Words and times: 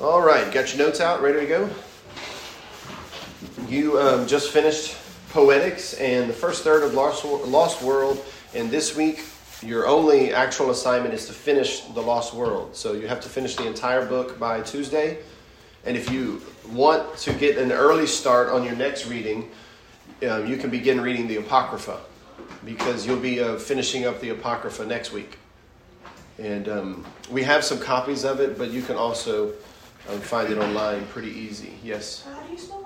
All 0.00 0.22
right, 0.22 0.52
got 0.52 0.72
your 0.72 0.86
notes 0.86 1.00
out, 1.00 1.22
ready 1.22 1.40
to 1.40 1.46
go? 1.46 1.68
You 3.66 3.98
um, 3.98 4.28
just 4.28 4.52
finished 4.52 4.96
Poetics 5.30 5.94
and 5.94 6.30
the 6.30 6.34
first 6.34 6.62
third 6.62 6.84
of 6.84 6.94
Lost, 6.94 7.82
World, 7.82 8.24
and 8.54 8.70
this 8.70 8.94
week 8.94 9.24
your 9.60 9.88
only 9.88 10.32
actual 10.32 10.70
assignment 10.70 11.14
is 11.14 11.26
to 11.26 11.32
finish 11.32 11.80
The 11.80 12.00
Lost 12.00 12.32
World. 12.32 12.76
So 12.76 12.92
you 12.92 13.08
have 13.08 13.20
to 13.22 13.28
finish 13.28 13.56
the 13.56 13.66
entire 13.66 14.06
book 14.06 14.38
by 14.38 14.60
Tuesday. 14.60 15.18
And 15.84 15.96
if 15.96 16.12
you 16.12 16.42
want 16.70 17.16
to 17.18 17.32
get 17.32 17.58
an 17.58 17.72
early 17.72 18.06
start 18.06 18.50
on 18.50 18.62
your 18.62 18.76
next 18.76 19.08
reading, 19.08 19.50
um, 20.30 20.46
you 20.46 20.58
can 20.58 20.70
begin 20.70 21.00
reading 21.00 21.26
the 21.26 21.38
Apocrypha 21.38 21.98
because 22.64 23.04
you'll 23.04 23.18
be 23.18 23.40
uh, 23.40 23.56
finishing 23.56 24.04
up 24.04 24.20
the 24.20 24.28
Apocrypha 24.28 24.86
next 24.86 25.10
week. 25.10 25.38
And 26.38 26.68
um, 26.68 27.06
we 27.32 27.42
have 27.42 27.64
some 27.64 27.80
copies 27.80 28.24
of 28.24 28.38
it, 28.38 28.56
but 28.56 28.70
you 28.70 28.80
can 28.80 28.94
also 28.94 29.54
um, 30.08 30.20
find 30.20 30.50
it 30.52 30.58
online 30.58 31.06
pretty 31.06 31.30
easy. 31.30 31.74
Yes? 31.82 32.24
How 32.24 32.40
do 32.40 32.52
you 32.52 32.58
spell 32.58 32.84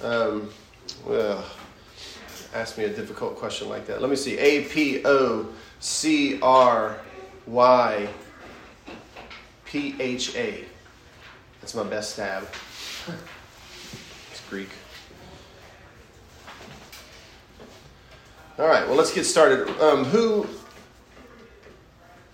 that? 0.00 0.04
Um, 0.04 0.50
well, 1.06 1.44
ask 2.54 2.76
me 2.76 2.84
a 2.84 2.90
difficult 2.92 3.36
question 3.36 3.68
like 3.68 3.86
that. 3.86 4.00
Let 4.00 4.10
me 4.10 4.16
see. 4.16 4.36
A 4.38 4.64
P 4.64 5.02
O 5.04 5.48
C 5.80 6.40
R 6.40 6.98
Y 7.46 8.08
P 9.64 9.94
H 10.00 10.34
A. 10.36 10.64
That's 11.60 11.74
my 11.74 11.84
best 11.84 12.14
stab. 12.14 12.46
It's 14.30 14.40
Greek. 14.48 14.70
All 18.58 18.66
right, 18.66 18.86
well, 18.86 18.96
let's 18.96 19.12
get 19.12 19.24
started. 19.24 19.68
Um, 19.80 20.04
who 20.04 20.46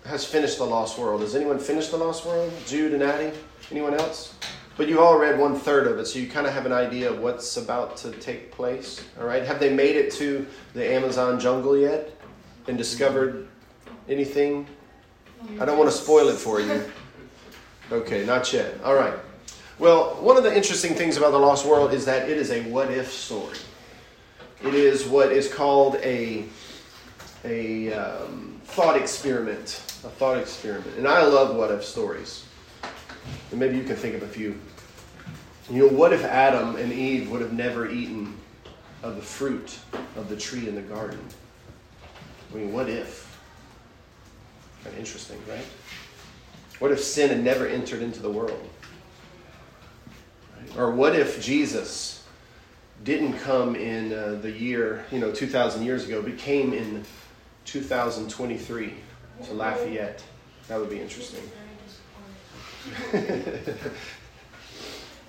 has 0.05 0.25
finished 0.25 0.57
The 0.57 0.65
Lost 0.65 0.97
World? 0.97 1.21
Has 1.21 1.35
anyone 1.35 1.59
finished 1.59 1.91
The 1.91 1.97
Lost 1.97 2.25
World? 2.25 2.51
Jude 2.65 2.93
and 2.93 3.03
Addie? 3.03 3.35
Anyone 3.71 3.93
else? 3.93 4.33
But 4.77 4.87
you 4.87 5.01
all 5.01 5.17
read 5.17 5.37
one 5.37 5.55
third 5.55 5.87
of 5.87 5.99
it, 5.99 6.05
so 6.05 6.19
you 6.19 6.27
kind 6.27 6.47
of 6.47 6.53
have 6.53 6.65
an 6.65 6.71
idea 6.71 7.11
of 7.11 7.19
what's 7.19 7.57
about 7.57 7.97
to 7.97 8.11
take 8.11 8.51
place. 8.51 9.03
All 9.19 9.27
right, 9.27 9.43
have 9.43 9.59
they 9.59 9.73
made 9.73 9.95
it 9.95 10.11
to 10.13 10.47
the 10.73 10.89
Amazon 10.89 11.39
jungle 11.39 11.77
yet 11.77 12.11
and 12.67 12.77
discovered 12.77 13.47
anything? 14.07 14.65
I 15.59 15.65
don't 15.65 15.77
want 15.77 15.91
to 15.91 15.95
spoil 15.95 16.29
it 16.29 16.37
for 16.37 16.59
you. 16.59 16.83
Okay, 17.91 18.23
not 18.23 18.53
yet. 18.53 18.79
All 18.83 18.93
right. 18.93 19.15
Well, 19.79 20.13
one 20.21 20.37
of 20.37 20.43
the 20.43 20.55
interesting 20.55 20.93
things 20.93 21.17
about 21.17 21.31
The 21.31 21.39
Lost 21.39 21.65
World 21.65 21.91
is 21.91 22.05
that 22.05 22.29
it 22.29 22.37
is 22.37 22.51
a 22.51 22.61
what 22.69 22.91
if 22.91 23.11
story. 23.11 23.57
It 24.63 24.75
is 24.75 25.07
what 25.07 25.31
is 25.31 25.51
called 25.51 25.95
a, 26.03 26.45
a 27.43 27.91
um, 27.93 28.61
thought 28.65 28.95
experiment. 28.95 29.81
A 30.03 30.09
thought 30.09 30.37
experiment. 30.37 30.97
And 30.97 31.07
I 31.07 31.23
love 31.23 31.55
what 31.55 31.71
if 31.71 31.83
stories. 31.83 32.45
And 33.51 33.59
maybe 33.59 33.77
you 33.77 33.83
can 33.83 33.95
think 33.95 34.15
of 34.15 34.23
a 34.23 34.27
few. 34.27 34.59
You 35.69 35.87
know, 35.87 35.87
what 35.87 36.13
if 36.13 36.23
Adam 36.23 36.75
and 36.77 36.91
Eve 36.91 37.29
would 37.29 37.41
have 37.41 37.53
never 37.53 37.89
eaten 37.89 38.35
of 39.03 39.15
the 39.15 39.21
fruit 39.21 39.77
of 40.15 40.29
the 40.29 40.35
tree 40.35 40.67
in 40.67 40.75
the 40.75 40.81
garden? 40.81 41.19
I 42.51 42.57
mean, 42.57 42.73
what 42.73 42.89
if? 42.89 43.37
Kind 44.83 44.93
of 44.93 44.99
interesting, 44.99 45.39
right? 45.47 45.65
What 46.79 46.91
if 46.91 47.03
sin 47.03 47.29
had 47.29 47.43
never 47.43 47.67
entered 47.67 48.01
into 48.01 48.21
the 48.21 48.29
world? 48.29 48.67
Right? 50.57 50.77
Or 50.77 50.91
what 50.91 51.15
if 51.15 51.43
Jesus 51.43 52.25
didn't 53.03 53.33
come 53.39 53.75
in 53.75 54.13
uh, 54.13 54.39
the 54.41 54.51
year, 54.51 55.05
you 55.11 55.19
know, 55.19 55.31
2,000 55.31 55.85
years 55.85 56.05
ago, 56.05 56.21
but 56.21 56.37
came 56.37 56.73
in 56.73 57.03
2023 57.65 58.93
to 59.45 59.53
Lafayette? 59.53 60.23
That 60.67 60.79
would 60.79 60.89
be 60.89 60.99
interesting. 60.99 61.43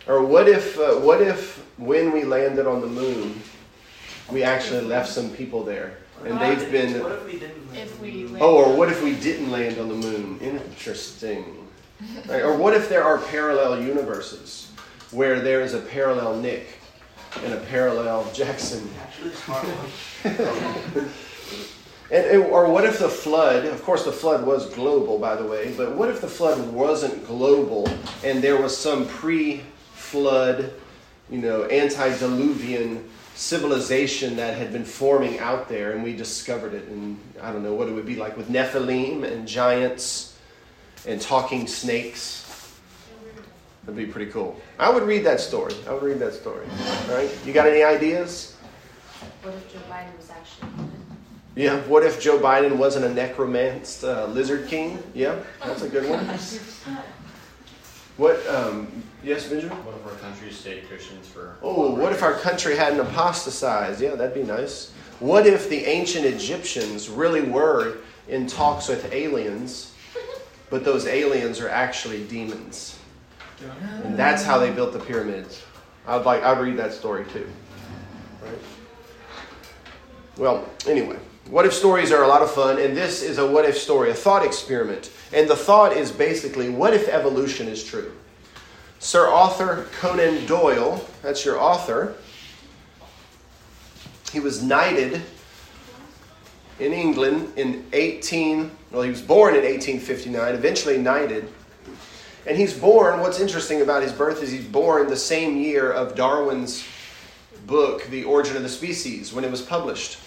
or 0.07 0.25
what 0.25 0.49
if, 0.49 0.79
uh, 0.79 0.95
what 0.97 1.21
if 1.21 1.65
when 1.79 2.13
we 2.13 2.25
landed 2.25 2.67
on 2.67 2.81
the 2.81 2.87
moon, 2.87 3.41
we 4.31 4.43
actually 4.43 4.83
left 4.83 5.11
some 5.11 5.31
people 5.31 5.65
there, 5.65 5.99
and 6.25 6.41
they've 6.41 6.71
been. 6.71 7.03
What 7.03 7.13
if 7.13 7.27
we 7.27 7.39
didn't? 7.39 7.75
If 7.75 8.01
we 8.01 8.27
land 8.27 8.43
Oh, 8.43 8.57
or 8.57 8.77
what 8.77 8.89
if 8.89 9.03
we 9.03 9.15
didn't 9.17 9.51
land 9.51 9.79
on 9.79 9.89
the 9.89 9.95
moon? 9.95 10.39
Interesting. 10.41 11.69
Right, 12.27 12.43
Or 12.43 12.57
what 12.57 12.75
if 12.75 12.89
there 12.89 13.05
are 13.05 13.19
parallel 13.19 13.83
universes 13.83 14.73
where 15.11 15.41
there 15.41 15.61
is 15.61 15.75
a 15.75 15.81
parallel 15.81 16.41
Nick 16.41 16.79
and 17.45 17.53
a 17.53 17.59
parallel 17.59 18.31
Jackson? 18.33 18.89
Actually, 19.03 19.33
smart 19.33 19.65
one. 20.95 21.11
And- 22.11 22.45
or 22.45 22.67
what 22.67 22.85
if 22.85 22.99
the 22.99 23.09
flood, 23.09 23.65
of 23.67 23.85
course, 23.85 24.05
the 24.05 24.13
flood 24.13 24.45
was 24.45 24.67
global, 24.71 25.19
by 25.19 25.37
the 25.37 25.45
way, 25.45 25.73
but 25.77 25.93
what 25.93 26.09
if 26.09 26.21
the 26.21 26.29
flood 26.29 26.73
wasn't 26.73 27.27
global 27.27 27.89
and 28.25 28.43
there 28.43 28.57
was 28.57 28.77
some 28.77 29.07
pre 29.07 29.63
flood, 29.95 30.73
you 31.31 31.39
know, 31.39 31.69
antediluvian 31.71 33.09
civilization 33.37 34.37
that 34.37 34.57
had 34.59 34.73
been 34.73 34.85
forming 34.85 35.39
out 35.39 35.69
there 35.69 35.93
and 35.93 36.03
we 36.03 36.13
discovered 36.13 36.75
it? 36.75 36.89
And 36.89 37.17
I 37.41 37.53
don't 37.53 37.63
know 37.63 37.75
what 37.75 37.89
it 37.89 37.93
would 37.93 38.07
be 38.07 38.17
like 38.17 38.37
with 38.37 38.49
Nephilim 38.49 39.23
and 39.23 39.47
giants 39.47 40.35
and 41.07 41.21
talking 41.21 41.69
snakes. 41.69 42.39
That'd 43.85 43.97
be 43.97 44.13
pretty 44.13 44.31
cool. 44.33 44.61
I 44.79 44.91
would 44.91 45.05
read 45.05 45.25
that 45.25 45.41
story. 45.41 45.75
I 45.89 45.93
would 45.93 46.03
read 46.03 46.19
that 46.19 46.35
story. 46.35 46.67
All 47.09 47.15
right? 47.15 47.31
You 47.47 47.53
got 47.53 47.69
any 47.69 47.83
ideas? 47.83 48.57
What 49.43 49.55
if 49.55 49.89
Biden 49.89 50.17
was 50.17 50.29
actually? 50.31 50.69
Yeah, 51.57 51.81
what 51.83 52.05
if 52.05 52.21
Joe 52.21 52.39
Biden 52.39 52.77
wasn't 52.77 53.07
a 53.07 53.13
necromanced 53.13 54.05
uh, 54.05 54.27
lizard 54.27 54.69
king? 54.69 55.03
Yeah, 55.15 55.37
that's 55.65 55.83
a 55.83 55.89
good 55.89 56.09
one. 56.09 56.25
What, 58.17 58.47
um, 58.47 59.03
yes, 59.25 59.49
Benjamin? 59.49 59.77
What 59.85 59.97
if 59.97 60.07
our 60.07 60.19
country 60.21 60.53
stayed 60.53 60.87
Christians 60.89 61.27
for? 61.27 61.57
Oh, 61.63 61.91
what 61.95 62.13
if 62.13 62.23
our 62.23 62.35
country 62.35 62.77
hadn't 62.77 63.01
apostatized? 63.01 64.01
Yeah, 64.01 64.15
that'd 64.15 64.35
be 64.35 64.43
nice. 64.43 64.93
What 65.21 65.47
if 65.47 65.69
the 65.69 65.85
ancient 65.87 66.25
Egyptians 66.25 67.09
really 67.09 67.43
were 67.43 67.99
in 68.29 68.47
talks 68.47 68.89
with 68.89 69.13
aliens, 69.13 69.95
but 70.69 70.85
those 70.85 71.07
aliens 71.07 71.61
are 71.61 71.69
actually 71.69 72.25
demons? 72.25 72.99
And 74.05 74.17
that's 74.19 74.45
how 74.45 74.59
they 74.59 74.71
built 74.71 74.93
the 74.93 75.01
pyramids. 75.01 75.63
I'd 76.07 76.25
like, 76.25 76.43
I'd 76.43 76.61
read 76.61 76.77
that 76.77 76.93
story 76.93 77.25
too. 77.33 77.49
Right? 78.43 78.59
Well, 80.37 80.69
anyway, 80.87 81.17
what 81.49 81.67
if 81.67 81.73
stories 81.73 82.13
are 82.13 82.23
a 82.23 82.29
lot 82.29 82.43
of 82.43 82.51
fun, 82.51 82.79
and 82.79 82.97
this 82.97 83.23
is 83.23 83.39
a 83.39 83.47
what 83.47 83.65
if 83.65 83.77
story, 83.77 84.11
a 84.11 84.15
thought 84.15 84.45
experiment. 84.45 85.11
And 85.33 85.49
the 85.49 85.57
thought 85.57 85.93
is 85.93 86.13
basically 86.13 86.69
what 86.69 86.95
if 86.95 87.09
evolution 87.09 87.69
is 87.69 87.83
true? 87.83 88.13
Sir 88.99 89.29
Arthur 89.29 89.87
Conan 89.99 90.47
Doyle, 90.47 91.05
that's 91.23 91.45
your 91.45 91.59
author, 91.59 92.15
he 94.33 94.41
was 94.41 94.63
knighted 94.63 95.23
in 96.79 96.93
England 96.93 97.53
in 97.57 97.85
18, 97.93 98.71
well, 98.91 99.03
he 99.03 99.11
was 99.11 99.23
born 99.23 99.55
in 99.55 99.63
1859, 99.63 100.55
eventually 100.55 100.99
knighted. 100.99 101.49
And 102.47 102.57
he's 102.57 102.73
born, 102.73 103.21
what's 103.21 103.39
interesting 103.39 103.83
about 103.83 104.03
his 104.03 104.13
birth 104.13 104.43
is 104.43 104.51
he's 104.51 104.65
born 104.65 105.09
the 105.09 105.17
same 105.17 105.57
year 105.57 105.93
of 105.93 106.15
Darwin's 106.15 106.85
book, 107.67 108.05
The 108.07 108.25
Origin 108.25 108.57
of 108.57 108.63
the 108.63 108.69
Species, 108.69 109.33
when 109.33 109.45
it 109.45 109.51
was 109.51 109.61
published. 109.63 110.19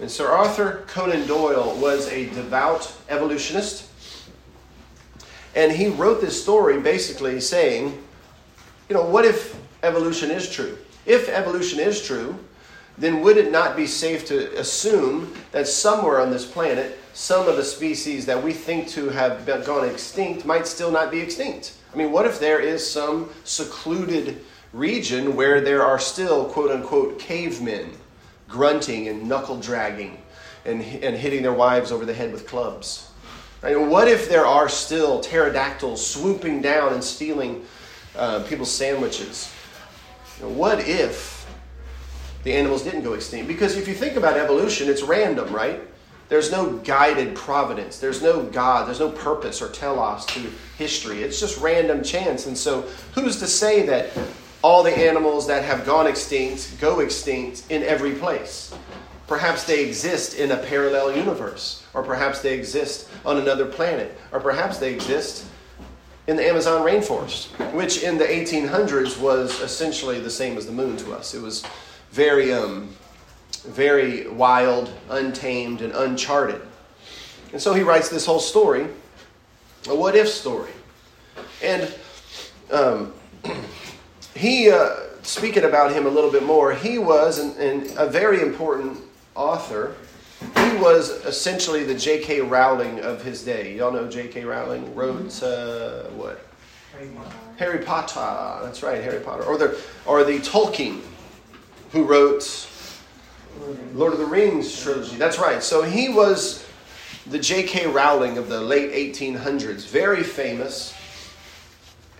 And 0.00 0.10
Sir 0.10 0.28
Arthur 0.28 0.84
Conan 0.86 1.26
Doyle 1.26 1.76
was 1.76 2.08
a 2.08 2.24
devout 2.30 2.90
evolutionist. 3.10 3.86
And 5.54 5.70
he 5.70 5.88
wrote 5.88 6.22
this 6.22 6.40
story 6.40 6.80
basically 6.80 7.38
saying, 7.40 8.02
you 8.88 8.94
know, 8.94 9.04
what 9.04 9.26
if 9.26 9.60
evolution 9.82 10.30
is 10.30 10.48
true? 10.50 10.78
If 11.04 11.28
evolution 11.28 11.80
is 11.80 12.02
true, 12.02 12.38
then 12.96 13.20
would 13.20 13.36
it 13.36 13.52
not 13.52 13.76
be 13.76 13.86
safe 13.86 14.24
to 14.26 14.58
assume 14.58 15.34
that 15.52 15.68
somewhere 15.68 16.20
on 16.20 16.30
this 16.30 16.46
planet, 16.46 16.98
some 17.12 17.46
of 17.46 17.56
the 17.56 17.64
species 17.64 18.24
that 18.24 18.42
we 18.42 18.54
think 18.54 18.88
to 18.88 19.10
have 19.10 19.44
been, 19.44 19.62
gone 19.64 19.86
extinct 19.86 20.46
might 20.46 20.66
still 20.66 20.90
not 20.90 21.10
be 21.10 21.20
extinct? 21.20 21.74
I 21.92 21.96
mean, 21.96 22.10
what 22.10 22.24
if 22.24 22.40
there 22.40 22.60
is 22.60 22.88
some 22.88 23.28
secluded 23.44 24.44
region 24.72 25.36
where 25.36 25.60
there 25.60 25.82
are 25.82 25.98
still, 25.98 26.46
quote 26.46 26.70
unquote, 26.70 27.18
cavemen 27.18 27.90
grunting 28.50 29.08
and 29.08 29.28
knuckle 29.28 29.58
dragging 29.58 30.20
and, 30.64 30.82
and 30.82 31.16
hitting 31.16 31.42
their 31.42 31.52
wives 31.52 31.92
over 31.92 32.04
the 32.04 32.14
head 32.14 32.32
with 32.32 32.46
clubs? 32.46 33.10
Right? 33.62 33.76
And 33.76 33.90
what 33.90 34.08
if 34.08 34.28
there 34.28 34.46
are 34.46 34.68
still 34.68 35.20
pterodactyls 35.20 36.04
swooping 36.04 36.62
down 36.62 36.92
and 36.92 37.02
stealing 37.02 37.64
uh, 38.16 38.42
people's 38.44 38.70
sandwiches? 38.70 39.52
What 40.40 40.80
if 40.80 41.46
the 42.42 42.52
animals 42.52 42.82
didn't 42.82 43.02
go 43.02 43.12
extinct? 43.12 43.48
Because 43.48 43.76
if 43.76 43.86
you 43.86 43.94
think 43.94 44.16
about 44.16 44.36
evolution, 44.36 44.88
it's 44.88 45.02
random, 45.02 45.52
right? 45.54 45.80
There's 46.30 46.52
no 46.52 46.74
guided 46.78 47.34
providence. 47.34 47.98
There's 47.98 48.22
no 48.22 48.44
God. 48.44 48.86
There's 48.86 49.00
no 49.00 49.10
purpose 49.10 49.60
or 49.60 49.68
telos 49.68 50.24
to 50.26 50.40
history. 50.78 51.22
It's 51.22 51.40
just 51.40 51.60
random 51.60 52.04
chance. 52.04 52.46
And 52.46 52.56
so, 52.56 52.82
who's 53.14 53.40
to 53.40 53.48
say 53.48 53.84
that 53.86 54.10
all 54.62 54.82
the 54.82 54.96
animals 54.96 55.46
that 55.46 55.64
have 55.64 55.86
gone 55.86 56.06
extinct 56.06 56.78
go 56.80 57.00
extinct 57.00 57.64
in 57.70 57.82
every 57.82 58.12
place? 58.12 58.74
Perhaps 59.26 59.64
they 59.64 59.84
exist 59.84 60.34
in 60.34 60.50
a 60.50 60.56
parallel 60.56 61.16
universe, 61.16 61.84
or 61.94 62.02
perhaps 62.02 62.40
they 62.40 62.52
exist 62.52 63.08
on 63.24 63.38
another 63.38 63.64
planet, 63.64 64.18
or 64.32 64.40
perhaps 64.40 64.78
they 64.78 64.92
exist 64.92 65.46
in 66.26 66.36
the 66.36 66.46
Amazon 66.46 66.86
rainforest, 66.86 67.46
which 67.72 68.02
in 68.02 68.18
the 68.18 68.24
1800s 68.24 69.20
was 69.20 69.60
essentially 69.60 70.20
the 70.20 70.30
same 70.30 70.56
as 70.56 70.66
the 70.66 70.72
moon 70.72 70.96
to 70.96 71.12
us. 71.12 71.34
It 71.34 71.40
was 71.40 71.64
very, 72.10 72.52
um, 72.52 72.94
very 73.66 74.28
wild, 74.28 74.92
untamed, 75.08 75.80
and 75.80 75.92
uncharted. 75.92 76.60
And 77.52 77.60
so 77.60 77.72
he 77.72 77.82
writes 77.82 78.08
this 78.08 78.26
whole 78.26 78.40
story, 78.40 78.86
a 79.88 79.94
what 79.94 80.14
if 80.14 80.28
story. 80.28 80.70
And 81.62 81.92
um, 82.70 83.12
he, 84.40 84.70
uh, 84.70 84.96
speaking 85.22 85.64
about 85.64 85.92
him 85.92 86.06
a 86.06 86.08
little 86.08 86.32
bit 86.32 86.42
more, 86.42 86.72
he 86.72 86.98
was 86.98 87.38
an, 87.38 87.50
an, 87.60 87.90
a 87.98 88.06
very 88.06 88.40
important 88.40 88.98
author. 89.34 89.94
He 90.40 90.76
was 90.78 91.10
essentially 91.26 91.84
the 91.84 91.94
J.K. 91.94 92.40
Rowling 92.40 93.00
of 93.00 93.22
his 93.22 93.44
day. 93.44 93.76
Y'all 93.76 93.92
know 93.92 94.08
J.K. 94.08 94.44
Rowling 94.44 94.94
wrote 94.94 95.42
uh, 95.42 96.04
what? 96.10 96.46
Harry 97.58 97.84
Potter. 97.84 98.64
That's 98.64 98.82
right, 98.82 99.02
Harry 99.02 99.20
Potter. 99.20 99.44
Or 99.44 99.58
the 99.58 99.78
or 100.06 100.24
the 100.24 100.38
Tolkien, 100.38 101.02
who 101.92 102.04
wrote 102.04 102.66
Lord 103.92 104.14
of 104.14 104.18
the 104.18 104.24
Rings 104.24 104.82
trilogy. 104.82 105.16
That's 105.16 105.38
right. 105.38 105.62
So 105.62 105.82
he 105.82 106.08
was 106.08 106.66
the 107.26 107.38
J.K. 107.38 107.88
Rowling 107.88 108.38
of 108.38 108.48
the 108.48 108.60
late 108.60 108.92
1800s. 109.14 109.86
Very 109.86 110.22
famous. 110.22 110.94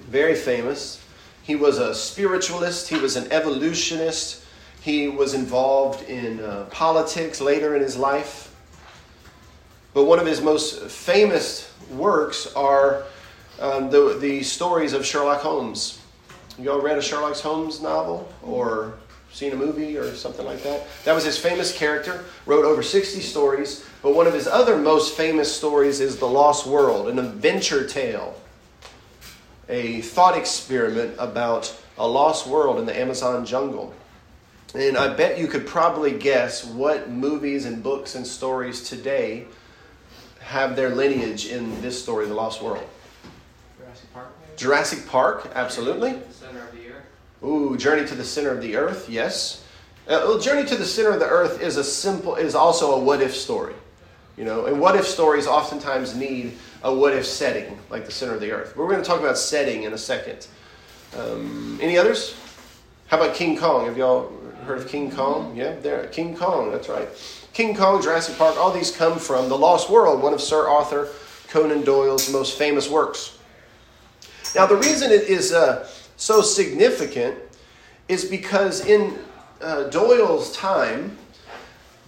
Very 0.00 0.34
famous. 0.34 0.99
He 1.50 1.56
was 1.56 1.78
a 1.78 1.92
spiritualist. 1.92 2.86
He 2.86 2.94
was 2.94 3.16
an 3.16 3.26
evolutionist. 3.32 4.44
He 4.82 5.08
was 5.08 5.34
involved 5.34 6.08
in 6.08 6.38
uh, 6.38 6.66
politics 6.70 7.40
later 7.40 7.74
in 7.74 7.82
his 7.82 7.96
life. 7.96 8.54
But 9.92 10.04
one 10.04 10.20
of 10.20 10.26
his 10.26 10.40
most 10.40 10.80
famous 10.84 11.68
works 11.90 12.54
are 12.54 13.02
um, 13.58 13.90
the, 13.90 14.16
the 14.20 14.44
stories 14.44 14.92
of 14.92 15.04
Sherlock 15.04 15.40
Holmes. 15.40 16.00
You 16.56 16.70
all 16.70 16.80
read 16.80 16.96
a 16.96 17.02
Sherlock 17.02 17.34
Holmes 17.34 17.82
novel 17.82 18.32
or 18.44 18.94
seen 19.32 19.52
a 19.52 19.56
movie 19.56 19.96
or 19.96 20.14
something 20.14 20.46
like 20.46 20.62
that? 20.62 20.86
That 21.04 21.16
was 21.16 21.24
his 21.24 21.36
famous 21.36 21.76
character, 21.76 22.26
wrote 22.46 22.64
over 22.64 22.80
60 22.80 23.18
stories. 23.22 23.84
But 24.02 24.14
one 24.14 24.28
of 24.28 24.34
his 24.34 24.46
other 24.46 24.76
most 24.78 25.16
famous 25.16 25.52
stories 25.52 25.98
is 25.98 26.16
The 26.16 26.28
Lost 26.28 26.64
World, 26.64 27.08
an 27.08 27.18
adventure 27.18 27.88
tale, 27.88 28.40
a 29.70 30.00
thought 30.00 30.36
experiment 30.36 31.14
about 31.18 31.74
a 31.96 32.06
lost 32.06 32.46
world 32.46 32.78
in 32.78 32.86
the 32.86 32.98
Amazon 32.98 33.46
jungle. 33.46 33.94
And 34.74 34.96
I 34.96 35.14
bet 35.14 35.38
you 35.38 35.46
could 35.46 35.66
probably 35.66 36.12
guess 36.12 36.64
what 36.64 37.08
movies 37.08 37.64
and 37.64 37.82
books 37.82 38.14
and 38.14 38.26
stories 38.26 38.88
today 38.88 39.46
have 40.40 40.76
their 40.76 40.90
lineage 40.90 41.46
in 41.46 41.80
this 41.82 42.00
story, 42.00 42.26
The 42.26 42.34
Lost 42.34 42.62
World. 42.62 42.86
Jurassic 43.78 44.12
Park. 44.12 44.28
maybe? 44.40 44.56
Jurassic 44.56 45.06
Park, 45.06 45.50
absolutely. 45.54 46.20
Center 46.30 46.60
of 46.60 46.72
the 46.72 46.88
Earth. 46.88 47.04
Ooh, 47.44 47.76
Journey 47.76 48.06
to 48.06 48.14
the 48.14 48.24
Center 48.24 48.50
of 48.50 48.60
the 48.60 48.76
Earth, 48.76 49.08
yes. 49.08 49.64
Uh, 50.08 50.22
well, 50.24 50.38
Journey 50.38 50.66
to 50.66 50.76
the 50.76 50.84
Center 50.84 51.10
of 51.10 51.20
the 51.20 51.26
Earth 51.26 51.60
is 51.60 51.76
a 51.76 51.84
simple 51.84 52.34
is 52.34 52.54
also 52.54 52.94
a 52.94 52.98
what 52.98 53.20
if 53.20 53.36
story. 53.36 53.74
You 54.36 54.44
know, 54.44 54.66
and 54.66 54.80
what 54.80 54.96
if 54.96 55.06
stories 55.06 55.46
oftentimes 55.46 56.16
need 56.16 56.56
a 56.82 56.94
what 56.94 57.12
if 57.14 57.26
setting, 57.26 57.78
like 57.90 58.06
the 58.06 58.12
center 58.12 58.34
of 58.34 58.40
the 58.40 58.52
earth. 58.52 58.76
We're 58.76 58.88
going 58.88 59.02
to 59.02 59.06
talk 59.06 59.20
about 59.20 59.38
setting 59.38 59.82
in 59.84 59.92
a 59.92 59.98
second. 59.98 60.46
Um, 61.18 61.78
any 61.82 61.98
others? 61.98 62.36
How 63.08 63.20
about 63.20 63.34
King 63.34 63.58
Kong? 63.58 63.86
Have 63.86 63.98
y'all 63.98 64.32
heard 64.64 64.78
of 64.78 64.88
King 64.88 65.10
Kong? 65.10 65.56
Yeah, 65.56 65.74
there, 65.80 66.06
King 66.08 66.36
Kong. 66.36 66.70
That's 66.70 66.88
right. 66.88 67.08
King 67.52 67.74
Kong, 67.74 68.00
Jurassic 68.00 68.38
Park. 68.38 68.56
All 68.56 68.72
these 68.72 68.90
come 68.90 69.18
from 69.18 69.48
The 69.48 69.58
Lost 69.58 69.90
World, 69.90 70.22
one 70.22 70.32
of 70.32 70.40
Sir 70.40 70.68
Arthur 70.68 71.08
Conan 71.48 71.82
Doyle's 71.82 72.32
most 72.32 72.56
famous 72.56 72.88
works. 72.88 73.36
Now, 74.54 74.66
the 74.66 74.76
reason 74.76 75.10
it 75.10 75.22
is 75.22 75.52
uh, 75.52 75.88
so 76.16 76.42
significant 76.42 77.36
is 78.08 78.24
because 78.24 78.86
in 78.86 79.18
uh, 79.60 79.84
Doyle's 79.84 80.56
time, 80.56 81.16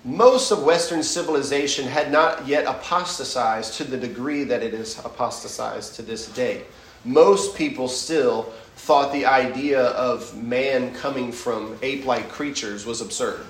most 0.05 0.51
of 0.51 0.65
Western 0.65 1.03
civilization 1.03 1.87
had 1.87 2.11
not 2.11 2.47
yet 2.47 2.65
apostatized 2.67 3.75
to 3.75 3.85
the 3.85 3.97
degree 3.97 4.45
that 4.45 4.63
it 4.63 4.75
is 4.75 4.99
apostatized 5.05 5.95
to 5.95 6.03
this 6.03 6.29
day. 6.29 6.63
Most 7.05 7.57
people 7.57 7.89
still 7.89 8.53
thought 8.77 9.13
the 9.13 9.27
idea 9.27 9.81
of 9.81 10.37
man 10.43 10.93
coming 10.95 11.31
from 11.31 11.79
ape 11.83 12.05
like 12.05 12.29
creatures 12.29 12.85
was 12.85 13.01
absurd. 13.01 13.47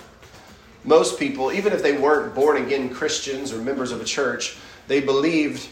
Most 0.85 1.19
people, 1.19 1.53
even 1.53 1.73
if 1.73 1.83
they 1.83 1.97
weren't 1.97 2.35
born 2.35 2.59
again 2.59 2.91
Christians 2.91 3.53
or 3.53 3.59
members 3.59 3.93
of 3.93 4.01
a 4.01 4.05
church, 4.05 4.57
they 4.89 5.01
believed 5.01 5.69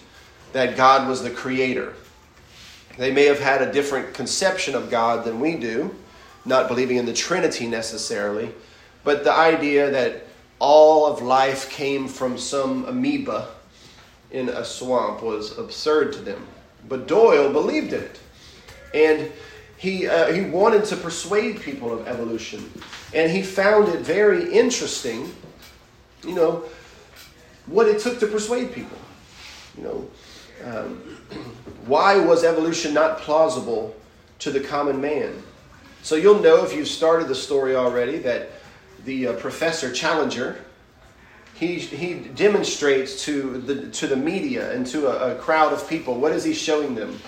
that 0.52 0.76
God 0.76 1.08
was 1.08 1.22
the 1.22 1.30
creator. 1.30 1.94
They 2.96 3.10
may 3.10 3.24
have 3.26 3.40
had 3.40 3.60
a 3.60 3.72
different 3.72 4.14
conception 4.14 4.74
of 4.74 4.90
God 4.90 5.24
than 5.24 5.40
we 5.40 5.56
do, 5.56 5.94
not 6.44 6.68
believing 6.68 6.96
in 6.96 7.06
the 7.06 7.12
Trinity 7.12 7.66
necessarily, 7.66 8.52
but 9.04 9.24
the 9.24 9.32
idea 9.32 9.90
that 9.90 10.26
all 10.60 11.06
of 11.06 11.22
life 11.22 11.70
came 11.70 12.06
from 12.06 12.38
some 12.38 12.84
amoeba 12.84 13.48
in 14.30 14.48
a 14.50 14.64
swamp 14.64 15.22
was 15.22 15.58
absurd 15.58 16.12
to 16.12 16.20
them. 16.20 16.46
But 16.88 17.08
Doyle 17.08 17.52
believed 17.52 17.92
it. 17.92 18.20
And 18.94 19.32
he, 19.76 20.06
uh, 20.06 20.32
he 20.32 20.42
wanted 20.42 20.84
to 20.86 20.96
persuade 20.96 21.60
people 21.60 21.92
of 21.92 22.06
evolution. 22.06 22.70
And 23.14 23.32
he 23.32 23.42
found 23.42 23.88
it 23.88 24.00
very 24.00 24.52
interesting, 24.52 25.32
you 26.22 26.34
know, 26.34 26.64
what 27.66 27.88
it 27.88 28.00
took 28.00 28.20
to 28.20 28.26
persuade 28.26 28.72
people. 28.72 28.98
You 29.78 29.84
know, 29.84 30.10
um, 30.64 30.96
why 31.86 32.18
was 32.18 32.44
evolution 32.44 32.92
not 32.92 33.18
plausible 33.18 33.96
to 34.40 34.50
the 34.50 34.60
common 34.60 35.00
man? 35.00 35.42
So 36.02 36.16
you'll 36.16 36.40
know 36.40 36.64
if 36.64 36.74
you've 36.74 36.88
started 36.88 37.28
the 37.28 37.34
story 37.34 37.74
already 37.74 38.18
that 38.18 38.50
the 39.04 39.28
uh, 39.28 39.32
professor 39.34 39.92
Challenger, 39.92 40.64
he, 41.54 41.78
he 41.78 42.14
demonstrates 42.14 43.24
to 43.24 43.58
the, 43.58 43.90
to 43.90 44.06
the 44.06 44.16
media 44.16 44.72
and 44.72 44.86
to 44.86 45.08
a, 45.08 45.34
a 45.34 45.38
crowd 45.38 45.72
of 45.72 45.88
people, 45.88 46.14
what 46.14 46.32
is 46.32 46.42
he 46.42 46.54
showing 46.54 46.94
them 46.94 47.18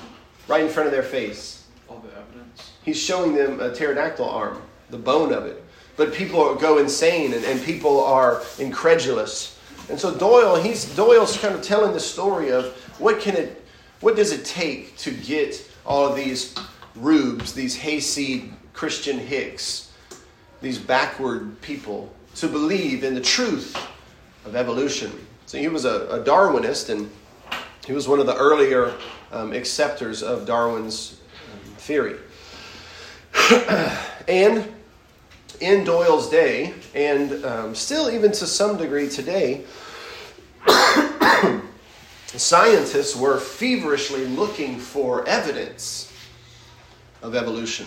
right 0.48 0.62
in 0.62 0.70
front 0.70 0.86
of 0.86 0.92
their 0.92 1.02
face? 1.02 1.66
All 1.88 1.98
the 1.98 2.08
evidence. 2.18 2.72
He's 2.82 2.98
showing 2.98 3.34
them 3.34 3.60
a 3.60 3.74
pterodactyl 3.74 4.28
arm, 4.28 4.62
the 4.90 4.98
bone 4.98 5.32
of 5.32 5.44
it. 5.44 5.62
But 5.96 6.14
people 6.14 6.54
go 6.54 6.78
insane 6.78 7.34
and, 7.34 7.44
and 7.44 7.62
people 7.62 8.02
are 8.02 8.42
incredulous. 8.58 9.58
And 9.90 10.00
so 10.00 10.14
Doyle, 10.14 10.56
he's 10.56 10.94
Doyle's 10.96 11.36
kind 11.36 11.54
of 11.54 11.62
telling 11.62 11.92
the 11.92 12.00
story 12.00 12.50
of 12.50 12.66
what 12.98 13.20
can 13.20 13.36
it 13.36 13.62
what 14.00 14.16
does 14.16 14.32
it 14.32 14.44
take 14.44 14.96
to 14.98 15.12
get 15.12 15.70
all 15.86 16.06
of 16.06 16.16
these 16.16 16.56
rubes, 16.96 17.52
these 17.52 17.76
hayseed 17.76 18.52
Christian 18.72 19.18
hicks, 19.18 19.91
these 20.62 20.78
backward 20.78 21.60
people 21.60 22.12
to 22.36 22.48
believe 22.48 23.04
in 23.04 23.14
the 23.14 23.20
truth 23.20 23.76
of 24.46 24.56
evolution. 24.56 25.12
So 25.46 25.58
he 25.58 25.68
was 25.68 25.84
a, 25.84 26.06
a 26.08 26.24
Darwinist 26.24 26.88
and 26.88 27.10
he 27.86 27.92
was 27.92 28.08
one 28.08 28.20
of 28.20 28.26
the 28.26 28.36
earlier 28.36 28.94
um, 29.32 29.52
acceptors 29.52 30.22
of 30.22 30.46
Darwin's 30.46 31.20
um, 31.52 31.74
theory. 31.76 32.16
and 34.28 34.72
in 35.60 35.84
Doyle's 35.84 36.30
day, 36.30 36.74
and 36.94 37.44
um, 37.44 37.74
still 37.74 38.10
even 38.10 38.32
to 38.32 38.46
some 38.46 38.76
degree 38.76 39.08
today, 39.08 39.64
scientists 42.26 43.16
were 43.16 43.38
feverishly 43.38 44.26
looking 44.26 44.78
for 44.78 45.26
evidence 45.28 46.12
of 47.22 47.34
evolution. 47.34 47.86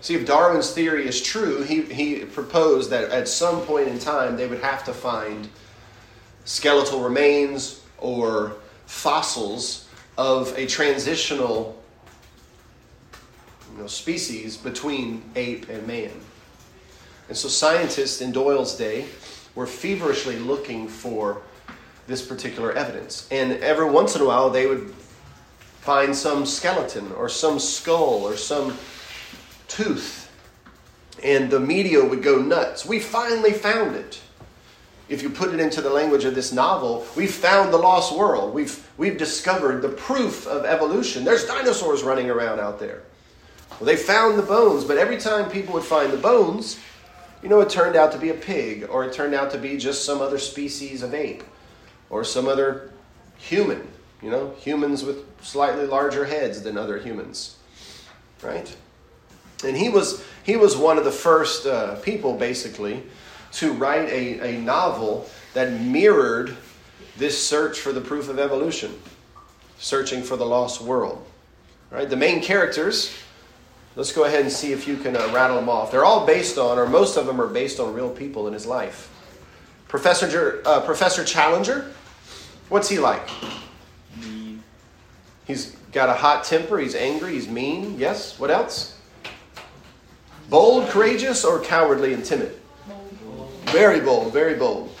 See, 0.00 0.14
if 0.14 0.26
Darwin's 0.26 0.72
theory 0.72 1.06
is 1.06 1.20
true, 1.20 1.62
he, 1.62 1.82
he 1.82 2.24
proposed 2.24 2.90
that 2.90 3.10
at 3.10 3.28
some 3.28 3.60
point 3.62 3.88
in 3.88 3.98
time 3.98 4.36
they 4.36 4.46
would 4.46 4.60
have 4.60 4.82
to 4.84 4.94
find 4.94 5.48
skeletal 6.44 7.00
remains 7.00 7.82
or 7.98 8.56
fossils 8.86 9.88
of 10.16 10.56
a 10.56 10.66
transitional 10.66 11.80
you 13.72 13.82
know, 13.82 13.86
species 13.86 14.56
between 14.56 15.22
ape 15.36 15.68
and 15.68 15.86
man. 15.86 16.12
And 17.28 17.36
so 17.36 17.48
scientists 17.48 18.20
in 18.20 18.32
Doyle's 18.32 18.76
day 18.76 19.06
were 19.54 19.66
feverishly 19.66 20.38
looking 20.38 20.88
for 20.88 21.42
this 22.06 22.26
particular 22.26 22.72
evidence. 22.72 23.28
And 23.30 23.52
every 23.62 23.88
once 23.88 24.16
in 24.16 24.22
a 24.22 24.24
while 24.24 24.50
they 24.50 24.66
would 24.66 24.94
find 25.80 26.16
some 26.16 26.46
skeleton 26.46 27.12
or 27.12 27.28
some 27.28 27.58
skull 27.58 28.24
or 28.24 28.36
some 28.36 28.76
tooth. 29.70 30.30
And 31.22 31.50
the 31.50 31.60
media 31.60 32.04
would 32.04 32.22
go 32.22 32.38
nuts. 32.40 32.84
We 32.84 32.98
finally 32.98 33.52
found 33.52 33.96
it. 33.96 34.20
If 35.08 35.22
you 35.22 35.30
put 35.30 35.52
it 35.52 35.58
into 35.58 35.80
the 35.80 35.90
language 35.90 36.24
of 36.24 36.34
this 36.34 36.52
novel, 36.52 37.06
we've 37.16 37.34
found 37.34 37.72
the 37.72 37.78
lost 37.78 38.16
world. 38.16 38.54
We've, 38.54 38.88
we've 38.96 39.18
discovered 39.18 39.82
the 39.82 39.88
proof 39.88 40.46
of 40.46 40.64
evolution. 40.64 41.24
There's 41.24 41.44
dinosaurs 41.44 42.02
running 42.02 42.30
around 42.30 42.60
out 42.60 42.78
there. 42.78 43.02
Well, 43.72 43.86
they 43.86 43.96
found 43.96 44.38
the 44.38 44.42
bones, 44.42 44.84
but 44.84 44.98
every 44.98 45.18
time 45.18 45.50
people 45.50 45.74
would 45.74 45.82
find 45.84 46.12
the 46.12 46.16
bones, 46.16 46.78
you 47.42 47.48
know, 47.48 47.60
it 47.60 47.70
turned 47.70 47.96
out 47.96 48.12
to 48.12 48.18
be 48.18 48.28
a 48.28 48.34
pig, 48.34 48.86
or 48.88 49.04
it 49.04 49.12
turned 49.12 49.34
out 49.34 49.50
to 49.52 49.58
be 49.58 49.76
just 49.76 50.04
some 50.04 50.20
other 50.20 50.38
species 50.38 51.02
of 51.02 51.14
ape, 51.14 51.42
or 52.08 52.22
some 52.22 52.46
other 52.46 52.92
human. 53.36 53.88
You 54.22 54.30
know, 54.30 54.54
humans 54.58 55.02
with 55.02 55.24
slightly 55.42 55.86
larger 55.86 56.26
heads 56.26 56.62
than 56.62 56.76
other 56.76 56.98
humans, 56.98 57.56
right? 58.42 58.76
And 59.64 59.76
he 59.76 59.88
was 59.88 60.24
he 60.44 60.56
was 60.56 60.76
one 60.76 60.98
of 60.98 61.04
the 61.04 61.12
first 61.12 61.66
uh, 61.66 61.96
people, 61.96 62.36
basically, 62.36 63.02
to 63.52 63.72
write 63.72 64.08
a, 64.08 64.54
a 64.54 64.60
novel 64.60 65.28
that 65.54 65.72
mirrored 65.80 66.56
this 67.16 67.44
search 67.44 67.78
for 67.80 67.92
the 67.92 68.00
proof 68.00 68.28
of 68.28 68.38
evolution, 68.38 68.98
searching 69.78 70.22
for 70.22 70.36
the 70.36 70.46
lost 70.46 70.80
world. 70.80 71.24
Right? 71.90 72.08
The 72.08 72.16
main 72.16 72.40
characters. 72.40 73.12
Let's 73.96 74.12
go 74.12 74.24
ahead 74.24 74.42
and 74.42 74.52
see 74.52 74.72
if 74.72 74.86
you 74.86 74.96
can 74.96 75.16
uh, 75.16 75.28
rattle 75.32 75.56
them 75.56 75.68
off. 75.68 75.90
They're 75.90 76.04
all 76.04 76.24
based 76.24 76.58
on, 76.58 76.78
or 76.78 76.86
most 76.86 77.16
of 77.16 77.26
them 77.26 77.40
are 77.40 77.48
based 77.48 77.80
on 77.80 77.92
real 77.92 78.08
people 78.08 78.46
in 78.46 78.52
his 78.52 78.64
life. 78.64 79.10
Professor 79.88 80.62
uh, 80.64 80.80
Professor 80.82 81.24
Challenger. 81.24 81.92
What's 82.68 82.88
he 82.88 83.00
like? 83.00 83.28
Mean. 84.20 84.62
He's 85.44 85.74
got 85.90 86.08
a 86.08 86.14
hot 86.14 86.44
temper. 86.44 86.78
He's 86.78 86.94
angry. 86.94 87.32
He's 87.32 87.48
mean. 87.48 87.98
Yes. 87.98 88.38
What 88.38 88.52
else? 88.52 88.99
Bold, 90.50 90.88
courageous, 90.88 91.44
or 91.44 91.60
cowardly 91.60 92.12
and 92.12 92.24
timid? 92.24 92.58
Very 93.66 94.00
bold, 94.00 94.32
very 94.32 94.56
bold. 94.56 94.92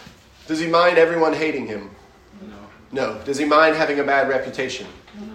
Does 0.46 0.60
he 0.60 0.68
mind 0.68 0.96
everyone 0.96 1.32
hating 1.32 1.66
him? 1.66 1.90
No. 2.40 2.56
No. 2.92 3.22
Does 3.24 3.36
he 3.36 3.44
mind 3.44 3.74
having 3.74 3.98
a 3.98 4.04
bad 4.04 4.28
reputation? 4.28 4.86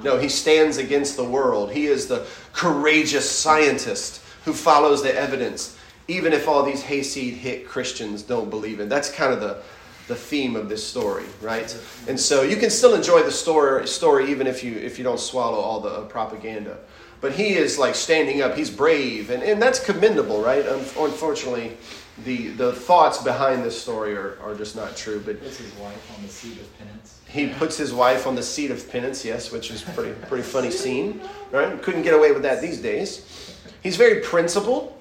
No, 0.03 0.17
he 0.17 0.29
stands 0.29 0.77
against 0.77 1.17
the 1.17 1.23
world. 1.23 1.71
He 1.71 1.87
is 1.87 2.07
the 2.07 2.25
courageous 2.53 3.29
scientist 3.29 4.21
who 4.45 4.53
follows 4.53 5.03
the 5.03 5.13
evidence, 5.13 5.77
even 6.07 6.31
if 6.31 6.47
all 6.47 6.63
these 6.63 6.81
hayseed 6.81 7.33
hit 7.33 7.67
Christians 7.67 8.23
don't 8.23 8.49
believe 8.49 8.79
it. 8.79 8.87
That's 8.87 9.11
kind 9.11 9.33
of 9.33 9.41
the, 9.41 9.61
the 10.07 10.15
theme 10.15 10.55
of 10.55 10.69
this 10.69 10.85
story, 10.85 11.25
right? 11.41 11.77
And 12.07 12.17
so 12.17 12.43
you 12.43 12.55
can 12.55 12.69
still 12.69 12.95
enjoy 12.95 13.23
the 13.23 13.31
story, 13.31 13.85
story 13.87 14.31
even 14.31 14.47
if 14.47 14.63
you, 14.63 14.75
if 14.77 14.97
you 14.97 15.03
don't 15.03 15.19
swallow 15.19 15.57
all 15.57 15.81
the 15.81 16.03
propaganda. 16.03 16.77
But 17.25 17.33
he 17.33 17.55
is 17.55 17.79
like 17.79 17.95
standing 17.95 18.43
up, 18.43 18.55
he's 18.55 18.69
brave, 18.69 19.31
and, 19.31 19.41
and 19.41 19.59
that's 19.59 19.83
commendable, 19.83 20.43
right? 20.43 20.63
Un- 20.63 20.85
Unfortunately, 20.95 21.75
the, 22.23 22.49
the 22.49 22.71
thoughts 22.71 23.17
behind 23.23 23.63
this 23.63 23.81
story 23.81 24.15
are, 24.15 24.37
are 24.43 24.53
just 24.53 24.75
not 24.75 24.95
true. 24.95 25.19
But 25.25 25.41
Puts 25.41 25.57
his 25.57 25.73
wife 25.73 26.15
on 26.15 26.21
the 26.21 26.29
seat 26.29 26.59
of 26.59 26.77
penance. 26.77 27.19
he 27.27 27.47
puts 27.47 27.77
his 27.77 27.91
wife 27.95 28.27
on 28.27 28.35
the 28.35 28.43
seat 28.43 28.69
of 28.69 28.87
penance, 28.91 29.25
yes, 29.25 29.51
which 29.51 29.71
is 29.71 29.81
pretty 29.81 30.11
pretty 30.27 30.43
funny 30.43 30.69
scene, 30.69 31.19
right? 31.49 31.81
Couldn't 31.81 32.03
get 32.03 32.13
away 32.13 32.31
with 32.31 32.43
that 32.43 32.61
these 32.61 32.77
days. 32.79 33.57
He's 33.81 33.97
very 33.97 34.21
principled. 34.21 34.93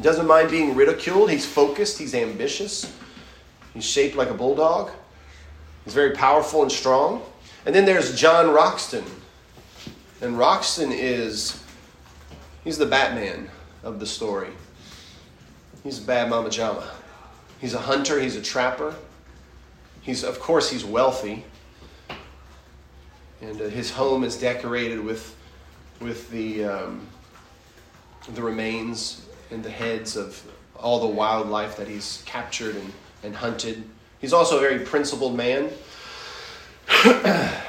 Doesn't 0.00 0.26
mind 0.26 0.50
being 0.50 0.74
ridiculed. 0.74 1.30
He's 1.30 1.46
focused. 1.46 1.96
He's 1.96 2.16
ambitious. 2.16 2.92
He's 3.72 3.84
shaped 3.84 4.16
like 4.16 4.30
a 4.30 4.34
bulldog. 4.34 4.90
He's 5.84 5.94
very 5.94 6.10
powerful 6.10 6.62
and 6.62 6.72
strong. 6.72 7.22
And 7.66 7.72
then 7.72 7.84
there's 7.84 8.18
John 8.18 8.52
Roxton. 8.52 9.04
And 10.22 10.38
Roxton 10.38 10.92
is 10.92 11.62
he's 12.64 12.78
the 12.78 12.86
Batman 12.86 13.50
of 13.82 14.00
the 14.00 14.06
story. 14.06 14.50
He's 15.84 15.98
a 15.98 16.02
bad 16.02 16.30
mama 16.30 16.48
jama. 16.50 16.90
He's 17.60 17.74
a 17.74 17.78
hunter, 17.78 18.18
he's 18.20 18.36
a 18.36 18.42
trapper. 18.42 18.94
He's 20.00 20.24
of 20.24 20.40
course 20.40 20.70
he's 20.70 20.84
wealthy. 20.84 21.44
And 23.42 23.60
uh, 23.60 23.64
his 23.66 23.90
home 23.90 24.24
is 24.24 24.38
decorated 24.38 25.00
with 25.00 25.36
with 26.00 26.30
the 26.30 26.64
um, 26.64 27.06
the 28.34 28.42
remains 28.42 29.26
and 29.50 29.62
the 29.62 29.70
heads 29.70 30.16
of 30.16 30.42
all 30.76 31.00
the 31.00 31.06
wildlife 31.06 31.76
that 31.76 31.88
he's 31.88 32.22
captured 32.26 32.76
and, 32.76 32.92
and 33.22 33.36
hunted. 33.36 33.84
He's 34.18 34.32
also 34.32 34.56
a 34.56 34.60
very 34.60 34.80
principled 34.80 35.36
man. 35.36 35.70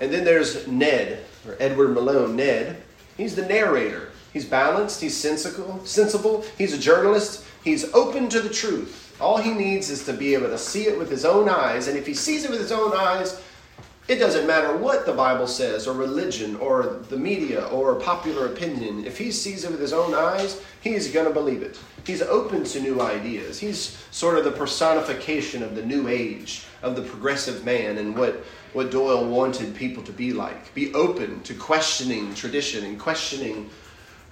And 0.00 0.12
then 0.12 0.24
there's 0.24 0.66
Ned, 0.66 1.24
or 1.46 1.56
Edward 1.60 1.88
Malone. 1.88 2.36
Ned, 2.36 2.82
he's 3.16 3.34
the 3.34 3.46
narrator. 3.46 4.10
He's 4.32 4.44
balanced, 4.44 5.00
he's 5.00 5.16
sensible, 5.16 6.44
he's 6.58 6.72
a 6.72 6.78
journalist, 6.78 7.44
he's 7.62 7.94
open 7.94 8.28
to 8.30 8.40
the 8.40 8.48
truth. 8.48 9.16
All 9.20 9.36
he 9.36 9.52
needs 9.52 9.90
is 9.90 10.04
to 10.06 10.12
be 10.12 10.34
able 10.34 10.48
to 10.48 10.58
see 10.58 10.88
it 10.88 10.98
with 10.98 11.08
his 11.08 11.24
own 11.24 11.48
eyes, 11.48 11.86
and 11.86 11.96
if 11.96 12.04
he 12.04 12.14
sees 12.14 12.44
it 12.44 12.50
with 12.50 12.58
his 12.58 12.72
own 12.72 12.92
eyes, 12.96 13.40
it 14.08 14.16
doesn't 14.16 14.44
matter 14.44 14.76
what 14.76 15.06
the 15.06 15.12
Bible 15.12 15.46
says, 15.46 15.86
or 15.86 15.94
religion, 15.94 16.56
or 16.56 17.00
the 17.08 17.16
media, 17.16 17.66
or 17.68 17.94
popular 17.94 18.46
opinion. 18.46 19.06
If 19.06 19.16
he 19.18 19.30
sees 19.30 19.62
it 19.62 19.70
with 19.70 19.80
his 19.80 19.92
own 19.92 20.14
eyes, 20.14 20.60
he's 20.80 21.12
going 21.12 21.26
to 21.26 21.32
believe 21.32 21.62
it. 21.62 21.78
He's 22.04 22.20
open 22.20 22.64
to 22.64 22.80
new 22.80 23.00
ideas. 23.00 23.60
He's 23.60 23.96
sort 24.10 24.36
of 24.36 24.42
the 24.42 24.50
personification 24.50 25.62
of 25.62 25.76
the 25.76 25.86
new 25.86 26.08
age, 26.08 26.64
of 26.82 26.96
the 26.96 27.02
progressive 27.02 27.64
man, 27.64 27.98
and 27.98 28.18
what, 28.18 28.44
what 28.74 28.90
Doyle 28.90 29.24
wanted 29.24 29.74
people 29.74 30.02
to 30.02 30.12
be 30.12 30.32
like. 30.32 30.74
Be 30.74 30.92
open 30.94 31.40
to 31.44 31.54
questioning 31.54 32.34
tradition 32.34 32.84
and 32.84 32.98
questioning 32.98 33.70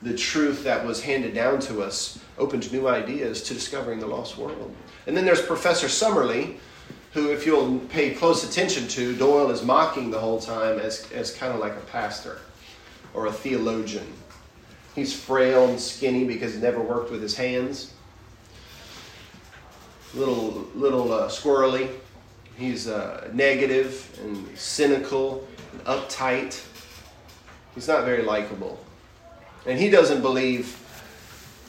the 0.02 0.16
truth 0.16 0.64
that 0.64 0.84
was 0.84 1.00
handed 1.00 1.32
down 1.32 1.60
to 1.60 1.80
us, 1.80 2.18
open 2.36 2.60
to 2.60 2.72
new 2.72 2.88
ideas, 2.88 3.42
to 3.44 3.54
discovering 3.54 4.00
the 4.00 4.06
lost 4.06 4.36
world. 4.36 4.74
And 5.06 5.16
then 5.16 5.24
there's 5.24 5.40
Professor 5.40 5.86
Summerlee 5.86 6.56
who, 7.12 7.30
if 7.30 7.46
you'll 7.46 7.78
pay 7.78 8.12
close 8.12 8.42
attention 8.48 8.88
to, 8.88 9.14
Doyle 9.14 9.50
is 9.50 9.62
mocking 9.62 10.10
the 10.10 10.18
whole 10.18 10.40
time 10.40 10.78
as, 10.78 11.10
as 11.12 11.34
kind 11.34 11.52
of 11.52 11.60
like 11.60 11.74
a 11.74 11.80
pastor 11.80 12.40
or 13.14 13.26
a 13.26 13.32
theologian. 13.32 14.06
He's 14.94 15.14
frail 15.14 15.68
and 15.68 15.78
skinny 15.78 16.24
because 16.24 16.54
he 16.54 16.60
never 16.60 16.80
worked 16.80 17.10
with 17.10 17.22
his 17.22 17.36
hands. 17.36 17.94
Little, 20.14 20.66
little 20.74 21.12
uh, 21.12 21.28
squirrely. 21.28 21.90
He's 22.56 22.88
uh, 22.88 23.28
negative 23.32 24.18
and 24.22 24.58
cynical 24.58 25.46
and 25.72 25.84
uptight. 25.84 26.62
He's 27.74 27.88
not 27.88 28.04
very 28.04 28.22
likable. 28.22 28.84
And 29.66 29.78
he 29.78 29.90
doesn't 29.90 30.22
believe 30.22 30.78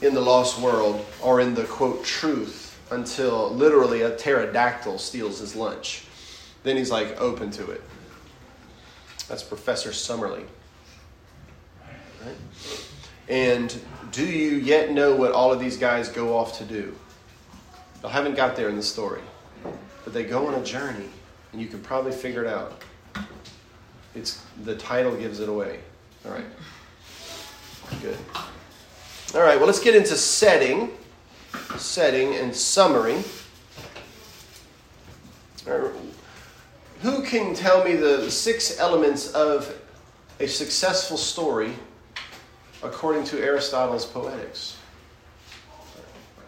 in 0.01 0.13
the 0.13 0.21
lost 0.21 0.59
world 0.59 1.05
or 1.21 1.39
in 1.39 1.53
the 1.53 1.63
quote 1.63 2.03
truth 2.03 2.77
until 2.91 3.49
literally 3.51 4.01
a 4.01 4.15
pterodactyl 4.15 4.97
steals 4.97 5.39
his 5.39 5.55
lunch. 5.55 6.05
Then 6.63 6.77
he's 6.77 6.91
like 6.91 7.19
open 7.19 7.51
to 7.51 7.71
it. 7.71 7.81
That's 9.27 9.43
Professor 9.43 9.91
Summerlee. 9.91 10.45
Right? 12.23 12.35
And 13.29 13.75
do 14.11 14.25
you 14.25 14.57
yet 14.57 14.91
know 14.91 15.15
what 15.15 15.31
all 15.31 15.51
of 15.51 15.59
these 15.59 15.77
guys 15.77 16.09
go 16.09 16.37
off 16.37 16.57
to 16.59 16.65
do? 16.65 16.95
I 18.03 18.09
haven't 18.09 18.35
got 18.35 18.55
there 18.57 18.67
in 18.67 18.75
the 18.75 18.83
story, 18.83 19.21
but 20.03 20.13
they 20.13 20.23
go 20.23 20.47
on 20.47 20.55
a 20.55 20.63
journey, 20.63 21.09
and 21.51 21.61
you 21.61 21.67
can 21.67 21.79
probably 21.81 22.11
figure 22.11 22.43
it 22.43 22.51
out. 22.51 22.81
It's 24.15 24.43
the 24.63 24.75
title 24.75 25.15
gives 25.15 25.39
it 25.39 25.49
away. 25.49 25.79
All 26.25 26.31
right. 26.31 26.45
Good. 28.01 28.17
All 29.35 29.41
right. 29.41 29.57
Well, 29.57 29.65
let's 29.65 29.79
get 29.79 29.95
into 29.95 30.15
setting 30.15 30.91
setting 31.77 32.35
and 32.35 32.55
summary. 32.55 33.23
Who 37.01 37.23
can 37.23 37.53
tell 37.53 37.83
me 37.83 37.95
the 37.95 38.29
six 38.29 38.79
elements 38.79 39.31
of 39.31 39.73
a 40.39 40.47
successful 40.47 41.17
story 41.17 41.73
according 42.81 43.23
to 43.25 43.41
Aristotle's 43.41 44.05
Poetics? 44.05 44.77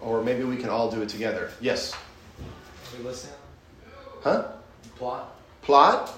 Or 0.01 0.23
maybe 0.23 0.43
we 0.43 0.57
can 0.57 0.69
all 0.69 0.89
do 0.89 1.01
it 1.01 1.09
together. 1.09 1.51
Yes? 1.59 1.93
We 2.97 3.03
listening? 3.03 3.35
Huh? 4.25 4.47
Plot? 4.95 5.35
Plot? 5.61 6.11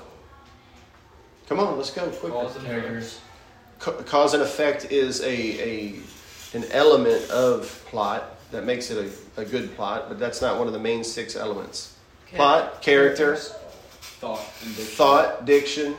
Come 1.49 1.59
on, 1.59 1.75
let's 1.75 1.91
go 1.91 2.07
quickly. 2.07 2.31
Cause 2.31 2.55
and 2.55 2.65
Characters. 2.65 3.19
Ca- 3.79 4.01
Cause 4.03 4.33
and 4.33 4.41
effect 4.41 4.91
is 4.93 5.19
a, 5.21 5.27
a 5.27 5.99
an 6.53 6.63
element 6.71 7.29
of 7.29 7.83
plot 7.87 8.37
that 8.51 8.63
makes 8.63 8.91
it 8.91 9.11
a, 9.37 9.41
a 9.41 9.43
good 9.43 9.75
plot, 9.75 10.05
but 10.07 10.19
that's 10.19 10.41
not 10.41 10.57
one 10.57 10.67
of 10.67 10.73
the 10.73 10.79
main 10.79 11.03
six 11.03 11.35
elements. 11.35 11.97
Plot, 12.33 12.81
characters, 12.81 13.49
Thought 14.21 14.39
and 14.63 14.75
diction. 14.75 14.95
thought, 14.95 15.45
diction, 15.45 15.95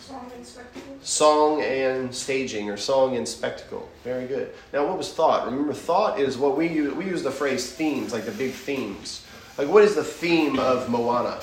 Song 0.00 0.30
and 0.34 0.46
spectacle. 0.46 0.96
song 1.02 1.60
and 1.62 2.14
staging, 2.14 2.70
or 2.70 2.78
song 2.78 3.16
and 3.16 3.28
spectacle. 3.28 3.88
Very 4.04 4.26
good. 4.26 4.54
Now, 4.72 4.86
what 4.86 4.96
was 4.96 5.12
thought? 5.12 5.44
Remember, 5.46 5.74
thought 5.74 6.18
is 6.18 6.38
what 6.38 6.56
we 6.56 6.66
use. 6.66 6.94
We 6.94 7.04
use 7.04 7.22
the 7.22 7.30
phrase 7.30 7.70
themes, 7.70 8.14
like 8.14 8.24
the 8.24 8.32
big 8.32 8.52
themes. 8.52 9.24
Like, 9.58 9.68
what 9.68 9.84
is 9.84 9.94
the 9.94 10.04
theme 10.04 10.58
of 10.58 10.88
Moana? 10.88 11.40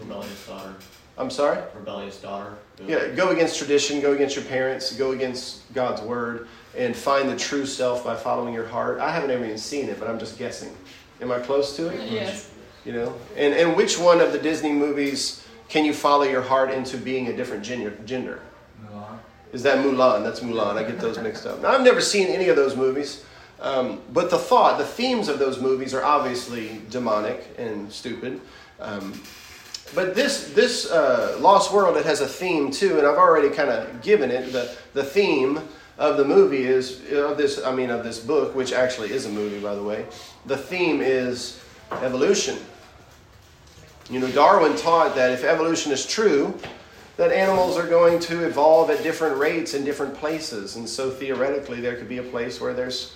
Rebellious 0.00 0.46
daughter. 0.46 0.74
I'm 1.18 1.30
sorry. 1.30 1.58
Rebellious 1.74 2.20
daughter. 2.20 2.54
Yeah, 2.86 3.08
go 3.08 3.30
against 3.30 3.58
tradition, 3.58 4.00
go 4.00 4.12
against 4.12 4.36
your 4.36 4.44
parents, 4.44 4.94
go 4.96 5.12
against 5.12 5.72
God's 5.72 6.02
word, 6.02 6.48
and 6.76 6.94
find 6.94 7.28
the 7.28 7.36
true 7.36 7.64
self 7.64 8.04
by 8.04 8.14
following 8.14 8.52
your 8.52 8.66
heart. 8.66 8.98
I 9.00 9.10
haven't 9.10 9.30
ever 9.30 9.44
even 9.44 9.58
seen 9.58 9.88
it, 9.88 9.98
but 9.98 10.08
I'm 10.08 10.18
just 10.18 10.38
guessing. 10.38 10.76
Am 11.20 11.32
I 11.32 11.38
close 11.38 11.74
to 11.76 11.88
it? 11.88 12.10
Yes. 12.10 12.50
You 12.84 12.92
know, 12.92 13.14
and 13.36 13.54
and 13.54 13.76
which 13.76 13.98
one 13.98 14.20
of 14.20 14.32
the 14.32 14.38
Disney 14.38 14.72
movies 14.72 15.44
can 15.68 15.84
you 15.84 15.92
follow 15.92 16.24
your 16.24 16.42
heart 16.42 16.70
into 16.70 16.96
being 16.98 17.28
a 17.28 17.36
different 17.36 17.64
gender? 17.64 17.90
Gender 18.04 18.40
Mulan. 18.84 19.18
is 19.52 19.62
that 19.64 19.84
Mulan? 19.84 20.22
That's 20.22 20.40
Mulan. 20.40 20.76
I 20.76 20.84
get 20.84 21.00
those 21.00 21.18
mixed 21.18 21.46
up. 21.46 21.62
Now, 21.62 21.70
I've 21.70 21.82
never 21.82 22.00
seen 22.00 22.28
any 22.28 22.48
of 22.48 22.56
those 22.56 22.76
movies, 22.76 23.24
um, 23.60 24.00
but 24.12 24.30
the 24.30 24.38
thought, 24.38 24.78
the 24.78 24.84
themes 24.84 25.28
of 25.28 25.38
those 25.38 25.60
movies 25.60 25.94
are 25.94 26.04
obviously 26.04 26.82
demonic 26.90 27.54
and 27.58 27.90
stupid. 27.90 28.40
Um, 28.80 29.20
but 29.94 30.14
this 30.14 30.52
this 30.52 30.90
uh, 30.90 31.36
Lost 31.40 31.72
World 31.72 31.96
it 31.96 32.04
has 32.04 32.20
a 32.20 32.26
theme 32.26 32.70
too, 32.70 32.98
and 32.98 33.06
I've 33.06 33.16
already 33.16 33.50
kind 33.50 33.70
of 33.70 34.02
given 34.02 34.30
it 34.30 34.52
the 34.52 34.76
the 34.92 35.04
theme 35.04 35.60
of 35.98 36.18
the 36.18 36.24
movie 36.24 36.64
is 36.64 37.00
of 37.12 37.38
this 37.38 37.62
I 37.64 37.74
mean 37.74 37.90
of 37.90 38.04
this 38.04 38.18
book, 38.18 38.54
which 38.54 38.72
actually 38.72 39.12
is 39.12 39.26
a 39.26 39.30
movie 39.30 39.60
by 39.60 39.74
the 39.74 39.82
way. 39.82 40.06
The 40.46 40.56
theme 40.56 41.00
is 41.00 41.62
evolution. 42.02 42.58
You 44.10 44.20
know, 44.20 44.30
Darwin 44.30 44.76
taught 44.76 45.14
that 45.16 45.32
if 45.32 45.42
evolution 45.42 45.90
is 45.92 46.06
true, 46.06 46.56
that 47.16 47.32
animals 47.32 47.76
are 47.76 47.86
going 47.86 48.20
to 48.20 48.46
evolve 48.46 48.90
at 48.90 49.02
different 49.02 49.38
rates 49.38 49.74
in 49.74 49.84
different 49.84 50.14
places, 50.14 50.76
and 50.76 50.88
so 50.88 51.10
theoretically 51.10 51.80
there 51.80 51.96
could 51.96 52.08
be 52.08 52.18
a 52.18 52.22
place 52.22 52.60
where 52.60 52.74
there's 52.74 53.14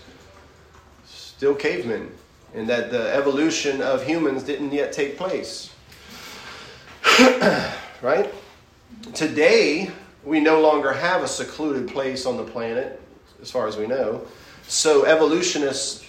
still 1.41 1.55
cavemen, 1.55 2.13
and 2.53 2.69
that 2.69 2.91
the 2.91 3.15
evolution 3.15 3.81
of 3.81 4.05
humans 4.05 4.43
didn't 4.43 4.71
yet 4.73 4.93
take 4.93 5.17
place. 5.17 5.73
right? 8.03 8.31
Today, 9.15 9.91
we 10.23 10.39
no 10.39 10.61
longer 10.61 10.93
have 10.93 11.23
a 11.23 11.27
secluded 11.27 11.89
place 11.89 12.27
on 12.27 12.37
the 12.37 12.45
planet, 12.45 13.01
as 13.41 13.51
far 13.51 13.67
as 13.67 13.79
we 13.79 13.87
know. 13.87 14.21
So 14.69 15.07
evolutionists 15.07 16.05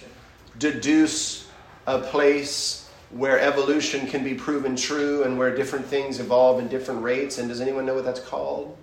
deduce 0.58 1.48
a 1.86 1.98
place 1.98 2.90
where 3.08 3.40
evolution 3.40 4.06
can 4.06 4.22
be 4.22 4.34
proven 4.34 4.76
true 4.76 5.22
and 5.22 5.38
where 5.38 5.56
different 5.56 5.86
things 5.86 6.20
evolve 6.20 6.60
in 6.60 6.68
different 6.68 7.02
rates. 7.02 7.38
And 7.38 7.48
does 7.48 7.62
anyone 7.62 7.86
know 7.86 7.94
what 7.94 8.04
that's 8.04 8.20
called? 8.20 8.76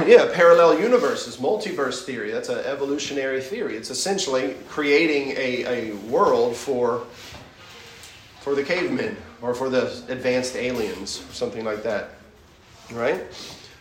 yeah, 0.06 0.30
parallel 0.32 0.80
universes, 0.80 1.36
multiverse 1.36 2.04
theory. 2.04 2.30
That's 2.30 2.48
an 2.48 2.58
evolutionary 2.58 3.40
theory. 3.40 3.76
It's 3.76 3.90
essentially 3.90 4.56
creating 4.68 5.30
a, 5.36 5.64
a 5.66 5.96
world 6.08 6.56
for, 6.56 7.06
for 8.40 8.54
the 8.54 8.62
cavemen 8.62 9.16
or 9.42 9.54
for 9.54 9.68
the 9.68 9.86
advanced 10.08 10.56
aliens, 10.56 11.24
or 11.28 11.32
something 11.32 11.64
like 11.64 11.82
that. 11.82 12.10
Right? 12.92 13.24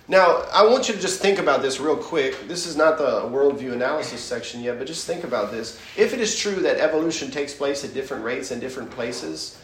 Now, 0.08 0.44
I 0.52 0.66
want 0.66 0.88
you 0.88 0.96
to 0.96 1.00
just 1.00 1.22
think 1.22 1.38
about 1.38 1.62
this 1.62 1.80
real 1.80 1.98
quick. 1.98 2.48
This 2.48 2.66
is 2.66 2.76
not 2.76 2.98
the 2.98 3.22
worldview 3.22 3.74
analysis 3.74 4.22
section 4.22 4.62
yet, 4.62 4.80
but 4.80 4.88
just 4.88 5.06
think 5.06 5.24
about 5.24 5.52
this. 5.52 5.80
If 5.98 6.14
it 6.14 6.20
is 6.20 6.38
true 6.38 6.56
that 6.56 6.78
evolution 6.78 7.30
takes 7.30 7.54
place 7.54 7.84
at 7.84 7.94
different 7.94 8.24
rates 8.24 8.52
in 8.52 8.60
different 8.60 8.90
places, 8.90 9.60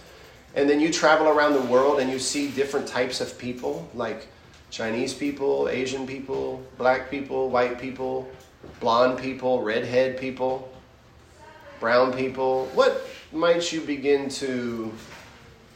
and 0.54 0.70
then 0.70 0.80
you 0.80 0.92
travel 0.92 1.28
around 1.28 1.54
the 1.54 1.62
world 1.62 2.00
and 2.00 2.12
you 2.12 2.20
see 2.20 2.50
different 2.52 2.88
types 2.88 3.22
of 3.22 3.38
people, 3.38 3.90
like 3.96 4.28
Chinese 4.76 5.14
people, 5.14 5.70
Asian 5.70 6.06
people, 6.06 6.62
black 6.78 7.10
people, 7.10 7.50
white 7.50 7.80
people, 7.80 8.30
blonde 8.82 9.18
people, 9.18 9.64
redhead 9.64 10.20
people, 10.20 10.70
brown 11.80 12.12
people, 12.12 12.66
what 12.74 13.08
might 13.32 13.72
you 13.72 13.80
begin 13.80 14.28
to 14.28 14.92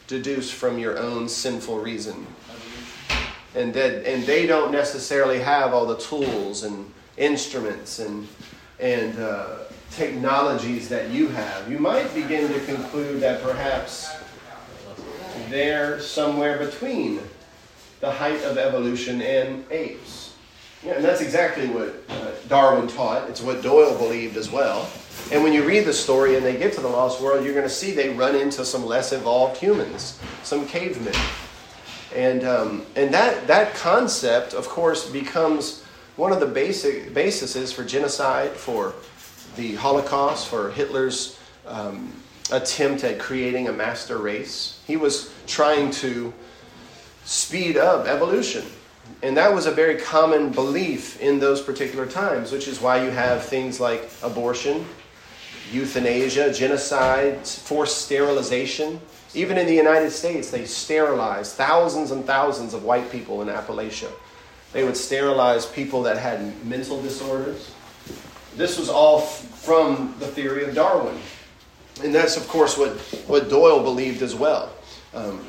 deduce 0.07 0.51
from 0.51 0.77
your 0.77 0.99
own 0.99 1.29
sinful 1.29 1.79
reason. 1.79 2.27
And 3.55 3.73
that 3.73 4.05
and 4.05 4.25
they 4.25 4.45
don't 4.45 4.69
necessarily 4.69 5.39
have 5.39 5.73
all 5.73 5.85
the 5.85 5.97
tools 5.97 6.63
and 6.63 6.91
instruments 7.15 7.99
and 7.99 8.27
and 8.81 9.17
uh, 9.17 9.59
technologies 9.91 10.89
that 10.89 11.09
you 11.09 11.29
have. 11.29 11.71
You 11.71 11.79
might 11.79 12.13
begin 12.13 12.51
to 12.51 12.59
conclude 12.65 13.21
that 13.21 13.41
perhaps 13.43 14.09
they're 15.49 16.01
somewhere 16.01 16.57
between 16.57 17.21
the 17.99 18.11
height 18.11 18.41
of 18.43 18.57
evolution 18.57 19.21
and 19.21 19.65
apes. 19.71 20.35
Yeah, 20.83 20.93
and 20.93 21.03
that's 21.03 21.21
exactly 21.21 21.67
what 21.67 21.93
uh, 22.07 22.31
Darwin 22.47 22.87
taught. 22.87 23.29
It's 23.29 23.41
what 23.41 23.61
Doyle 23.61 23.97
believed 23.97 24.37
as 24.37 24.49
well. 24.49 24.89
And 25.31 25.43
when 25.43 25.51
you 25.51 25.65
read 25.65 25.85
the 25.85 25.93
story 25.93 26.37
and 26.37 26.45
they 26.45 26.55
get 26.55 26.73
to 26.73 26.81
the 26.81 26.87
lost 26.87 27.21
world, 27.21 27.43
you're 27.43 27.53
going 27.53 27.67
to 27.67 27.73
see 27.73 27.91
they 27.91 28.09
run 28.09 28.35
into 28.35 28.63
some 28.63 28.85
less 28.85 29.11
evolved 29.11 29.57
humans, 29.57 30.17
some 30.43 30.65
cavemen. 30.65 31.13
And, 32.15 32.43
um, 32.45 32.85
and 32.95 33.13
that, 33.13 33.45
that 33.47 33.75
concept, 33.75 34.53
of 34.53 34.67
course, 34.69 35.09
becomes 35.09 35.83
one 36.15 36.31
of 36.31 36.39
the 36.39 36.47
basic 36.47 37.13
bases 37.13 37.71
for 37.71 37.83
genocide, 37.83 38.51
for 38.51 38.93
the 39.57 39.75
Holocaust, 39.75 40.47
for 40.47 40.71
Hitler's 40.71 41.37
um, 41.67 42.13
attempt 42.51 43.03
at 43.03 43.19
creating 43.19 43.67
a 43.67 43.73
master 43.73 44.17
race. 44.17 44.81
He 44.87 44.97
was 44.97 45.33
trying 45.45 45.91
to 45.91 46.33
speed 47.29 47.77
up 47.77 48.07
evolution. 48.07 48.65
And 49.21 49.37
that 49.37 49.53
was 49.53 49.67
a 49.67 49.71
very 49.71 49.97
common 49.97 50.49
belief 50.49 51.21
in 51.21 51.39
those 51.39 51.61
particular 51.61 52.07
times, 52.07 52.51
which 52.51 52.67
is 52.67 52.81
why 52.81 53.03
you 53.03 53.11
have 53.11 53.43
things 53.43 53.79
like 53.79 54.09
abortion, 54.23 54.83
euthanasia, 55.71 56.51
genocide, 56.51 57.45
forced 57.45 57.99
sterilization. 57.99 58.99
Even 59.35 59.59
in 59.59 59.67
the 59.67 59.75
United 59.75 60.09
States, 60.09 60.49
they 60.49 60.65
sterilized 60.65 61.53
thousands 61.53 62.09
and 62.09 62.25
thousands 62.25 62.73
of 62.73 62.83
white 62.83 63.11
people 63.11 63.43
in 63.43 63.47
Appalachia. 63.47 64.11
They 64.73 64.83
would 64.83 64.97
sterilize 64.97 65.67
people 65.67 66.01
that 66.03 66.17
had 66.17 66.65
mental 66.65 66.99
disorders. 66.99 67.71
This 68.55 68.79
was 68.79 68.89
all 68.89 69.19
f- 69.19 69.45
from 69.61 70.15
the 70.17 70.27
theory 70.27 70.63
of 70.63 70.73
Darwin. 70.73 71.17
And 72.03 72.15
that's, 72.15 72.37
of 72.37 72.47
course, 72.47 72.75
what, 72.75 72.93
what 73.27 73.49
Doyle 73.49 73.83
believed 73.83 74.23
as 74.23 74.33
well. 74.33 74.71
Um, 75.13 75.45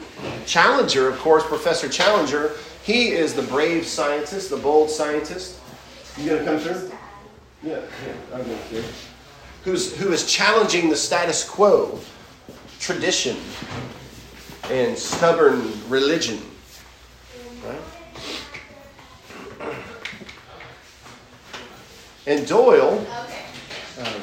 Challenger, 0.46 1.08
of 1.08 1.18
course, 1.18 1.44
Professor 1.44 1.88
Challenger, 1.88 2.52
he 2.82 3.10
is 3.10 3.34
the 3.34 3.42
brave 3.42 3.86
scientist, 3.86 4.50
the 4.50 4.56
bold 4.56 4.90
scientist. 4.90 5.58
You 6.16 6.30
gonna 6.30 6.44
come 6.44 6.58
through? 6.58 6.90
Yeah, 7.62 7.80
yeah, 8.06 8.14
I'm 8.34 8.42
going 8.44 8.58
to 8.70 8.82
who's, 9.64 9.94
who 9.96 10.12
is 10.12 10.26
challenging 10.26 10.88
the 10.88 10.96
status 10.96 11.46
quo, 11.46 12.00
tradition, 12.78 13.36
and 14.70 14.96
stubborn 14.96 15.72
religion. 15.90 16.40
Right? 17.66 17.80
And 22.26 22.46
Doyle, 22.46 23.06
um, 23.98 24.22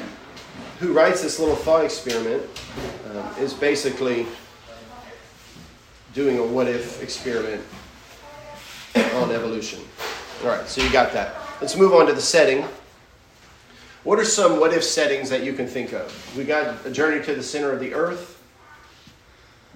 who 0.80 0.92
writes 0.92 1.22
this 1.22 1.38
little 1.38 1.56
thought 1.56 1.84
experiment, 1.84 2.42
um, 3.10 3.34
is 3.38 3.54
basically 3.54 4.26
doing 6.18 6.36
a 6.38 6.42
what 6.42 6.66
if 6.66 7.00
experiment 7.00 7.62
on 9.14 9.30
evolution. 9.30 9.78
All 10.42 10.48
right, 10.48 10.68
so 10.68 10.82
you 10.82 10.90
got 10.90 11.12
that. 11.12 11.36
Let's 11.60 11.76
move 11.76 11.94
on 11.94 12.08
to 12.08 12.12
the 12.12 12.20
setting. 12.20 12.64
What 14.02 14.18
are 14.18 14.24
some 14.24 14.58
what 14.58 14.72
if 14.74 14.82
settings 14.82 15.30
that 15.30 15.44
you 15.44 15.52
can 15.52 15.68
think 15.68 15.92
of? 15.92 16.36
We 16.36 16.42
got 16.42 16.84
a 16.84 16.90
journey 16.90 17.24
to 17.24 17.34
the 17.36 17.42
center 17.42 17.70
of 17.70 17.78
the 17.78 17.94
earth. 17.94 18.42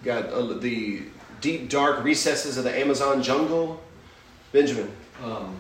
Got 0.03 0.31
uh, 0.31 0.55
the 0.55 1.03
deep, 1.41 1.69
dark 1.69 2.03
recesses 2.03 2.59
of 2.59 2.65
the 2.65 2.77
Amazon 2.77 3.23
jungle. 3.23 3.81
Benjamin. 4.51 4.91
Um, 5.23 5.55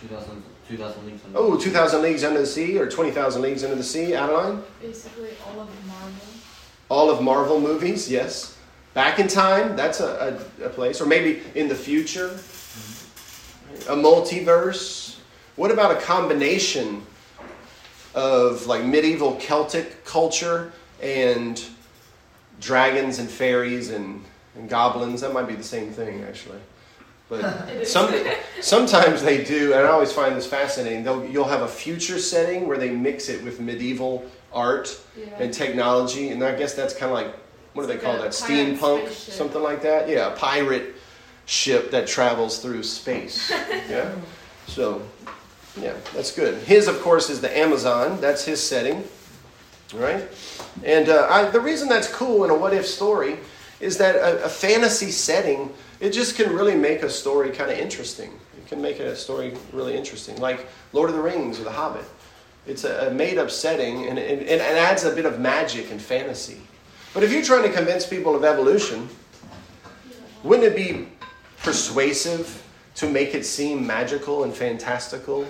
2000, 0.00 0.40
2000 0.68 1.04
leagues 1.04 1.24
under 1.24 1.38
Oh, 1.38 1.58
2,000 1.58 2.00
leagues 2.00 2.22
under 2.22 2.38
the 2.38 2.46
sea 2.46 2.78
or 2.78 2.88
20,000 2.88 3.42
leagues 3.42 3.64
under 3.64 3.74
the 3.74 3.82
sea. 3.82 4.14
Adeline? 4.14 4.62
Basically, 4.80 5.30
all 5.48 5.60
of 5.62 5.86
Marvel. 5.88 6.12
All 6.88 7.10
of 7.10 7.20
Marvel 7.22 7.60
movies, 7.60 8.08
yes. 8.08 8.57
Back 8.98 9.20
in 9.20 9.28
time, 9.28 9.76
that's 9.76 10.00
a, 10.00 10.40
a, 10.60 10.64
a 10.64 10.68
place. 10.68 11.00
Or 11.00 11.06
maybe 11.06 11.40
in 11.54 11.68
the 11.68 11.74
future. 11.76 12.30
A 13.88 13.94
multiverse. 13.94 15.18
What 15.54 15.70
about 15.70 15.92
a 15.92 16.00
combination 16.00 17.06
of 18.16 18.66
like 18.66 18.82
medieval 18.82 19.36
Celtic 19.36 20.04
culture 20.04 20.72
and 21.00 21.64
dragons 22.60 23.20
and 23.20 23.30
fairies 23.30 23.90
and, 23.90 24.24
and 24.56 24.68
goblins. 24.68 25.20
That 25.20 25.32
might 25.32 25.46
be 25.46 25.54
the 25.54 25.62
same 25.62 25.90
thing, 25.92 26.24
actually. 26.24 26.58
But 27.28 27.84
some, 27.86 28.12
sometimes 28.60 29.22
they 29.22 29.44
do, 29.44 29.74
and 29.74 29.82
I 29.86 29.90
always 29.90 30.10
find 30.10 30.34
this 30.34 30.48
fascinating. 30.48 31.04
They'll, 31.04 31.24
you'll 31.24 31.44
have 31.44 31.62
a 31.62 31.68
future 31.68 32.18
setting 32.18 32.66
where 32.66 32.78
they 32.78 32.90
mix 32.90 33.28
it 33.28 33.44
with 33.44 33.60
medieval 33.60 34.28
art 34.52 35.00
Yeah. 35.16 35.26
and 35.38 35.54
technology, 35.54 36.30
and 36.30 36.42
I 36.42 36.56
guess 36.56 36.74
that's 36.74 36.94
kind 36.94 37.12
of 37.12 37.16
like 37.16 37.32
what 37.78 37.86
do 37.86 37.92
they 37.92 38.00
call 38.00 38.18
that? 38.18 38.30
Steampunk, 38.32 39.04
spaceship. 39.04 39.34
something 39.34 39.62
like 39.62 39.82
that. 39.82 40.08
Yeah, 40.08 40.32
a 40.32 40.36
pirate 40.36 40.96
ship 41.46 41.92
that 41.92 42.08
travels 42.08 42.58
through 42.58 42.82
space. 42.82 43.50
yeah. 43.88 44.12
So, 44.66 45.00
yeah, 45.80 45.94
that's 46.12 46.34
good. 46.34 46.60
His, 46.64 46.88
of 46.88 47.00
course, 47.00 47.30
is 47.30 47.40
the 47.40 47.56
Amazon. 47.56 48.20
That's 48.20 48.44
his 48.44 48.60
setting, 48.60 49.04
right? 49.94 50.26
And 50.82 51.08
uh, 51.08 51.28
I, 51.30 51.44
the 51.50 51.60
reason 51.60 51.88
that's 51.88 52.12
cool 52.12 52.42
in 52.42 52.50
a 52.50 52.54
what 52.56 52.74
if 52.74 52.84
story 52.84 53.36
is 53.78 53.96
that 53.98 54.16
a, 54.16 54.46
a 54.46 54.48
fantasy 54.48 55.12
setting 55.12 55.72
it 56.00 56.10
just 56.10 56.34
can 56.34 56.52
really 56.52 56.74
make 56.74 57.04
a 57.04 57.10
story 57.10 57.50
kind 57.50 57.70
of 57.70 57.78
interesting. 57.78 58.32
It 58.56 58.66
can 58.66 58.82
make 58.82 58.98
a 58.98 59.14
story 59.14 59.54
really 59.72 59.96
interesting, 59.96 60.36
like 60.40 60.66
Lord 60.92 61.10
of 61.10 61.14
the 61.14 61.22
Rings 61.22 61.60
or 61.60 61.64
The 61.64 61.70
Hobbit. 61.70 62.04
It's 62.66 62.82
a, 62.82 63.06
a 63.06 63.10
made 63.12 63.38
up 63.38 63.52
setting 63.52 64.08
and 64.08 64.18
it, 64.18 64.42
it, 64.42 64.48
it 64.48 64.60
adds 64.60 65.04
a 65.04 65.14
bit 65.14 65.26
of 65.26 65.38
magic 65.38 65.92
and 65.92 66.02
fantasy. 66.02 66.60
But 67.14 67.22
if 67.22 67.32
you're 67.32 67.42
trying 67.42 67.62
to 67.62 67.72
convince 67.72 68.06
people 68.06 68.34
of 68.36 68.44
evolution, 68.44 69.08
wouldn't 70.42 70.66
it 70.66 70.76
be 70.76 71.08
persuasive 71.62 72.64
to 72.96 73.08
make 73.08 73.34
it 73.34 73.44
seem 73.44 73.86
magical 73.86 74.44
and 74.44 74.54
fantastical 74.54 75.46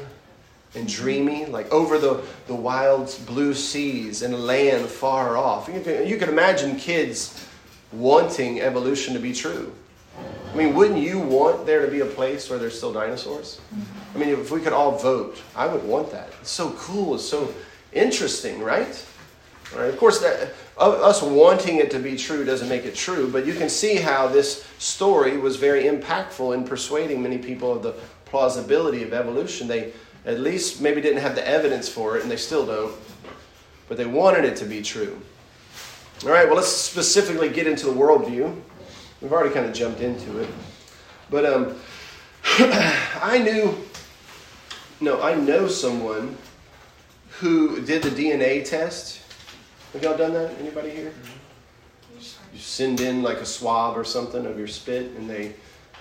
and 0.74 0.86
dreamy, 0.86 1.46
like 1.46 1.70
over 1.72 1.98
the, 1.98 2.22
the 2.46 2.54
wild 2.54 3.16
blue 3.26 3.54
seas 3.54 4.22
in 4.22 4.32
a 4.32 4.36
land 4.36 4.86
far 4.86 5.36
off? 5.36 5.68
You 5.68 6.16
can, 6.16 6.28
imagine 6.28 6.76
kids 6.76 7.46
wanting 7.92 8.60
evolution 8.60 9.14
to 9.14 9.20
be 9.20 9.32
true. 9.32 9.72
I 10.52 10.56
mean, 10.56 10.74
wouldn't 10.74 10.98
you 10.98 11.18
want 11.18 11.66
there 11.66 11.84
to 11.84 11.90
be 11.90 12.00
a 12.00 12.06
place 12.06 12.48
where 12.48 12.58
there's 12.58 12.76
still 12.76 12.92
dinosaurs? 12.92 13.60
I 14.14 14.18
mean, 14.18 14.30
if 14.30 14.50
we 14.50 14.60
could 14.60 14.72
all 14.72 14.96
vote, 14.96 15.40
I 15.54 15.66
would 15.66 15.84
want 15.84 16.10
that. 16.12 16.30
It's 16.40 16.50
so 16.50 16.70
cool. 16.72 17.14
It's 17.14 17.28
so 17.28 17.52
interesting, 17.92 18.60
right? 18.60 19.06
All 19.72 19.80
right. 19.80 19.88
Of 19.88 19.98
course, 19.98 20.20
that, 20.20 20.52
us 20.78 21.22
wanting 21.22 21.76
it 21.76 21.90
to 21.90 21.98
be 21.98 22.16
true 22.16 22.44
doesn't 22.44 22.68
make 22.68 22.84
it 22.84 22.94
true, 22.94 23.28
but 23.30 23.44
you 23.44 23.54
can 23.54 23.68
see 23.68 23.96
how 23.96 24.28
this 24.28 24.66
story 24.78 25.36
was 25.36 25.56
very 25.56 25.84
impactful 25.84 26.54
in 26.54 26.64
persuading 26.64 27.22
many 27.22 27.38
people 27.38 27.72
of 27.72 27.82
the 27.82 27.94
plausibility 28.26 29.02
of 29.02 29.12
evolution. 29.12 29.66
They 29.66 29.92
at 30.24 30.40
least 30.40 30.80
maybe 30.80 31.00
didn't 31.00 31.22
have 31.22 31.34
the 31.34 31.46
evidence 31.46 31.88
for 31.88 32.16
it, 32.16 32.22
and 32.22 32.30
they 32.30 32.36
still 32.36 32.66
don't, 32.66 32.94
but 33.88 33.96
they 33.96 34.06
wanted 34.06 34.44
it 34.44 34.56
to 34.56 34.64
be 34.64 34.82
true. 34.82 35.20
All 36.24 36.30
right, 36.30 36.46
well, 36.46 36.56
let's 36.56 36.68
specifically 36.68 37.48
get 37.48 37.66
into 37.66 37.86
the 37.86 37.92
worldview. 37.92 38.54
We've 39.20 39.32
already 39.32 39.54
kind 39.54 39.66
of 39.66 39.72
jumped 39.72 40.00
into 40.00 40.40
it. 40.40 40.48
But 41.30 41.44
um, 41.44 41.76
I 43.22 43.40
knew, 43.42 43.76
no, 45.00 45.22
I 45.22 45.34
know 45.34 45.68
someone 45.68 46.36
who 47.38 47.80
did 47.82 48.02
the 48.02 48.10
DNA 48.10 48.64
test. 48.64 49.20
Have 49.92 50.02
y'all 50.02 50.16
done 50.16 50.34
that? 50.34 50.58
Anybody 50.60 50.90
here? 50.90 51.12
You 52.52 52.58
send 52.58 53.00
in 53.00 53.22
like 53.22 53.38
a 53.38 53.46
swab 53.46 53.96
or 53.96 54.04
something 54.04 54.44
of 54.44 54.58
your 54.58 54.68
spit, 54.68 55.12
and 55.16 55.28
they 55.28 55.54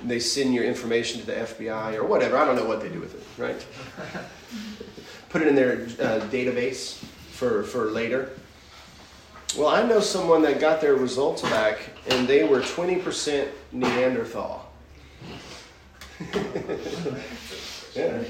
they 0.03 0.19
send 0.19 0.53
your 0.53 0.63
information 0.63 1.19
to 1.21 1.25
the 1.25 1.33
FBI 1.33 1.95
or 1.95 2.03
whatever. 2.03 2.37
I 2.37 2.45
don't 2.45 2.55
know 2.55 2.65
what 2.65 2.81
they 2.81 2.89
do 2.89 2.99
with 2.99 3.15
it, 3.15 3.41
right? 3.41 3.65
Put 5.29 5.41
it 5.41 5.47
in 5.47 5.55
their 5.55 5.73
uh, 5.73 6.19
database 6.29 6.95
for, 7.31 7.63
for 7.63 7.85
later. 7.85 8.31
Well, 9.57 9.69
I 9.69 9.83
know 9.83 9.99
someone 9.99 10.41
that 10.43 10.59
got 10.59 10.81
their 10.81 10.95
results 10.95 11.41
back 11.41 11.79
and 12.09 12.27
they 12.27 12.43
were 12.43 12.59
20% 12.59 13.47
Neanderthal. 13.71 14.69
yeah. 17.95 18.21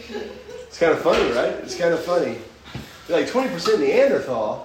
It's 0.68 0.80
kind 0.80 0.94
of 0.94 1.02
funny, 1.02 1.32
right? 1.32 1.54
It's 1.64 1.76
kind 1.78 1.94
of 1.94 2.00
funny. 2.04 2.38
You're 3.08 3.20
like 3.20 3.28
20% 3.28 3.80
Neanderthal. 3.80 4.64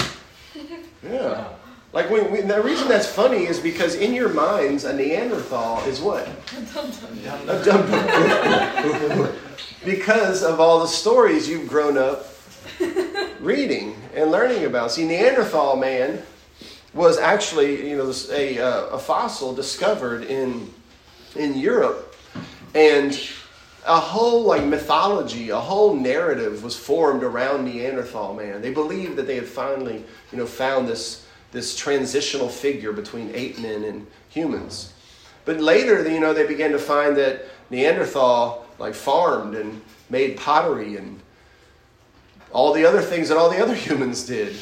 Yeah. 1.02 1.48
Like 1.92 2.08
when, 2.08 2.30
when, 2.32 2.48
the 2.48 2.62
reason 2.62 2.88
that's 2.88 3.06
funny 3.06 3.46
is 3.46 3.60
because 3.60 3.96
in 3.96 4.14
your 4.14 4.30
minds, 4.30 4.84
a 4.84 4.94
Neanderthal 4.94 5.80
is 5.84 6.00
what? 6.00 6.26
A 7.48 7.64
dum 7.64 9.28
because 9.84 10.42
of 10.42 10.58
all 10.58 10.80
the 10.80 10.86
stories 10.86 11.48
you've 11.48 11.68
grown 11.68 11.98
up 11.98 12.26
reading 13.40 13.96
and 14.14 14.30
learning 14.30 14.64
about. 14.64 14.90
See, 14.90 15.04
Neanderthal 15.04 15.76
man 15.76 16.22
was 16.94 17.18
actually, 17.18 17.90
you 17.90 17.96
know, 17.96 18.12
a, 18.30 18.58
uh, 18.58 18.86
a 18.86 18.98
fossil 18.98 19.54
discovered 19.54 20.24
in 20.24 20.72
in 21.36 21.58
Europe, 21.58 22.14
and 22.74 23.18
a 23.86 23.98
whole 23.98 24.42
like 24.44 24.64
mythology, 24.64 25.50
a 25.50 25.58
whole 25.58 25.94
narrative 25.94 26.62
was 26.62 26.76
formed 26.76 27.22
around 27.22 27.64
Neanderthal 27.64 28.34
man. 28.34 28.62
They 28.62 28.72
believed 28.72 29.16
that 29.16 29.26
they 29.26 29.36
had 29.36 29.46
finally, 29.46 30.04
you 30.30 30.38
know, 30.38 30.46
found 30.46 30.88
this 30.88 31.26
this 31.50 31.76
transitional 31.76 32.48
figure 32.48 32.92
between 32.92 33.30
ape 33.34 33.58
men 33.58 33.84
and 33.84 34.06
humans. 34.30 34.94
But 35.44 35.60
later, 35.60 36.08
you 36.08 36.20
know, 36.20 36.32
they 36.32 36.46
began 36.46 36.72
to 36.72 36.78
find 36.78 37.16
that 37.16 37.44
Neanderthal 37.70 38.66
like 38.78 38.94
farmed 38.94 39.54
and 39.54 39.82
made 40.08 40.36
pottery 40.36 40.96
and 40.96 41.20
all 42.52 42.72
the 42.72 42.84
other 42.84 43.00
things 43.00 43.28
that 43.28 43.36
all 43.36 43.50
the 43.50 43.62
other 43.62 43.74
humans 43.88 44.24
did. 44.24 44.56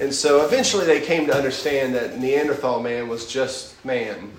And 0.00 0.12
so 0.12 0.44
eventually 0.44 0.86
they 0.86 1.00
came 1.00 1.26
to 1.26 1.36
understand 1.36 1.94
that 1.94 2.18
Neanderthal 2.18 2.82
man 2.82 3.08
was 3.08 3.26
just 3.26 3.84
man, 3.84 4.32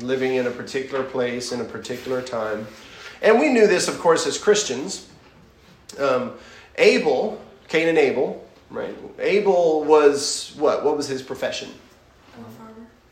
living 0.00 0.34
in 0.34 0.46
a 0.46 0.50
particular 0.50 1.04
place 1.04 1.52
in 1.52 1.60
a 1.60 1.64
particular 1.64 2.20
time. 2.20 2.66
And 3.22 3.38
we 3.38 3.48
knew 3.48 3.66
this, 3.66 3.88
of 3.88 3.98
course, 3.98 4.26
as 4.26 4.36
Christians. 4.36 5.08
Um, 5.98 6.32
Abel, 6.76 7.40
Cain 7.68 7.88
and 7.88 7.98
Abel, 7.98 8.42
Right. 8.72 8.96
Abel 9.18 9.84
was 9.84 10.54
what? 10.56 10.82
What 10.82 10.96
was 10.96 11.06
his 11.06 11.20
profession? 11.20 11.68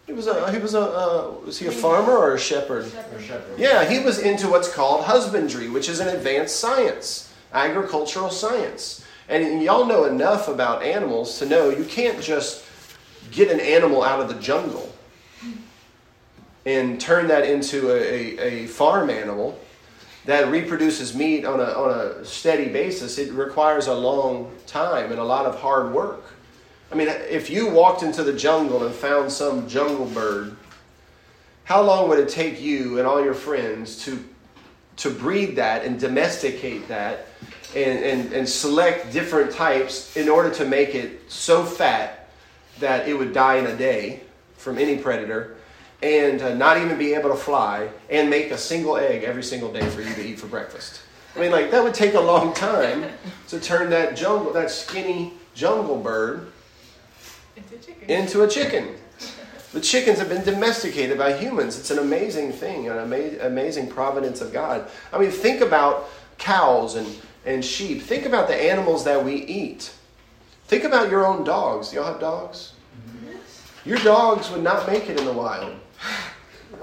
He 0.07 0.15
was 0.15 0.27
a 0.27 0.51
he 0.51 0.59
was 0.59 0.75
a 0.75 0.81
uh, 0.81 1.35
was 1.45 1.59
he 1.59 1.67
a 1.67 1.71
farmer 1.71 2.17
or 2.17 2.35
a 2.35 2.39
shepherd? 2.39 2.87
Or 3.15 3.21
shepherd. 3.21 3.59
Yeah, 3.59 3.85
he 3.85 4.01
was 4.01 4.19
into 4.19 4.49
what's 4.49 4.73
called 4.73 5.05
husbandry, 5.05 5.69
which 5.69 5.89
is 5.89 6.01
an 6.01 6.09
advanced 6.09 6.59
science, 6.59 7.33
agricultural 7.53 8.31
science. 8.31 9.05
And 9.29 9.63
y'all 9.63 9.85
know 9.85 10.07
enough 10.07 10.49
about 10.49 10.83
animals 10.83 11.39
to 11.39 11.47
know 11.47 11.69
you 11.69 11.85
can't 11.85 12.21
just 12.21 12.65
get 13.31 13.51
an 13.51 13.61
animal 13.61 14.03
out 14.03 14.19
of 14.19 14.29
the 14.29 14.35
jungle 14.41 14.93
and 16.67 17.01
turn 17.01 17.29
that 17.29 17.45
into 17.45 17.91
a, 17.91 18.01
a, 18.01 18.65
a 18.65 18.67
farm 18.67 19.11
animal 19.11 19.57
that 20.27 20.51
reproduces 20.51 21.15
meat 21.15 21.45
on 21.45 21.61
a, 21.61 21.65
on 21.65 21.99
a 21.99 22.25
steady 22.25 22.69
basis, 22.69 23.19
it 23.19 23.33
requires 23.33 23.87
a 23.87 23.95
long 23.95 24.53
time 24.67 25.11
and 25.11 25.21
a 25.21 25.25
lot 25.25 25.47
of 25.47 25.59
hard 25.59 25.93
work. 25.93 26.25
I 26.93 26.95
mean, 26.95 27.09
if 27.09 27.49
you 27.49 27.71
walked 27.71 28.03
into 28.03 28.23
the 28.23 28.33
jungle 28.33 28.85
and 28.85 28.95
found 28.95 29.31
some 29.31 29.69
jungle 29.69 30.07
bird, 30.07 30.57
how 31.65 31.83
long 31.83 32.09
would 32.09 32.19
it 32.19 32.29
take 32.29 32.61
you 32.61 32.99
and 32.99 33.07
all 33.07 33.23
your 33.23 33.35
friends 33.35 34.05
to, 34.05 34.23
to 34.97 35.11
breed 35.11 35.57
that 35.57 35.85
and 35.85 36.01
domesticate 36.01 36.89
that 36.89 37.27
and, 37.77 38.05
and, 38.05 38.33
and 38.33 38.49
select 38.49 39.13
different 39.13 39.53
types 39.53 40.17
in 40.17 40.29
order 40.29 40.51
to 40.51 40.65
make 40.65 40.95
it 40.97 41.31
so 41.31 41.65
fat 41.65 42.29
that 42.81 43.09
it 43.09 43.15
would 43.15 43.33
die 43.33 43.57
in 43.57 43.67
a 43.67 43.77
day 43.77 44.21
from 44.57 44.79
any 44.79 44.97
predator? 44.97 45.57
And 46.03 46.41
uh, 46.41 46.55
not 46.55 46.79
even 46.79 46.99
be 46.99 47.15
able 47.15 47.31
to 47.31 47.37
fly 47.37 47.89
and 48.09 48.31
make 48.31 48.51
a 48.51 48.59
single 48.59 48.97
egg 48.97 49.25
every 49.25 49.43
single 49.43 49.73
day 49.73 49.87
for 49.91 50.01
you 50.01 50.13
to 50.15 50.23
eat 50.23 50.39
for 50.39 50.47
breakfast. 50.47 51.03
I 51.37 51.41
mean, 51.41 51.53
like 51.53 51.71
that 51.71 51.83
would 51.83 51.95
take 51.95 52.15
a 52.15 52.21
long 52.21 52.53
time 52.55 53.05
to 53.49 53.61
turn 53.61 53.91
that 53.91 54.17
jungle, 54.17 54.53
that 54.53 54.71
skinny 54.71 55.35
jungle 55.55 55.99
bird, 55.99 56.51
into, 58.09 58.43
a 58.43 58.49
chicken. 58.49 58.95
The 59.73 59.81
chickens 59.81 60.19
have 60.19 60.29
been 60.29 60.43
domesticated 60.43 61.19
by 61.19 61.37
humans. 61.37 61.79
It's 61.79 61.91
an 61.91 61.99
amazing 61.99 62.53
thing, 62.53 62.89
an 62.89 62.99
ama- 62.99 63.47
amazing 63.47 63.89
providence 63.89 64.41
of 64.41 64.53
God. 64.53 64.91
I 65.13 65.19
mean, 65.19 65.31
think 65.31 65.61
about 65.61 66.09
cows 66.39 66.97
and, 66.97 67.07
and 67.45 67.65
sheep. 67.65 68.03
Think 68.03 68.27
about 68.27 68.49
the 68.49 68.57
animals 68.57 69.05
that 69.05 69.25
we 69.25 69.35
eat. 69.35 69.93
Think 70.67 70.85
about 70.85 71.11
your 71.11 71.27
own 71.27 71.45
dogs. 71.45 71.91
Do 71.91 71.97
y'all 71.97 72.07
have 72.07 72.21
dogs? 72.21 72.73
Your 73.85 73.99
dogs 73.99 74.51
would 74.51 74.63
not 74.63 74.87
make 74.87 75.09
it 75.09 75.19
in 75.19 75.25
the 75.25 75.33
wild. 75.33 75.80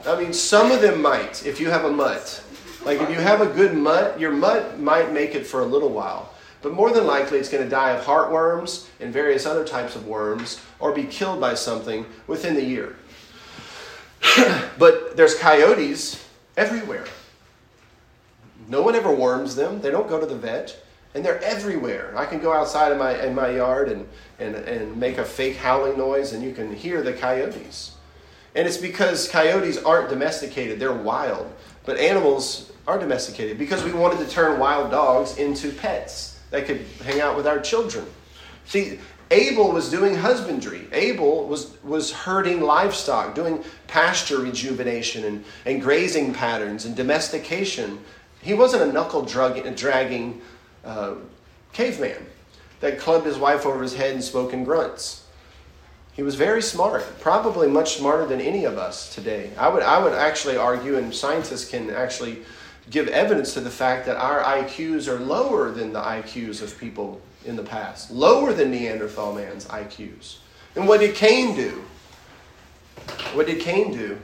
I 0.06 0.20
mean, 0.20 0.34
some 0.34 0.72
of 0.72 0.82
them 0.82 1.02
might 1.02 1.46
if 1.46 1.60
you 1.60 1.70
have 1.70 1.86
a 1.86 1.92
mutt. 1.92 2.44
Like 2.86 3.02
if 3.02 3.10
you 3.10 3.18
have 3.18 3.42
a 3.42 3.48
good 3.48 3.74
mutt, 3.76 4.20
your 4.20 4.32
mutt 4.32 4.80
might 4.80 5.12
make 5.12 5.36
it 5.36 5.46
for 5.46 5.62
a 5.62 5.66
little 5.66 5.90
while. 5.90 6.34
But 6.62 6.74
more 6.74 6.92
than 6.92 7.06
likely, 7.06 7.38
it's 7.38 7.50
going 7.50 7.64
to 7.64 7.70
die 7.70 7.92
of 7.92 8.04
heartworms 8.04 8.88
and 9.00 9.14
various 9.14 9.46
other 9.46 9.66
types 9.66 9.96
of 9.96 10.08
worms 10.08 10.62
or 10.80 10.92
be 10.92 11.04
killed 11.04 11.40
by 11.40 11.54
something 11.54 12.06
within 12.26 12.56
the 12.56 12.64
year. 12.64 12.96
but 14.80 15.16
there's 15.16 15.36
coyotes 15.36 16.26
everywhere. 16.56 17.06
No 18.68 18.82
one 18.82 18.96
ever 18.96 19.14
worms 19.14 19.56
them, 19.56 19.82
they 19.82 19.92
don't 19.92 20.10
go 20.10 20.20
to 20.20 20.26
the 20.26 20.36
vet, 20.36 20.76
and 21.14 21.24
they're 21.24 21.42
everywhere. 21.44 22.14
I 22.18 22.26
can 22.26 22.40
go 22.40 22.52
outside 22.52 22.92
in 22.92 22.98
my, 22.98 23.24
in 23.24 23.34
my 23.34 23.50
yard 23.50 23.90
and, 23.90 24.08
and, 24.40 24.56
and 24.56 24.98
make 24.98 25.18
a 25.18 25.26
fake 25.26 25.58
howling 25.58 25.98
noise, 25.98 26.34
and 26.34 26.44
you 26.44 26.54
can 26.54 26.76
hear 26.76 27.02
the 27.02 27.14
coyotes. 27.14 27.97
And 28.56 28.68
it's 28.68 28.78
because 28.78 29.30
coyotes 29.30 29.78
aren't 29.78 30.10
domesticated, 30.10 30.80
they're 30.80 30.94
wild. 30.94 31.52
But 31.86 31.98
animals 31.98 32.72
are 32.88 32.98
domesticated 32.98 33.58
because 33.58 33.84
we 33.84 33.92
wanted 33.92 34.20
to 34.26 34.30
turn 34.30 34.60
wild 34.60 34.92
dogs 34.92 35.38
into 35.38 35.72
pets 35.72 36.40
that 36.52 36.66
could 36.66 36.82
hang 37.04 37.20
out 37.22 37.36
with 37.36 37.46
our 37.46 37.60
children. 37.60 38.06
See, 38.66 39.00
Abel 39.30 39.72
was 39.72 39.90
doing 39.90 40.16
husbandry. 40.16 40.88
Abel 40.94 41.46
was, 41.46 41.82
was 41.84 42.12
herding 42.12 42.62
livestock, 42.62 43.36
doing 43.36 43.64
pasture 43.88 44.40
rejuvenation 44.40 45.26
and, 45.26 45.44
and 45.66 45.82
grazing 45.82 46.34
patterns 46.34 46.86
and 46.86 46.96
domestication. 46.96 48.00
He 48.42 48.54
wasn't 48.54 48.84
a 48.84 48.94
knuckle 48.94 49.24
drug, 49.24 49.76
dragging 49.76 50.42
uh, 50.86 51.16
caveman 51.74 52.26
that 52.80 53.00
clubbed 53.00 53.26
his 53.26 53.38
wife 53.38 53.66
over 53.66 53.82
his 53.82 53.96
head 53.96 54.14
and 54.14 54.24
spoke 54.24 54.54
in 54.54 54.64
grunts. 54.64 55.26
He 56.18 56.24
was 56.24 56.34
very 56.34 56.64
smart, 56.64 57.06
probably 57.22 57.68
much 57.68 57.98
smarter 57.98 58.26
than 58.26 58.42
any 58.42 58.66
of 58.66 58.76
us 58.76 59.14
today. 59.14 59.52
I 59.56 59.70
would, 59.70 59.84
I 59.84 60.04
would 60.04 60.14
actually 60.14 60.58
argue, 60.58 60.98
and 60.98 61.14
scientists 61.14 61.70
can 61.70 61.92
actually 61.92 62.40
give 62.90 63.08
evidence 63.10 63.54
to 63.54 63.60
the 63.60 63.70
fact 63.70 64.08
that 64.08 64.18
our 64.18 64.42
IQs 64.42 65.08
are 65.08 65.20
lower 65.20 65.70
than 65.70 65.94
the 65.94 66.02
IQs 66.02 66.64
of 66.64 66.76
people 66.80 67.22
in 67.46 67.56
the 67.56 67.62
past, 67.62 68.10
lower 68.10 68.52
than 68.52 68.72
Neanderthal 68.72 69.36
man's 69.36 69.66
IQs. 69.66 70.38
And 70.76 70.88
what 70.88 71.02
did 71.02 71.14
Cain 71.14 71.56
do? 71.56 71.84
What 73.36 73.46
did 73.46 73.62
Cain 73.62 73.92
do? 73.92 74.18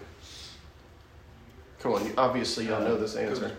Come 1.80 1.94
on, 1.94 2.12
obviously 2.18 2.70
y'all 2.70 2.82
know 2.82 2.98
this 2.98 3.16
answer. 3.16 3.56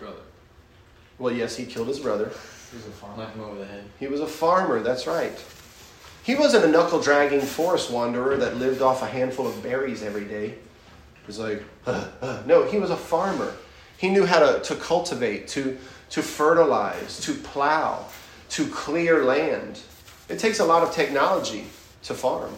Well, 1.21 1.33
yes, 1.33 1.55
he 1.55 1.67
killed 1.67 1.87
his 1.87 2.01
brother. 2.01 2.33
He 2.73 2.77
was 2.79 2.87
a 2.87 2.91
farmer. 2.91 3.27
Him 3.27 3.43
over 3.43 3.61
the 3.61 3.67
head. 3.67 3.85
He 4.01 4.09
was 4.09 4.21
a 4.21 4.27
farmer, 4.27 4.81
that's 4.81 5.07
right. 5.07 5.41
He 6.25 6.35
wasn't 6.35 6.65
a 6.65 6.69
knuckle 6.69 7.03
dragging 7.03 7.43
forest 7.43 7.91
wanderer 7.91 8.39
that 8.39 8.57
lived 8.57 8.81
off 8.81 9.03
a 9.03 9.07
handful 9.07 9.47
of 9.47 9.63
berries 9.63 10.03
every 10.03 10.25
day. 10.25 10.49
He 10.49 11.27
was 11.27 11.39
like, 11.39 11.63
uh, 11.87 12.09
uh. 12.23 12.43
no, 12.47 12.65
he 12.65 12.79
was 12.79 12.91
a 12.91 12.97
farmer. 12.97 13.55
He 13.99 14.09
knew 14.09 14.25
how 14.25 14.39
to, 14.39 14.61
to 14.61 14.75
cultivate, 14.77 15.49
to, 15.49 15.77
to 16.11 16.23
fertilize, 16.23 17.21
to 17.21 17.35
plow, 17.35 18.07
to 18.51 18.67
clear 18.69 19.23
land. 19.23 19.81
It 20.31 20.39
takes 20.39 20.61
a 20.61 20.65
lot 20.65 20.83
of 20.83 20.95
technology 20.95 21.67
to 22.05 22.15
farm. 22.15 22.55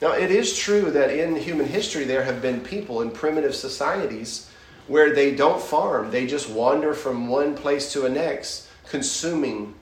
Now, 0.00 0.12
it 0.12 0.30
is 0.30 0.56
true 0.56 0.90
that 0.92 1.10
in 1.10 1.36
human 1.36 1.66
history 1.66 2.04
there 2.04 2.24
have 2.24 2.40
been 2.40 2.60
people 2.60 3.02
in 3.02 3.10
primitive 3.10 3.54
societies 3.54 4.50
where 4.86 5.14
they 5.14 5.34
don't 5.34 5.62
farm, 5.62 6.10
they 6.10 6.26
just 6.26 6.48
wander 6.48 6.94
from 6.94 7.28
one 7.28 7.54
place 7.54 7.92
to 7.92 8.00
the 8.00 8.08
next, 8.08 8.66
consuming 8.88 9.74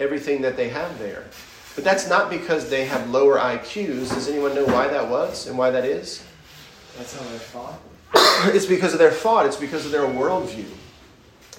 everything 0.00 0.42
that 0.42 0.56
they 0.56 0.68
have 0.70 0.98
there. 0.98 1.24
But 1.78 1.84
that's 1.84 2.08
not 2.08 2.28
because 2.28 2.68
they 2.68 2.86
have 2.86 3.08
lower 3.08 3.38
IQs. 3.38 4.12
Does 4.12 4.28
anyone 4.28 4.52
know 4.52 4.64
why 4.64 4.88
that 4.88 5.08
was 5.08 5.46
and 5.46 5.56
why 5.56 5.70
that 5.70 5.84
is? 5.84 6.24
That's 6.96 7.16
how 7.16 7.24
they 7.30 7.38
thought. 7.38 7.78
it's 8.52 8.66
because 8.66 8.94
of 8.94 8.98
their 8.98 9.12
thought, 9.12 9.46
it's 9.46 9.56
because 9.56 9.86
of 9.86 9.92
their 9.92 10.02
worldview. 10.02 10.66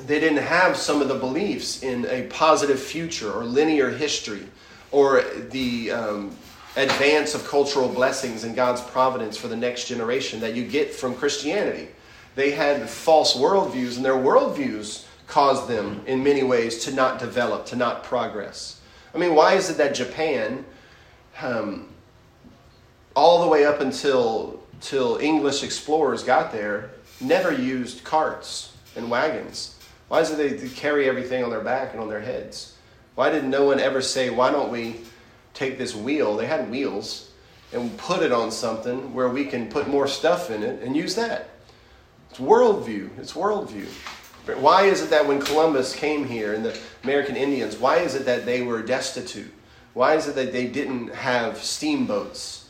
They 0.08 0.20
didn't 0.20 0.44
have 0.44 0.76
some 0.76 1.02
of 1.02 1.08
the 1.08 1.16
beliefs 1.16 1.84
in 1.84 2.06
a 2.08 2.24
positive 2.24 2.82
future 2.82 3.32
or 3.32 3.46
linear 3.46 3.90
history 3.90 4.46
or 4.92 5.22
the 5.52 5.92
um, 5.92 6.36
advance 6.76 7.34
of 7.34 7.48
cultural 7.48 7.88
blessings 7.88 8.44
and 8.44 8.58
God's 8.58 8.82
providence 8.82 9.38
for 9.38 9.48
the 9.48 9.56
next 9.56 9.88
generation 9.88 10.42
that 10.42 10.54
you 10.54 10.66
get 10.68 10.94
from 10.94 11.16
Christianity. 11.16 11.88
They 12.36 12.52
had 12.52 12.90
false 12.90 13.38
worldviews, 13.38 13.96
and 13.96 14.04
their 14.04 14.16
worldviews 14.16 15.06
caused 15.28 15.70
them, 15.70 16.02
in 16.08 16.22
many 16.22 16.44
ways, 16.44 16.84
to 16.84 16.92
not 16.94 17.20
develop, 17.20 17.68
to 17.68 17.78
not 17.78 18.04
progress. 18.04 18.79
I 19.13 19.17
mean, 19.17 19.36
why 19.36 19.54
is 19.54 19.69
it 19.69 19.78
that 19.78 19.95
Japan, 19.95 20.65
um, 21.41 21.88
all 23.15 23.41
the 23.41 23.48
way 23.48 23.65
up 23.65 23.82
until 23.82 24.60
till 24.82 25.17
English 25.17 25.63
explorers 25.63 26.24
got 26.24 26.52
there, 26.52 26.91
never 27.19 27.52
used 27.52 28.04
carts 28.04 28.74
and 28.95 29.10
wagons? 29.10 29.76
Why 30.08 30.22
is 30.22 30.32
it 30.32 30.60
they 30.60 30.69
carry 30.69 31.08
everything 31.08 31.43
on 31.43 31.50
their 31.50 31.62
back 31.62 31.91
and 31.93 32.02
on 32.02 32.10
their 32.10 32.22
heads? 32.22 32.76
Why 33.15 33.30
did 33.30 33.43
no 33.43 33.65
one 33.65 33.80
ever 33.80 34.02
say, 34.02 34.30
why 34.30 34.52
don't 34.52 34.72
we 34.72 35.02
take 35.54 35.78
this 35.78 35.95
wheel? 35.95 36.38
They 36.38 36.45
had 36.45 36.69
wheels 36.72 37.32
and 37.74 37.95
put 37.98 38.24
it 38.24 38.32
on 38.32 38.52
something 38.52 39.13
where 39.13 39.30
we 39.30 39.45
can 39.45 39.69
put 39.69 39.88
more 39.88 40.08
stuff 40.08 40.50
in 40.50 40.63
it 40.63 40.82
and 40.82 40.95
use 40.95 41.15
that. 41.15 41.50
It's 42.32 42.39
worldview. 42.39 43.17
It's 43.19 43.34
worldview. 43.34 43.88
Why 44.58 44.84
is 44.84 45.02
it 45.02 45.10
that 45.10 45.28
when 45.28 45.42
Columbus 45.42 45.96
came 45.96 46.26
here 46.26 46.54
and 46.54 46.64
the 46.64 46.78
American 47.04 47.36
Indians, 47.36 47.78
why 47.78 47.98
is 47.98 48.16
it 48.16 48.26
that 48.26 48.46
they 48.46 48.62
were 48.62 48.82
destitute? 48.82 49.52
Why 49.94 50.16
is 50.16 50.28
it 50.28 50.36
that 50.36 50.52
they 50.52 50.68
didn't 50.68 51.14
have 51.14 51.58
steamboats 51.58 52.70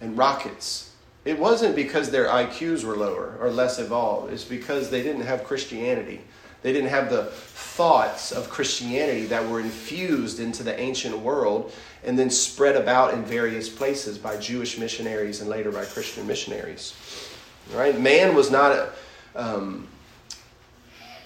and 0.00 0.16
rockets? 0.16 0.92
It 1.24 1.38
wasn't 1.38 1.74
because 1.74 2.10
their 2.10 2.26
IQs 2.26 2.84
were 2.84 2.96
lower 2.96 3.36
or 3.40 3.50
less 3.50 3.78
evolved. 3.78 4.32
It's 4.32 4.44
because 4.44 4.90
they 4.90 5.02
didn't 5.02 5.22
have 5.22 5.44
Christianity. 5.44 6.20
They 6.62 6.72
didn't 6.72 6.90
have 6.90 7.10
the 7.10 7.24
thoughts 7.26 8.32
of 8.32 8.48
Christianity 8.48 9.26
that 9.26 9.48
were 9.48 9.60
infused 9.60 10.40
into 10.40 10.62
the 10.62 10.78
ancient 10.80 11.18
world 11.18 11.72
and 12.04 12.18
then 12.18 12.30
spread 12.30 12.76
about 12.76 13.14
in 13.14 13.24
various 13.24 13.68
places 13.68 14.18
by 14.18 14.36
Jewish 14.36 14.78
missionaries 14.78 15.40
and 15.40 15.50
later 15.50 15.70
by 15.70 15.84
Christian 15.84 16.26
missionaries. 16.26 16.94
Right? 17.74 17.98
Man 18.00 18.34
was 18.34 18.50
not 18.50 18.90
um, 19.34 19.88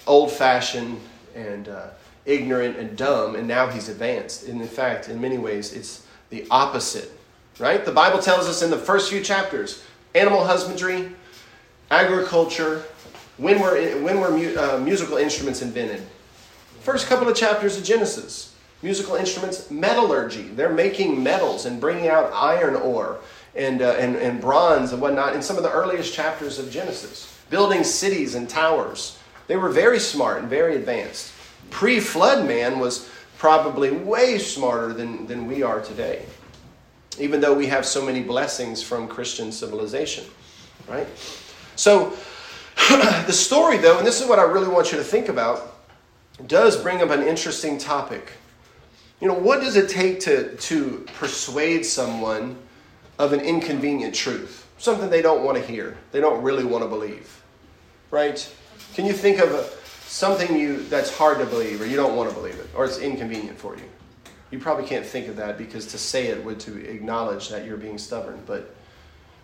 old 0.07 0.31
fashioned 0.31 0.99
and 1.35 1.69
uh, 1.69 1.87
ignorant 2.25 2.77
and 2.77 2.97
dumb, 2.97 3.35
and 3.35 3.47
now 3.47 3.67
he's 3.67 3.89
advanced. 3.89 4.47
And 4.47 4.61
in 4.61 4.67
fact, 4.67 5.09
in 5.09 5.19
many 5.19 5.37
ways, 5.37 5.73
it's 5.73 6.05
the 6.29 6.45
opposite. 6.51 7.11
Right? 7.59 7.85
The 7.85 7.91
Bible 7.91 8.19
tells 8.19 8.47
us 8.47 8.61
in 8.61 8.71
the 8.71 8.77
first 8.77 9.11
few 9.11 9.21
chapters 9.21 9.83
animal 10.15 10.43
husbandry, 10.43 11.11
agriculture, 11.89 12.83
when 13.37 13.59
were, 13.59 13.79
when 14.01 14.19
were 14.19 14.31
mu- 14.31 14.55
uh, 14.57 14.79
musical 14.83 15.17
instruments 15.17 15.61
invented? 15.61 16.01
First 16.81 17.07
couple 17.07 17.27
of 17.27 17.35
chapters 17.35 17.77
of 17.77 17.83
Genesis. 17.83 18.55
Musical 18.81 19.15
instruments, 19.15 19.69
metallurgy. 19.69 20.43
They're 20.43 20.73
making 20.73 21.21
metals 21.21 21.65
and 21.65 21.79
bringing 21.79 22.07
out 22.07 22.31
iron 22.33 22.75
ore 22.75 23.19
and, 23.55 23.81
uh, 23.81 23.95
and, 23.99 24.15
and 24.15 24.41
bronze 24.41 24.91
and 24.91 25.01
whatnot 25.01 25.35
in 25.35 25.41
some 25.41 25.57
of 25.57 25.63
the 25.63 25.71
earliest 25.71 26.13
chapters 26.13 26.57
of 26.57 26.71
Genesis. 26.71 27.37
Building 27.49 27.83
cities 27.83 28.35
and 28.35 28.49
towers. 28.49 29.19
They 29.47 29.57
were 29.57 29.69
very 29.69 29.99
smart 29.99 30.39
and 30.39 30.49
very 30.49 30.75
advanced. 30.75 31.33
Pre 31.69 31.99
flood 31.99 32.47
man 32.47 32.79
was 32.79 33.09
probably 33.37 33.91
way 33.91 34.37
smarter 34.37 34.93
than, 34.93 35.25
than 35.25 35.47
we 35.47 35.63
are 35.63 35.81
today, 35.81 36.25
even 37.19 37.41
though 37.41 37.53
we 37.53 37.65
have 37.67 37.85
so 37.85 38.05
many 38.05 38.21
blessings 38.21 38.83
from 38.83 39.07
Christian 39.07 39.51
civilization, 39.51 40.25
right? 40.87 41.07
So, 41.75 42.13
the 42.89 43.33
story, 43.33 43.77
though, 43.77 43.97
and 43.97 44.05
this 44.05 44.21
is 44.21 44.27
what 44.27 44.37
I 44.37 44.43
really 44.43 44.67
want 44.67 44.91
you 44.91 44.97
to 44.99 45.03
think 45.03 45.27
about, 45.27 45.75
does 46.47 46.81
bring 46.81 47.01
up 47.01 47.09
an 47.09 47.23
interesting 47.23 47.77
topic. 47.77 48.33
You 49.19 49.27
know, 49.27 49.33
what 49.33 49.61
does 49.61 49.75
it 49.75 49.89
take 49.89 50.19
to, 50.21 50.55
to 50.55 51.05
persuade 51.15 51.85
someone 51.85 52.57
of 53.19 53.33
an 53.33 53.39
inconvenient 53.39 54.15
truth? 54.15 54.67
Something 54.77 55.09
they 55.09 55.21
don't 55.21 55.43
want 55.43 55.57
to 55.57 55.63
hear, 55.63 55.97
they 56.11 56.19
don't 56.19 56.41
really 56.41 56.63
want 56.63 56.83
to 56.83 56.87
believe, 56.87 57.43
right? 58.09 58.51
Can 59.01 59.07
you 59.07 59.15
think 59.15 59.39
of 59.39 59.51
a, 59.51 59.67
something 60.05 60.55
you 60.55 60.83
that's 60.83 61.11
hard 61.11 61.39
to 61.39 61.45
believe, 61.47 61.81
or 61.81 61.87
you 61.87 61.95
don't 61.95 62.15
want 62.15 62.29
to 62.29 62.35
believe 62.35 62.53
it, 62.59 62.67
or 62.75 62.85
it's 62.85 62.99
inconvenient 62.99 63.57
for 63.57 63.75
you? 63.75 63.81
You 64.51 64.59
probably 64.59 64.85
can't 64.85 65.03
think 65.03 65.27
of 65.27 65.37
that 65.37 65.57
because 65.57 65.87
to 65.87 65.97
say 65.97 66.27
it 66.27 66.45
would 66.45 66.59
to 66.59 66.87
acknowledge 66.87 67.49
that 67.49 67.65
you're 67.65 67.77
being 67.77 67.97
stubborn. 67.97 68.39
But, 68.45 68.75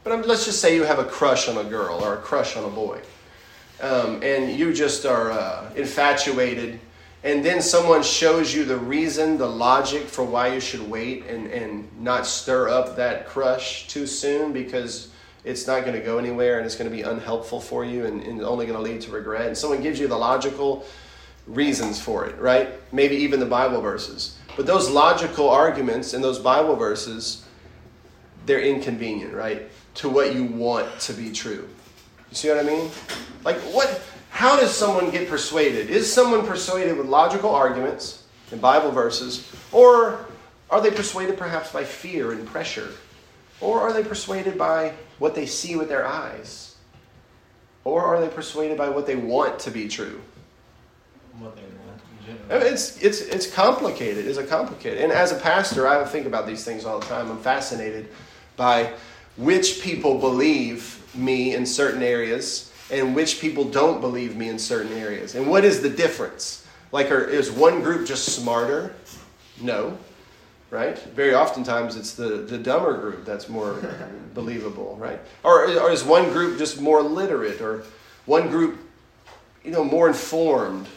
but 0.03 0.27
let's 0.27 0.45
just 0.45 0.61
say 0.61 0.75
you 0.75 0.83
have 0.83 0.99
a 0.99 1.05
crush 1.05 1.49
on 1.49 1.57
a 1.57 1.67
girl 1.67 2.05
or 2.05 2.13
a 2.13 2.17
crush 2.17 2.55
on 2.55 2.65
a 2.65 2.69
boy 2.69 3.01
um, 3.81 4.21
and 4.21 4.51
you 4.51 4.71
just 4.71 5.07
are 5.07 5.31
uh, 5.31 5.71
infatuated, 5.75 6.79
and 7.23 7.43
then 7.43 7.59
someone 7.59 8.03
shows 8.03 8.53
you 8.53 8.63
the 8.63 8.77
reason, 8.77 9.39
the 9.39 9.49
logic 9.49 10.03
for 10.03 10.23
why 10.23 10.53
you 10.53 10.59
should 10.59 10.87
wait 10.87 11.25
and, 11.25 11.47
and 11.47 11.89
not 11.99 12.27
stir 12.27 12.69
up 12.69 12.95
that 12.97 13.25
crush 13.25 13.87
too 13.87 14.05
soon 14.05 14.53
because 14.53 15.09
it's 15.47 15.65
not 15.65 15.81
going 15.81 15.93
to 15.93 16.05
go 16.05 16.17
anywhere 16.17 16.57
and 16.57 16.65
it's 16.65 16.75
going 16.75 16.89
to 16.89 16.95
be 16.95 17.03
unhelpful 17.03 17.61
for 17.61 17.85
you 17.85 18.05
and, 18.05 18.21
and 18.21 18.41
only 18.41 18.65
going 18.65 18.77
to 18.77 18.83
lead 18.83 19.01
to 19.01 19.11
regret. 19.11 19.47
And 19.47 19.57
someone 19.57 19.81
gives 19.81 19.99
you 19.99 20.07
the 20.07 20.17
logical 20.17 20.85
reasons 21.47 21.99
for 21.99 22.25
it, 22.25 22.37
right? 22.37 22.69
Maybe 22.91 23.15
even 23.15 23.39
the 23.39 23.45
Bible 23.45 23.79
verses. 23.79 24.37
But 24.57 24.65
those 24.65 24.89
logical 24.89 25.49
arguments 25.49 26.13
and 26.13 26.23
those 26.23 26.37
Bible 26.37 26.75
verses, 26.75 27.45
they're 28.45 28.61
inconvenient, 28.61 29.33
right? 29.33 29.69
To 29.95 30.09
what 30.09 30.35
you 30.35 30.43
want 30.43 30.99
to 31.01 31.13
be 31.13 31.31
true. 31.31 31.67
You 32.29 32.35
see 32.35 32.49
what 32.49 32.59
I 32.59 32.63
mean? 32.63 32.91
Like, 33.45 33.57
what? 33.73 34.01
How 34.29 34.59
does 34.59 34.75
someone 34.75 35.09
get 35.09 35.29
persuaded? 35.29 35.89
Is 35.89 36.11
someone 36.11 36.45
persuaded 36.45 36.97
with 36.97 37.07
logical 37.07 37.55
arguments 37.55 38.23
and 38.51 38.61
Bible 38.61 38.91
verses, 38.91 39.49
or 39.71 40.25
are 40.69 40.81
they 40.81 40.91
persuaded 40.91 41.37
perhaps 41.37 41.71
by 41.71 41.83
fear 41.83 42.33
and 42.33 42.45
pressure? 42.45 42.89
Or 43.61 43.81
are 43.81 43.93
they 43.93 44.03
persuaded 44.03 44.57
by 44.57 44.93
what 45.19 45.35
they 45.35 45.45
see 45.45 45.75
with 45.75 45.89
their 45.89 46.05
eyes? 46.05 46.75
Or 47.83 48.03
are 48.03 48.19
they 48.19 48.27
persuaded 48.27 48.77
by 48.77 48.89
what 48.89 49.07
they 49.07 49.15
want 49.15 49.59
to 49.59 49.71
be 49.71 49.87
true? 49.87 50.21
What 51.39 51.55
they 51.55 51.61
want. 51.61 52.63
It's, 52.63 53.01
it's, 53.01 53.21
it's 53.21 53.49
complicated. 53.49 54.27
It's 54.27 54.37
a 54.37 54.45
complicated. 54.45 55.01
And 55.01 55.11
as 55.11 55.31
a 55.31 55.35
pastor, 55.35 55.87
I 55.87 56.03
think 56.05 56.25
about 56.25 56.45
these 56.45 56.65
things 56.65 56.85
all 56.85 56.99
the 56.99 57.05
time. 57.05 57.31
I'm 57.31 57.39
fascinated 57.39 58.09
by 58.57 58.93
which 59.37 59.81
people 59.81 60.19
believe 60.19 61.01
me 61.15 61.55
in 61.55 61.65
certain 61.65 62.03
areas 62.03 62.73
and 62.91 63.15
which 63.15 63.39
people 63.39 63.63
don't 63.63 64.01
believe 64.01 64.35
me 64.35 64.49
in 64.49 64.59
certain 64.59 64.93
areas. 64.93 65.35
And 65.35 65.47
what 65.47 65.63
is 65.63 65.81
the 65.81 65.89
difference? 65.89 66.65
Like, 66.91 67.11
are, 67.11 67.23
is 67.23 67.51
one 67.51 67.81
group 67.81 68.07
just 68.07 68.25
smarter? 68.25 68.95
No, 69.61 69.97
right? 70.69 70.97
Very 71.15 71.33
oftentimes 71.33 71.95
it's 71.95 72.13
the, 72.13 72.29
the 72.29 72.57
dumber 72.57 72.97
group 72.97 73.25
that's 73.25 73.49
more 73.49 73.79
believable, 74.33 74.97
right? 74.99 75.19
Or, 75.43 75.65
or 75.79 75.91
is 75.91 76.03
one 76.03 76.29
group 76.31 76.57
just 76.57 76.81
more 76.81 77.01
literate 77.01 77.61
or 77.61 77.83
one 78.25 78.49
group, 78.49 78.79
you 79.63 79.71
know, 79.71 79.83
more 79.83 80.07
informed? 80.07 80.87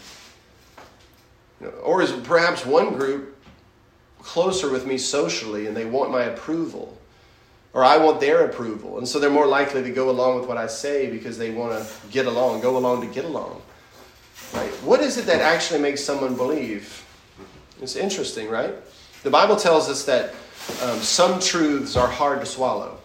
You 1.61 1.67
know, 1.67 1.73
or 1.73 2.03
is 2.03 2.13
perhaps 2.13 2.65
one 2.65 2.95
group 2.95 3.37
closer 4.21 4.71
with 4.71 4.87
me 4.87 4.99
socially 4.99 5.67
and 5.67 5.77
they 5.77 5.85
want 5.85 6.11
my 6.11 6.25
approval? 6.25 6.97
or 7.73 7.85
I 7.85 7.99
want 7.99 8.21
their 8.21 8.47
approval. 8.47 8.99
And 8.99 9.07
so 9.07 9.19
they're 9.19 9.31
more 9.31 9.47
likely 9.47 9.83
to 9.83 9.91
go 9.91 10.11
along 10.11 10.41
with 10.41 10.49
what 10.49 10.59
I 10.59 10.67
say 10.67 11.11
because 11.11 11.39
they 11.39 11.51
want 11.51 11.73
to 11.73 11.89
get 12.11 12.27
along, 12.27 12.61
go 12.61 12.77
along 12.77 13.03
to 13.03 13.07
get 13.07 13.25
along. 13.25 13.63
Right? 14.53 14.71
What 14.83 15.01
is 15.01 15.17
it 15.19 15.27
that 15.27 15.41
actually 15.41 15.81
makes 15.81 16.03
someone 16.03 16.35
believe? 16.35 17.05
It's 17.81 17.95
interesting, 17.95 18.49
right? 18.49 18.75
The 19.23 19.31
Bible 19.31 19.57
tells 19.57 19.89
us 19.89 20.05
that 20.05 20.35
um, 20.83 20.99
some 20.99 21.41
truths 21.41 21.97
are 21.97 22.09
hard 22.09 22.41
to 22.41 22.47
swallow. 22.47 22.99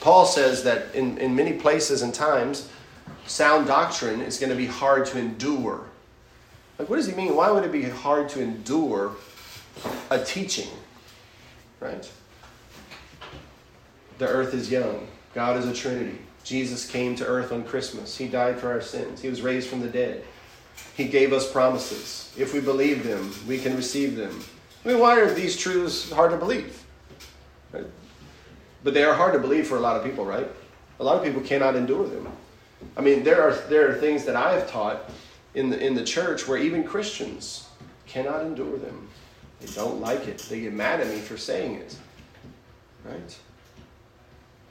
Paul 0.00 0.26
says 0.26 0.62
that 0.64 0.94
in, 0.94 1.18
in 1.18 1.34
many 1.34 1.54
places 1.54 2.02
and 2.02 2.14
times, 2.14 2.68
sound 3.26 3.66
doctrine 3.66 4.20
is 4.20 4.38
going 4.38 4.50
to 4.50 4.56
be 4.56 4.66
hard 4.66 5.06
to 5.06 5.18
endure. 5.18 5.84
Like, 6.78 6.88
what 6.88 6.96
does 6.96 7.06
he 7.06 7.14
mean? 7.14 7.34
Why 7.34 7.50
would 7.50 7.64
it 7.64 7.72
be 7.72 7.82
hard 7.82 8.28
to 8.30 8.40
endure 8.40 9.16
a 10.10 10.22
teaching? 10.22 10.68
right? 11.80 12.10
The 14.18 14.28
earth 14.28 14.54
is 14.54 14.70
young. 14.70 15.06
God 15.34 15.56
is 15.56 15.66
a 15.66 15.74
Trinity. 15.74 16.18
Jesus 16.44 16.90
came 16.90 17.14
to 17.16 17.26
earth 17.26 17.52
on 17.52 17.64
Christmas. 17.64 18.16
He 18.16 18.26
died 18.26 18.58
for 18.58 18.68
our 18.68 18.80
sins. 18.80 19.20
He 19.20 19.28
was 19.28 19.42
raised 19.42 19.68
from 19.68 19.80
the 19.80 19.88
dead. 19.88 20.24
He 20.96 21.04
gave 21.04 21.32
us 21.32 21.50
promises. 21.50 22.32
If 22.36 22.54
we 22.54 22.60
believe 22.60 23.04
them, 23.04 23.32
we 23.46 23.58
can 23.58 23.76
receive 23.76 24.16
them. 24.16 24.42
I 24.84 24.88
mean, 24.88 24.98
why 24.98 25.20
are 25.20 25.32
these 25.32 25.56
truths 25.56 26.10
hard 26.10 26.30
to 26.30 26.36
believe? 26.36 26.84
Right? 27.72 27.86
But 28.84 28.94
they 28.94 29.04
are 29.04 29.14
hard 29.14 29.32
to 29.32 29.38
believe 29.38 29.66
for 29.66 29.76
a 29.76 29.80
lot 29.80 29.96
of 29.96 30.04
people, 30.04 30.24
right? 30.24 30.48
A 31.00 31.04
lot 31.04 31.16
of 31.16 31.24
people 31.24 31.42
cannot 31.42 31.76
endure 31.76 32.06
them. 32.06 32.28
I 32.96 33.00
mean, 33.00 33.24
there 33.24 33.42
are, 33.42 33.54
there 33.68 33.90
are 33.90 33.94
things 33.94 34.24
that 34.24 34.36
I 34.36 34.54
have 34.54 34.70
taught 34.70 35.10
in 35.54 35.70
the, 35.70 35.84
in 35.84 35.94
the 35.94 36.04
church 36.04 36.46
where 36.46 36.58
even 36.58 36.84
Christians 36.84 37.68
cannot 38.06 38.42
endure 38.42 38.78
them. 38.78 39.08
They 39.60 39.66
don't 39.72 40.00
like 40.00 40.28
it. 40.28 40.38
They 40.48 40.60
get 40.60 40.72
mad 40.72 41.00
at 41.00 41.08
me 41.08 41.18
for 41.18 41.36
saying 41.36 41.74
it. 41.74 41.96
Right? 43.04 43.38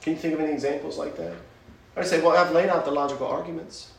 Can 0.00 0.14
you 0.14 0.18
think 0.18 0.34
of 0.34 0.40
any 0.40 0.52
examples 0.52 0.96
like 0.96 1.16
that? 1.16 1.34
I 1.96 2.04
say, 2.04 2.20
well, 2.20 2.36
I've 2.36 2.52
laid 2.52 2.68
out 2.68 2.84
the 2.84 2.90
logical 2.90 3.26
arguments. 3.26 3.92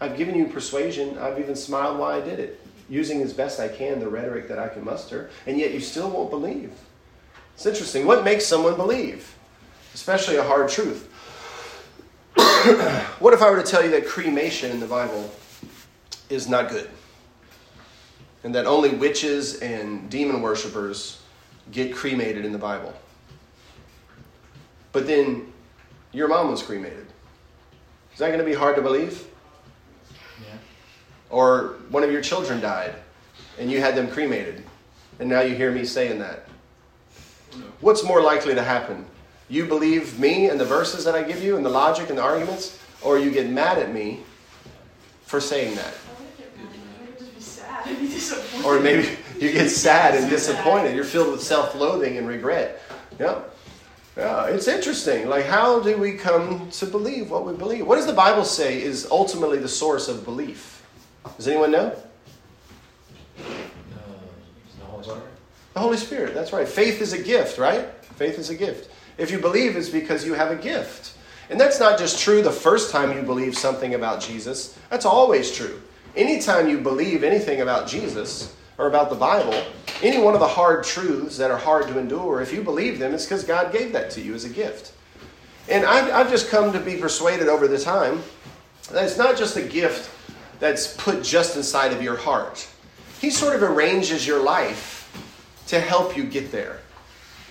I've 0.00 0.16
given 0.16 0.34
you 0.34 0.46
persuasion. 0.46 1.18
I've 1.18 1.38
even 1.38 1.56
smiled 1.56 1.98
while 1.98 2.12
I 2.12 2.20
did 2.20 2.38
it, 2.38 2.60
using 2.88 3.22
as 3.22 3.32
best 3.32 3.60
I 3.60 3.68
can 3.68 4.00
the 4.00 4.08
rhetoric 4.08 4.48
that 4.48 4.58
I 4.58 4.68
can 4.68 4.84
muster, 4.84 5.30
and 5.46 5.58
yet 5.58 5.72
you 5.72 5.80
still 5.80 6.10
won't 6.10 6.30
believe. 6.30 6.72
It's 7.54 7.66
interesting. 7.66 8.06
What 8.06 8.24
makes 8.24 8.44
someone 8.46 8.76
believe? 8.76 9.34
Especially 9.94 10.36
a 10.36 10.42
hard 10.42 10.68
truth. 10.68 11.08
what 13.20 13.32
if 13.32 13.42
I 13.42 13.50
were 13.50 13.62
to 13.62 13.68
tell 13.68 13.84
you 13.84 13.90
that 13.92 14.06
cremation 14.06 14.70
in 14.70 14.80
the 14.80 14.86
Bible 14.86 15.30
is 16.28 16.48
not 16.48 16.68
good? 16.68 16.90
And 18.42 18.54
that 18.54 18.66
only 18.66 18.90
witches 18.90 19.60
and 19.60 20.10
demon 20.10 20.42
worshippers 20.42 21.22
get 21.70 21.94
cremated 21.94 22.44
in 22.44 22.52
the 22.52 22.58
Bible? 22.58 22.92
But 24.92 25.06
then 25.06 25.52
your 26.12 26.28
mom 26.28 26.50
was 26.50 26.62
cremated. 26.62 27.06
Is 28.12 28.18
that 28.18 28.28
going 28.28 28.38
to 28.38 28.44
be 28.44 28.54
hard 28.54 28.76
to 28.76 28.82
believe? 28.82 29.26
Yeah. 30.40 30.56
Or 31.30 31.76
one 31.90 32.02
of 32.02 32.12
your 32.12 32.20
children 32.20 32.60
died 32.60 32.94
and 33.58 33.70
you 33.70 33.80
had 33.80 33.94
them 33.94 34.08
cremated, 34.08 34.62
and 35.20 35.28
now 35.28 35.40
you 35.40 35.54
hear 35.54 35.70
me 35.70 35.84
saying 35.84 36.18
that. 36.18 36.48
What's 37.80 38.02
more 38.02 38.20
likely 38.20 38.54
to 38.54 38.62
happen? 38.62 39.06
You 39.48 39.66
believe 39.66 40.18
me 40.18 40.48
and 40.48 40.58
the 40.58 40.64
verses 40.64 41.04
that 41.04 41.14
I 41.14 41.22
give 41.22 41.42
you 41.42 41.56
and 41.56 41.64
the 41.64 41.70
logic 41.70 42.08
and 42.08 42.18
the 42.18 42.22
arguments, 42.22 42.78
or 43.02 43.18
you 43.18 43.30
get 43.30 43.48
mad 43.48 43.78
at 43.78 43.92
me 43.92 44.20
for 45.22 45.40
saying 45.40 45.76
that? 45.76 45.94
Or 48.64 48.80
maybe 48.80 49.08
you 49.38 49.52
get 49.52 49.68
sad 49.68 50.14
and 50.14 50.30
disappointed. 50.30 50.94
You're 50.94 51.04
filled 51.04 51.32
with 51.32 51.42
self 51.42 51.74
loathing 51.74 52.16
and 52.16 52.26
regret. 52.26 52.80
Yep. 53.18 53.54
Yeah, 54.16 54.46
it's 54.46 54.68
interesting. 54.68 55.28
Like, 55.28 55.44
how 55.44 55.80
do 55.80 55.96
we 55.96 56.12
come 56.12 56.70
to 56.70 56.86
believe 56.86 57.30
what 57.30 57.44
we 57.44 57.52
believe? 57.52 57.86
What 57.86 57.96
does 57.96 58.06
the 58.06 58.12
Bible 58.12 58.44
say 58.44 58.80
is 58.80 59.08
ultimately 59.10 59.58
the 59.58 59.68
source 59.68 60.08
of 60.08 60.24
belief? 60.24 60.73
Does 61.36 61.48
anyone 61.48 61.70
know? 61.70 61.96
Uh, 63.38 63.42
the 64.78 64.84
Holy 64.84 65.04
Spirit. 65.04 65.24
The 65.72 65.80
Holy 65.80 65.96
Spirit. 65.96 66.34
That's 66.34 66.52
right. 66.52 66.68
Faith 66.68 67.00
is 67.00 67.12
a 67.12 67.22
gift, 67.22 67.58
right? 67.58 67.86
Faith 68.16 68.38
is 68.38 68.50
a 68.50 68.54
gift. 68.54 68.90
If 69.18 69.30
you 69.30 69.38
believe, 69.38 69.76
it's 69.76 69.88
because 69.88 70.24
you 70.24 70.34
have 70.34 70.50
a 70.50 70.56
gift. 70.56 71.16
And 71.50 71.60
that's 71.60 71.78
not 71.78 71.98
just 71.98 72.18
true 72.18 72.42
the 72.42 72.50
first 72.50 72.90
time 72.90 73.16
you 73.16 73.22
believe 73.22 73.56
something 73.56 73.94
about 73.94 74.20
Jesus, 74.20 74.78
that's 74.90 75.04
always 75.04 75.54
true. 75.54 75.80
Anytime 76.16 76.68
you 76.68 76.78
believe 76.78 77.22
anything 77.22 77.60
about 77.60 77.88
Jesus 77.88 78.54
or 78.78 78.86
about 78.86 79.10
the 79.10 79.16
Bible, 79.16 79.60
any 80.02 80.18
one 80.18 80.34
of 80.34 80.40
the 80.40 80.48
hard 80.48 80.84
truths 80.84 81.36
that 81.36 81.50
are 81.50 81.58
hard 81.58 81.88
to 81.88 81.98
endure, 81.98 82.40
if 82.40 82.52
you 82.52 82.62
believe 82.62 82.98
them, 82.98 83.14
it's 83.14 83.24
because 83.24 83.44
God 83.44 83.72
gave 83.72 83.92
that 83.92 84.10
to 84.12 84.20
you 84.20 84.34
as 84.34 84.44
a 84.44 84.48
gift. 84.48 84.92
And 85.68 85.84
I, 85.84 86.18
I've 86.18 86.30
just 86.30 86.50
come 86.50 86.72
to 86.72 86.80
be 86.80 86.96
persuaded 86.96 87.48
over 87.48 87.66
the 87.66 87.78
time 87.78 88.22
that 88.90 89.04
it's 89.04 89.18
not 89.18 89.36
just 89.36 89.56
a 89.56 89.62
gift 89.62 90.10
that's 90.60 90.96
put 90.96 91.22
just 91.22 91.56
inside 91.56 91.92
of 91.92 92.02
your 92.02 92.16
heart. 92.16 92.66
He 93.20 93.30
sort 93.30 93.56
of 93.56 93.62
arranges 93.62 94.26
your 94.26 94.42
life 94.42 95.10
to 95.68 95.80
help 95.80 96.16
you 96.16 96.24
get 96.24 96.52
there. 96.52 96.80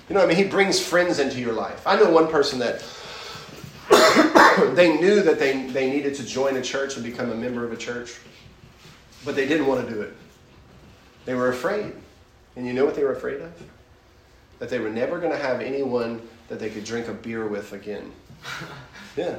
You 0.10 0.16
know 0.16 0.24
I 0.24 0.28
mean? 0.28 0.38
He 0.38 0.44
brings 0.44 0.80
friends 0.80 1.20
into 1.20 1.40
your 1.40 1.54
life. 1.54 1.86
I 1.88 1.96
know 1.96 2.10
one 2.10 2.28
person 2.28 2.60
that 2.60 2.84
they 4.76 4.98
knew 4.98 5.22
that 5.22 5.40
they, 5.40 5.68
they 5.68 5.90
needed 5.90 6.16
to 6.16 6.26
join 6.26 6.56
a 6.58 6.62
church 6.62 6.96
and 6.96 7.04
become 7.04 7.32
a 7.32 7.36
member 7.36 7.64
of 7.66 7.72
a 7.72 7.78
church, 7.78 8.16
but 9.26 9.36
they 9.36 9.48
didn't 9.48 9.68
want 9.68 9.88
to 9.88 9.94
do 9.94 10.02
it. 10.02 10.14
They 11.26 11.34
were 11.34 11.50
afraid. 11.50 11.94
And 12.56 12.68
you 12.68 12.74
know 12.74 12.86
what 12.86 12.96
they 12.96 13.04
were 13.04 13.14
afraid 13.14 13.42
of? 13.42 13.52
That 14.60 14.70
they 14.70 14.80
were 14.80 14.90
never 14.90 15.20
going 15.20 15.32
to 15.32 15.38
have 15.38 15.62
anyone 15.62 16.22
that 16.50 16.60
they 16.60 16.70
could 16.70 16.84
drink 16.84 17.08
a 17.08 17.14
beer 17.14 17.48
with 17.48 17.74
again. 17.74 18.12
Yeah. 19.16 19.38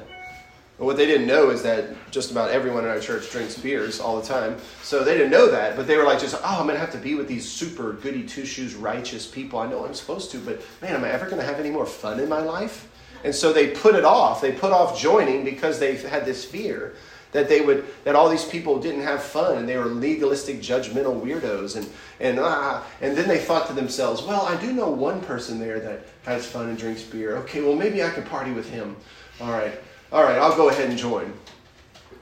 But 0.78 0.87
what 0.87 0.96
they 0.96 1.06
didn't 1.06 1.28
know 1.28 1.50
is 1.50 1.62
that 1.62 1.90
just 2.10 2.32
about 2.32 2.50
everyone 2.50 2.84
in 2.84 2.90
our 2.90 2.98
church 2.98 3.30
drinks 3.30 3.56
beers 3.56 4.00
all 4.00 4.20
the 4.20 4.26
time. 4.26 4.56
So 4.82 5.04
they 5.04 5.16
didn't 5.16 5.30
know 5.30 5.48
that, 5.48 5.76
but 5.76 5.87
they 5.87 5.96
were 5.96 6.02
like, 6.02 6.18
just, 6.18 6.34
oh, 6.34 6.40
I'm 6.42 6.66
going 6.66 6.74
to 6.74 6.80
have 6.80 6.90
to 6.92 6.98
be 6.98 7.14
with 7.14 7.28
these 7.28 7.48
super 7.48 7.92
goody 7.92 8.24
two 8.24 8.44
shoes 8.44 8.74
righteous 8.74 9.26
people. 9.26 9.60
I 9.60 9.68
know 9.68 9.87
I'm 9.87 9.94
supposed 9.94 10.32
to, 10.32 10.38
but 10.38 10.60
man, 10.82 10.96
am 10.96 11.04
I 11.04 11.10
ever 11.10 11.26
going 11.26 11.38
to 11.38 11.46
have 11.46 11.60
any 11.60 11.70
more 11.70 11.87
fun 11.87 12.18
in 12.18 12.28
my 12.28 12.40
life? 12.40 12.88
And 13.22 13.32
so 13.32 13.52
they 13.52 13.68
put 13.68 13.94
it 13.94 14.04
off. 14.04 14.40
They 14.40 14.52
put 14.52 14.72
off 14.72 15.00
joining 15.00 15.44
because 15.44 15.78
they 15.78 15.96
had 15.96 16.26
this 16.26 16.44
fear 16.44 16.94
that 17.34 17.48
they 17.48 17.60
would 17.60 17.84
that 18.04 18.14
all 18.14 18.28
these 18.28 18.44
people 18.44 18.78
didn't 18.80 19.02
have 19.02 19.22
fun 19.22 19.58
and 19.58 19.68
they 19.68 19.76
were 19.76 19.87
legalistic 19.87 20.60
judgmental 20.60 21.20
weirdos 21.20 21.76
and 21.76 21.90
and 22.20 22.38
ah 22.38 22.87
and 23.00 23.16
then 23.16 23.26
they 23.26 23.38
thought 23.38 23.66
to 23.66 23.72
themselves 23.72 24.22
well 24.22 24.42
i 24.42 24.54
do 24.60 24.72
know 24.72 24.88
one 24.88 25.20
person 25.20 25.58
there 25.58 25.80
that 25.80 26.06
has 26.24 26.46
fun 26.46 26.68
and 26.68 26.78
drinks 26.78 27.02
beer 27.02 27.37
okay 27.37 27.60
well 27.60 27.74
maybe 27.74 28.04
i 28.04 28.08
could 28.08 28.24
party 28.26 28.52
with 28.52 28.70
him 28.70 28.96
all 29.40 29.50
right 29.50 29.80
all 30.14 30.22
right 30.22 30.38
i'll 30.38 30.57
go 30.57 30.70
ahead 30.70 30.88
and 30.88 30.98
join 30.98 31.31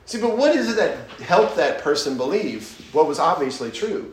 see 0.07 0.21
but 0.21 0.37
what 0.37 0.57
is 0.57 0.69
it 0.69 0.77
that 0.77 1.09
helped 1.21 1.55
that 1.55 1.81
person 1.81 2.17
believe 2.17 2.89
what 2.93 3.07
was 3.07 3.21
obviously 3.21 3.71
true 3.71 4.13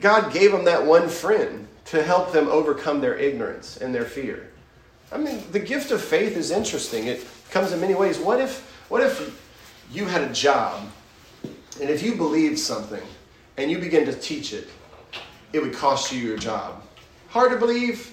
god 0.00 0.32
gave 0.32 0.50
them 0.50 0.64
that 0.64 0.86
one 0.86 1.06
friend 1.06 1.68
to 1.84 2.02
help 2.02 2.32
them 2.32 2.48
overcome 2.48 3.02
their 3.02 3.16
ignorance 3.16 3.76
and 3.76 3.94
their 3.94 4.06
fear 4.06 4.50
i 5.12 5.18
mean 5.18 5.42
the 5.52 5.60
gift 5.60 5.90
of 5.90 6.00
faith 6.00 6.34
is 6.38 6.50
interesting 6.50 7.08
it 7.08 7.26
comes 7.50 7.72
in 7.72 7.80
many 7.80 7.94
ways 7.94 8.18
what 8.18 8.40
if 8.40 8.70
what 8.88 9.02
if 9.02 9.44
you 9.90 10.06
had 10.06 10.22
a 10.22 10.32
job, 10.32 10.88
and 11.80 11.90
if 11.90 12.02
you 12.02 12.14
believed 12.14 12.58
something 12.58 13.02
and 13.56 13.70
you 13.70 13.78
begin 13.78 14.04
to 14.06 14.12
teach 14.12 14.52
it, 14.52 14.68
it 15.52 15.62
would 15.62 15.74
cost 15.74 16.12
you 16.12 16.20
your 16.20 16.36
job. 16.36 16.82
Hard 17.28 17.52
to 17.52 17.58
believe? 17.58 18.12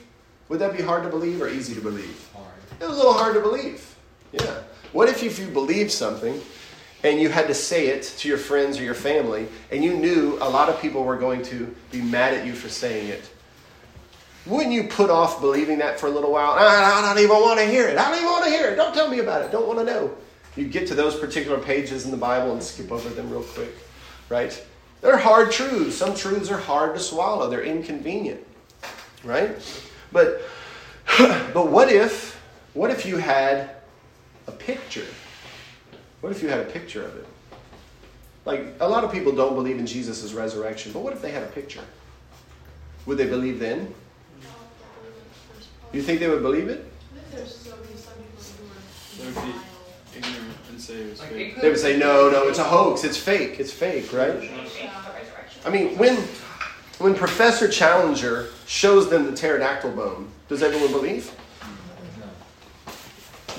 Would 0.49 0.59
that 0.59 0.75
be 0.75 0.83
hard 0.83 1.03
to 1.03 1.09
believe 1.09 1.41
or 1.41 1.47
easy 1.47 1.73
to 1.75 1.81
believe? 1.81 2.29
Hard. 2.33 2.47
It 2.79 2.87
was 2.87 2.97
a 2.97 2.99
little 2.99 3.13
hard 3.13 3.33
to 3.35 3.41
believe. 3.41 3.95
Yeah. 4.31 4.61
What 4.91 5.09
if, 5.09 5.23
if 5.23 5.39
you 5.39 5.47
believed 5.47 5.91
something 5.91 6.41
and 7.03 7.19
you 7.19 7.29
had 7.29 7.47
to 7.47 7.53
say 7.53 7.87
it 7.87 8.03
to 8.19 8.27
your 8.27 8.37
friends 8.37 8.79
or 8.79 8.83
your 8.83 8.93
family 8.93 9.47
and 9.71 9.83
you 9.83 9.95
knew 9.95 10.37
a 10.41 10.49
lot 10.49 10.69
of 10.69 10.81
people 10.81 11.03
were 11.03 11.17
going 11.17 11.41
to 11.43 11.73
be 11.91 12.01
mad 12.01 12.33
at 12.33 12.45
you 12.45 12.53
for 12.53 12.69
saying 12.69 13.07
it? 13.07 13.29
Wouldn't 14.45 14.73
you 14.73 14.85
put 14.85 15.09
off 15.09 15.39
believing 15.39 15.77
that 15.79 15.99
for 15.99 16.07
a 16.07 16.09
little 16.09 16.31
while? 16.31 16.55
Ah, 16.57 17.11
I 17.11 17.13
don't 17.13 17.23
even 17.23 17.37
want 17.37 17.59
to 17.59 17.65
hear 17.65 17.87
it. 17.87 17.97
I 17.97 18.09
don't 18.09 18.17
even 18.17 18.29
want 18.29 18.45
to 18.45 18.49
hear 18.49 18.69
it. 18.69 18.75
Don't 18.75 18.93
tell 18.93 19.07
me 19.07 19.19
about 19.19 19.43
it. 19.43 19.51
Don't 19.51 19.67
want 19.67 19.79
to 19.79 19.85
know. 19.85 20.15
You 20.55 20.65
get 20.65 20.87
to 20.87 20.95
those 20.95 21.15
particular 21.15 21.59
pages 21.59 22.05
in 22.05 22.11
the 22.11 22.17
Bible 22.17 22.51
and 22.51 22.61
skip 22.61 22.91
over 22.91 23.07
them 23.09 23.29
real 23.29 23.43
quick, 23.43 23.73
right? 24.29 24.65
They're 25.01 25.17
hard 25.17 25.51
truths. 25.51 25.95
Some 25.95 26.15
truths 26.15 26.49
are 26.49 26.57
hard 26.57 26.95
to 26.95 26.99
swallow. 26.99 27.49
They're 27.49 27.63
inconvenient, 27.63 28.45
right? 29.23 29.55
But 30.11 30.41
but 31.17 31.69
what 31.69 31.91
if 31.91 32.41
what 32.73 32.91
if 32.91 33.05
you 33.05 33.17
had 33.17 33.80
a 34.51 34.55
picture? 34.57 35.05
What 36.21 36.31
if 36.31 36.43
you 36.43 36.49
had 36.49 36.59
a 36.59 36.65
picture 36.69 37.03
of 37.03 37.15
it? 37.15 37.25
Like 38.45 38.65
a 38.79 38.87
lot 38.87 39.03
of 39.03 39.11
people 39.11 39.31
don't 39.31 39.55
believe 39.55 39.77
in 39.79 39.85
Jesus' 39.87 40.33
resurrection, 40.33 40.91
but 40.91 40.99
what 41.01 41.13
if 41.13 41.21
they 41.21 41.31
had 41.31 41.43
a 41.43 41.47
picture? 41.47 41.83
Would 43.05 43.17
they 43.17 43.27
believe 43.27 43.59
then? 43.59 43.93
You 45.93 46.01
think 46.01 46.19
they 46.19 46.29
would 46.29 46.41
believe 46.41 46.69
it? 46.69 46.91
There's 47.33 47.55
so 47.55 47.71
many 47.83 47.95
some 47.97 48.13
people 48.13 48.41
who 49.17 49.23
They 49.23 49.25
would 49.27 49.35
be 49.35 50.21
denial. 50.21 50.33
ignorant 50.33 50.57
and 50.69 50.81
say 50.81 50.93
it 50.95 51.09
was 51.09 51.19
Like, 51.19 51.29
fake. 51.29 51.47
it 51.47 51.53
could 51.55 51.63
They 51.63 51.69
would 51.69 51.79
say, 51.79 51.97
no, 51.97 52.29
no, 52.29 52.47
it's 52.47 52.59
a 52.59 52.63
hoax. 52.63 53.03
It's 53.03 53.17
fake. 53.17 53.59
It's 53.59 53.71
fake, 53.73 54.13
right? 54.13 54.49
I 55.65 55.69
mean, 55.69 55.97
when 55.97 56.15
when 56.99 57.15
Professor 57.15 57.67
Challenger 57.67 58.49
shows 58.67 59.09
them 59.09 59.25
the 59.25 59.35
pterodactyl 59.35 59.91
bone, 59.91 60.27
does 60.49 60.61
everyone 60.61 60.91
believe? 60.91 61.31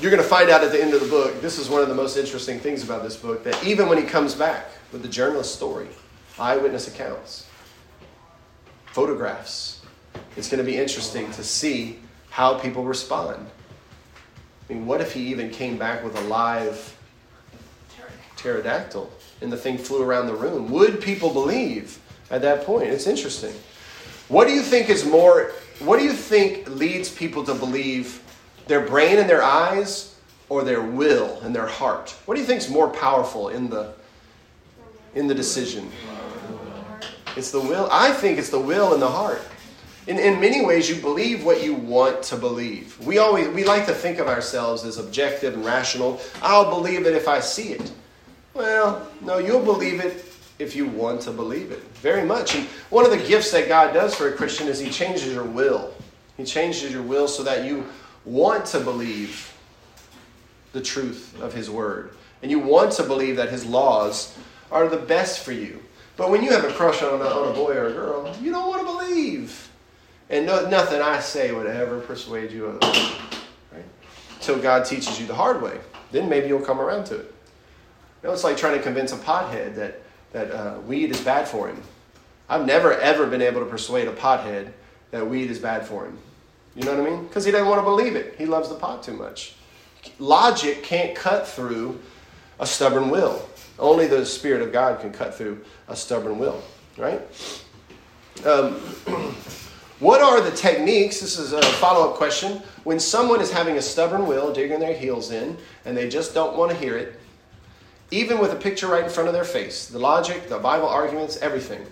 You're 0.03 0.11
going 0.11 0.20
to 0.20 0.28
find 0.28 0.50
out 0.50 0.64
at 0.64 0.72
the 0.72 0.82
end 0.82 0.94
of 0.94 1.00
the 1.00 1.07
book. 1.07 1.40
This 1.40 1.61
is 1.61 1.68
one 1.68 1.80
of 1.80 1.88
the 1.88 1.94
most 1.94 2.16
interesting 2.16 2.59
things 2.59 2.82
about 2.82 3.05
this 3.05 3.14
book 3.14 3.44
that 3.44 3.64
even 3.64 3.88
when 3.88 3.98
he 3.98 4.03
comes 4.03 4.34
back 4.34 4.66
with 4.90 5.00
the 5.00 5.09
journalist 5.09 5.55
story, 5.55 5.86
eyewitness 6.40 6.88
accounts, 6.88 7.46
photographs, 8.86 9.80
it's 10.36 10.48
going 10.48 10.59
to 10.59 10.68
be 10.68 10.76
interesting 10.76 11.30
to 11.30 11.44
see 11.44 12.00
how 12.30 12.59
people 12.59 12.82
respond. 12.82 13.46
I 14.68 14.72
mean, 14.72 14.86
what 14.86 15.00
if 15.00 15.12
he 15.12 15.28
even 15.28 15.50
came 15.50 15.78
back 15.78 16.03
with 16.03 16.18
a 16.18 16.22
live 16.22 16.98
pterodactyl 18.34 19.09
and 19.40 19.53
the 19.53 19.57
thing 19.57 19.78
flew 19.78 20.03
around 20.03 20.26
the 20.26 20.34
room? 20.34 20.68
Would 20.72 21.00
people 21.00 21.32
believe 21.32 22.00
at 22.28 22.42
that 22.42 22.64
point? 22.64 22.88
It's 22.88 23.07
interesting. 23.07 23.55
What 24.26 24.48
do 24.48 24.53
you 24.53 24.62
think 24.62 24.90
is 24.90 25.05
more 25.05 25.53
what 25.78 25.98
do 26.00 26.05
you 26.05 26.12
think 26.12 26.68
leads 26.68 27.09
people 27.09 27.44
to 27.44 27.55
believe 27.55 28.20
their 28.67 28.81
brain 28.81 29.19
and 29.19 29.29
their 29.29 29.43
eyes 29.43 30.17
or 30.49 30.65
their 30.65 30.83
will 30.83 31.41
and 31.41 31.55
their 31.55 31.67
heart? 31.67 32.15
What 32.27 32.35
do 32.35 32.41
you 32.41 32.47
think 32.47 32.61
is 32.61 32.71
more 32.71 32.89
powerful 32.89 33.49
in 33.49 33.69
the 33.69 33.95
in 35.15 35.27
the 35.27 35.35
decision? 35.35 35.91
It's 37.37 37.51
the 37.51 37.61
will. 37.61 37.89
I 37.91 38.13
think 38.13 38.39
it's 38.39 38.51
the 38.51 38.61
will 38.61 38.93
and 38.93 39.01
the 39.01 39.11
heart. 39.11 39.43
In, 40.07 40.19
in 40.19 40.41
many 40.41 40.65
ways, 40.65 40.91
you 40.91 40.97
believe 40.97 41.45
what 41.45 41.63
you 41.63 41.75
want 41.75 42.23
to 42.25 42.37
believe. 42.37 42.99
We 43.01 43.19
always 43.19 43.49
we 43.49 43.65
like 43.65 43.87
to 43.87 43.95
think 43.95 44.19
of 44.19 44.27
ourselves 44.27 44.85
as 44.85 44.99
objective 44.99 45.55
and 45.55 45.65
rational. 45.65 46.21
I'll 46.43 46.69
believe 46.69 47.07
it 47.07 47.15
if 47.15 47.29
I 47.29 47.41
see 47.41 47.73
it. 47.73 47.93
Well, 48.55 49.09
no, 49.21 49.39
you'll 49.39 49.65
believe 49.65 50.01
it 50.01 50.25
if 50.59 50.77
you 50.77 50.87
want 50.87 51.21
to 51.23 51.31
believe 51.31 51.71
it. 51.71 51.83
Very 51.95 52.25
much. 52.25 52.55
And 52.55 52.67
one 52.91 53.05
of 53.05 53.11
the 53.11 53.27
gifts 53.27 53.51
that 53.53 53.69
God 53.69 53.95
does 53.95 54.15
for 54.15 54.29
a 54.29 54.33
Christian 54.33 54.69
is 54.69 54.79
He 54.79 54.91
changes 54.91 55.33
your 55.33 55.45
will. 55.45 55.95
He 56.37 56.45
changes 56.45 56.93
your 56.93 57.03
will 57.03 57.29
so 57.29 57.43
that 57.45 57.65
you 57.65 57.87
want 58.25 58.66
to 58.66 58.81
believe 58.81 59.53
the 60.73 60.81
truth 60.81 61.41
of 61.41 61.53
His 61.53 61.70
Word. 61.70 62.16
And 62.43 62.51
you 62.51 62.59
want 62.59 62.93
to 62.93 63.03
believe 63.03 63.37
that 63.37 63.51
His 63.51 63.64
laws 63.64 64.37
are 64.70 64.89
the 64.89 64.97
best 64.97 65.41
for 65.41 65.53
you. 65.53 65.83
But 66.16 66.31
when 66.31 66.43
you 66.43 66.51
have 66.51 66.64
a 66.64 66.73
crush 66.73 67.03
on 67.03 67.20
a, 67.20 67.25
on 67.25 67.51
a 67.51 67.55
boy 67.55 67.75
or 67.75 67.89
a 67.89 67.93
girl, 67.93 68.37
you 68.41 68.51
don't 68.51 68.68
want 68.68 68.87
to 68.87 69.07
believe. 69.07 69.70
And 70.31 70.47
no, 70.47 70.68
nothing 70.68 71.01
I 71.01 71.20
say 71.20 71.53
would 71.53 71.66
ever 71.66 72.01
persuade 72.01 72.53
you 72.53 72.66
of 72.66 72.81
that. 72.81 73.18
Right? 73.73 73.85
Until 74.37 74.59
God 74.59 74.85
teaches 74.85 75.20
you 75.20 75.27
the 75.27 75.35
hard 75.35 75.62
way. 75.62 75.79
Then 76.11 76.29
maybe 76.29 76.49
you'll 76.49 76.61
come 76.61 76.81
around 76.81 77.05
to 77.07 77.16
it. 77.16 77.35
You 78.23 78.29
know, 78.29 78.33
it's 78.33 78.45
like 78.45 78.57
trying 78.57 78.77
to 78.77 78.83
convince 78.83 79.12
a 79.12 79.16
pothead 79.16 79.75
that, 79.75 80.03
that 80.33 80.51
uh, 80.51 80.81
weed 80.87 81.11
is 81.11 81.20
bad 81.20 81.49
for 81.49 81.68
him. 81.68 81.83
I've 82.49 82.66
never, 82.66 82.93
ever 82.95 83.27
been 83.27 83.43
able 83.43 83.61
to 83.61 83.66
persuade 83.66 84.09
a 84.09 84.12
pothead 84.12 84.73
that 85.11 85.27
weed 85.27 85.51
is 85.51 85.59
bad 85.59 85.87
for 85.87 86.07
him. 86.07 86.18
You 86.75 86.85
know 86.85 86.97
what 86.97 87.07
I 87.07 87.11
mean? 87.11 87.25
Because 87.25 87.45
he 87.45 87.51
doesn't 87.51 87.68
want 87.68 87.81
to 87.81 87.85
believe 87.85 88.16
it. 88.16 88.35
He 88.39 88.47
loves 88.47 88.68
the 88.68 88.75
pot 88.75 89.03
too 89.03 89.12
much. 89.12 89.55
Logic 90.18 90.83
can't 90.83 91.14
cut 91.14 91.47
through 91.47 92.01
a 92.61 92.66
stubborn 92.66 93.11
will. 93.11 93.49
Only 93.79 94.07
the 94.07 94.25
Spirit 94.25 94.62
of 94.62 94.73
God 94.73 95.01
can 95.01 95.12
cut 95.12 95.35
through 95.35 95.64
a 95.89 95.97
stubborn 95.97 96.39
will, 96.39 96.62
right? 96.97 97.20
Um, 98.45 98.75
what 99.99 100.20
are 100.20 100.41
the 100.41 100.51
techniques? 100.51 101.20
This 101.20 101.39
is 101.39 101.53
a 101.53 101.62
follow 101.62 102.11
up 102.11 102.16
question. 102.16 102.62
When 102.85 102.99
someone 102.99 103.41
is 103.41 103.51
having 103.51 103.77
a 103.77 103.83
stubborn 103.83 104.27
will, 104.27 104.53
digging 104.53 104.81
their 104.81 104.95
heels 104.95 105.31
in, 105.31 105.57
and 105.85 105.97
they 105.97 106.09
just 106.09 106.35
don't 106.35 106.57
want 106.57 106.70
to 106.70 106.77
hear 106.77 106.97
it, 106.97 107.18
even 108.11 108.39
with 108.39 108.53
a 108.53 108.57
picture 108.57 108.89
right 108.89 109.05
in 109.05 109.11
front 109.11 109.29
of 109.29 109.35
their 109.35 109.45
face, 109.45 109.87
the 109.87 109.99
logic, 109.99 110.49
the 110.49 110.59
Bible 110.59 110.89
arguments, 110.89 111.39
everything. 111.39 111.85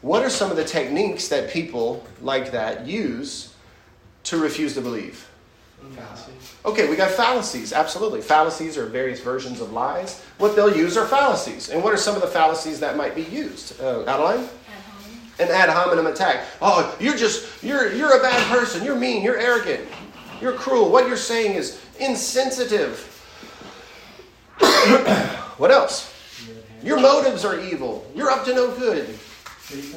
What 0.00 0.22
are 0.22 0.30
some 0.30 0.50
of 0.50 0.56
the 0.56 0.64
techniques 0.64 1.28
that 1.28 1.50
people 1.50 2.04
like 2.20 2.50
that 2.52 2.86
use 2.86 3.51
to 4.24 4.38
refuse 4.38 4.74
to 4.74 4.80
believe? 4.80 5.28
Okay, 6.64 6.88
we 6.88 6.96
got 6.96 7.10
fallacies. 7.10 7.72
Absolutely. 7.72 8.20
Fallacies 8.20 8.78
are 8.78 8.86
various 8.86 9.20
versions 9.20 9.60
of 9.60 9.72
lies. 9.72 10.22
What 10.38 10.54
they'll 10.54 10.74
use 10.74 10.96
are 10.96 11.06
fallacies. 11.06 11.70
And 11.70 11.82
what 11.82 11.92
are 11.92 11.96
some 11.96 12.14
of 12.14 12.22
the 12.22 12.28
fallacies 12.28 12.78
that 12.80 12.96
might 12.96 13.14
be 13.14 13.22
used? 13.22 13.80
Uh, 13.80 14.04
Adeline? 14.04 14.48
An 15.40 15.48
ad 15.48 15.70
hominem 15.70 16.06
attack. 16.06 16.44
Oh, 16.60 16.94
you're 17.00 17.16
just, 17.16 17.62
you're, 17.64 17.92
you're 17.92 18.16
a 18.16 18.22
bad 18.22 18.46
person. 18.48 18.84
You're 18.84 18.98
mean. 18.98 19.22
You're 19.22 19.38
arrogant. 19.38 19.88
You're 20.40 20.52
cruel. 20.52 20.90
What 20.90 21.08
you're 21.08 21.16
saying 21.16 21.56
is 21.56 21.80
insensitive. 21.98 23.00
what 25.58 25.70
else? 25.70 26.12
Your 26.82 27.00
motives 27.00 27.44
are 27.44 27.58
evil. 27.58 28.06
You're 28.14 28.30
up 28.30 28.44
to 28.44 28.54
no 28.54 28.76
good. 28.76 29.18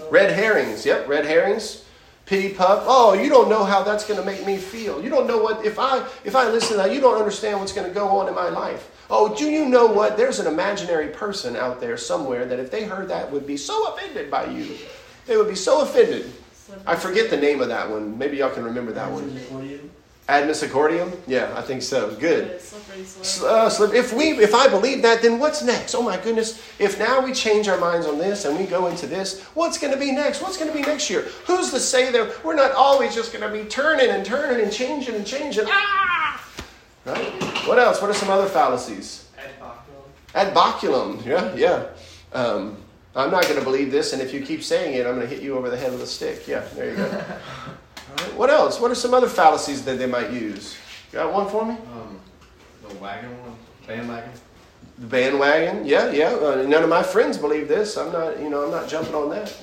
Red 0.10 0.32
herrings. 0.32 0.86
Yep, 0.86 1.08
red 1.08 1.26
herrings. 1.26 1.85
Pity 2.26 2.56
pup. 2.56 2.84
Oh, 2.88 3.14
you 3.14 3.30
don't 3.30 3.50
know 3.50 3.64
how 3.64 3.84
that's 3.84 4.06
going 4.06 4.20
to 4.20 4.26
make 4.26 4.46
me 4.46 4.58
feel. 4.58 5.04
You 5.04 5.10
don't 5.10 5.28
know 5.28 5.38
what 5.38 5.64
if 5.64 5.78
I 5.78 6.08
if 6.24 6.36
I 6.36 6.50
listen 6.50 6.72
to 6.72 6.78
that, 6.78 6.92
you 6.92 7.00
don't 7.00 7.18
understand 7.18 7.60
what's 7.60 7.72
going 7.72 7.88
to 7.88 7.94
go 7.94 8.08
on 8.08 8.28
in 8.28 8.34
my 8.34 8.50
life. 8.50 8.90
Oh, 9.10 9.36
do 9.36 9.46
you 9.46 9.66
know 9.66 9.86
what? 9.86 10.18
There's 10.18 10.40
an 10.40 10.48
imaginary 10.48 11.10
person 11.10 11.56
out 11.56 11.80
there 11.80 11.98
somewhere 11.98 12.46
that 12.46 12.60
if 12.60 12.72
they 12.72 12.86
heard 12.86 13.10
that 13.10 13.32
would 13.32 13.46
be 13.46 13.58
so 13.58 13.94
offended 13.94 14.32
by 14.32 14.46
you. 14.46 14.76
They 15.28 15.38
would 15.38 15.48
be 15.48 15.56
so 15.56 15.82
offended. 15.82 16.32
I 16.88 16.96
forget 16.96 17.30
the 17.30 17.38
name 17.38 17.62
of 17.62 17.68
that 17.68 17.90
one. 17.90 18.18
Maybe 18.18 18.38
y'all 18.38 18.50
can 18.50 18.64
remember 18.64 18.92
that 18.94 19.12
one. 19.12 19.40
Ad 20.28 20.50
misericordiam? 20.50 21.16
Yeah, 21.28 21.54
I 21.56 21.62
think 21.62 21.84
so. 21.84 22.16
Good. 22.16 22.60
Uh, 23.44 23.70
slip. 23.70 23.94
If 23.94 24.12
we, 24.12 24.32
if 24.32 24.56
I 24.56 24.68
believe 24.68 25.04
that, 25.04 25.22
then 25.22 25.38
what's 25.38 25.62
next? 25.62 25.94
Oh 25.94 26.02
my 26.02 26.18
goodness! 26.18 26.64
If 26.80 26.98
now 26.98 27.24
we 27.24 27.32
change 27.32 27.68
our 27.68 27.78
minds 27.78 28.08
on 28.08 28.18
this 28.18 28.46
and 28.46 28.58
we 28.58 28.66
go 28.66 28.88
into 28.88 29.06
this, 29.06 29.44
what's 29.54 29.78
going 29.78 29.94
to 29.94 30.00
be 30.00 30.12
next? 30.12 30.42
What's 30.42 30.58
going 30.58 30.72
to 30.72 30.76
be 30.76 30.82
next 30.82 31.12
year? 31.12 31.22
Who's 31.46 31.70
to 31.72 31.80
say 31.80 32.12
that 32.12 32.44
we're 32.44 32.56
not 32.56 32.72
always 32.72 33.14
just 33.14 33.34
going 33.34 33.48
to 33.48 33.64
be 33.64 33.70
turning 33.70 34.10
and 34.10 34.26
turning 34.26 34.64
and 34.64 34.74
changing 34.74 35.14
and 35.14 35.28
changing? 35.28 35.66
Ah! 35.68 36.44
Right. 37.06 37.44
What 37.68 37.78
else? 37.78 38.02
What 38.02 38.10
are 38.10 38.16
some 38.16 38.32
other 38.32 38.48
fallacies? 38.48 39.30
Ad 40.34 40.56
baculum. 40.56 41.24
Yeah, 41.24 41.54
yeah. 41.56 41.86
Um, 42.34 42.78
I'm 43.16 43.30
not 43.30 43.44
going 43.44 43.60
to 43.60 43.64
believe 43.64 43.92
this, 43.92 44.12
and 44.12 44.22
if 44.22 44.34
you 44.34 44.42
keep 44.42 44.64
saying 44.64 44.96
it, 44.96 45.06
I'm 45.06 45.16
going 45.16 45.28
to 45.28 45.34
hit 45.34 45.44
you 45.44 45.56
over 45.56 45.70
the 45.70 45.78
head 45.78 45.92
with 45.92 46.02
a 46.02 46.08
stick. 46.08 46.48
Yeah, 46.48 46.66
there 46.74 46.90
you 46.90 46.98
go. 46.98 47.24
What 48.36 48.50
else? 48.50 48.80
What 48.80 48.92
are 48.92 48.96
some 48.96 49.14
other 49.14 49.28
fallacies 49.28 49.84
that 49.86 49.98
they 49.98 50.06
might 50.06 50.32
use? 50.32 50.76
Got 51.12 51.34
one 51.34 51.50
for 51.50 51.66
me? 51.66 51.74
Um, 51.74 52.20
the 52.88 52.96
wagon 52.96 53.32
one, 53.42 53.56
bandwagon. 53.88 54.32
The 55.00 55.08
bandwagon? 55.08 55.86
Yeah, 55.86 56.12
yeah. 56.12 56.30
Uh, 56.30 56.66
none 56.68 56.84
of 56.84 56.90
my 56.90 57.04
friends 57.04 57.38
believe 57.38 57.68
this. 57.68 57.98
I'm 57.98 58.12
not, 58.12 58.40
you 58.40 58.50
know, 58.50 58.66
I'm 58.66 58.72
not 58.72 58.88
jumping 58.88 59.16
on 59.16 59.30
that. 59.30 59.56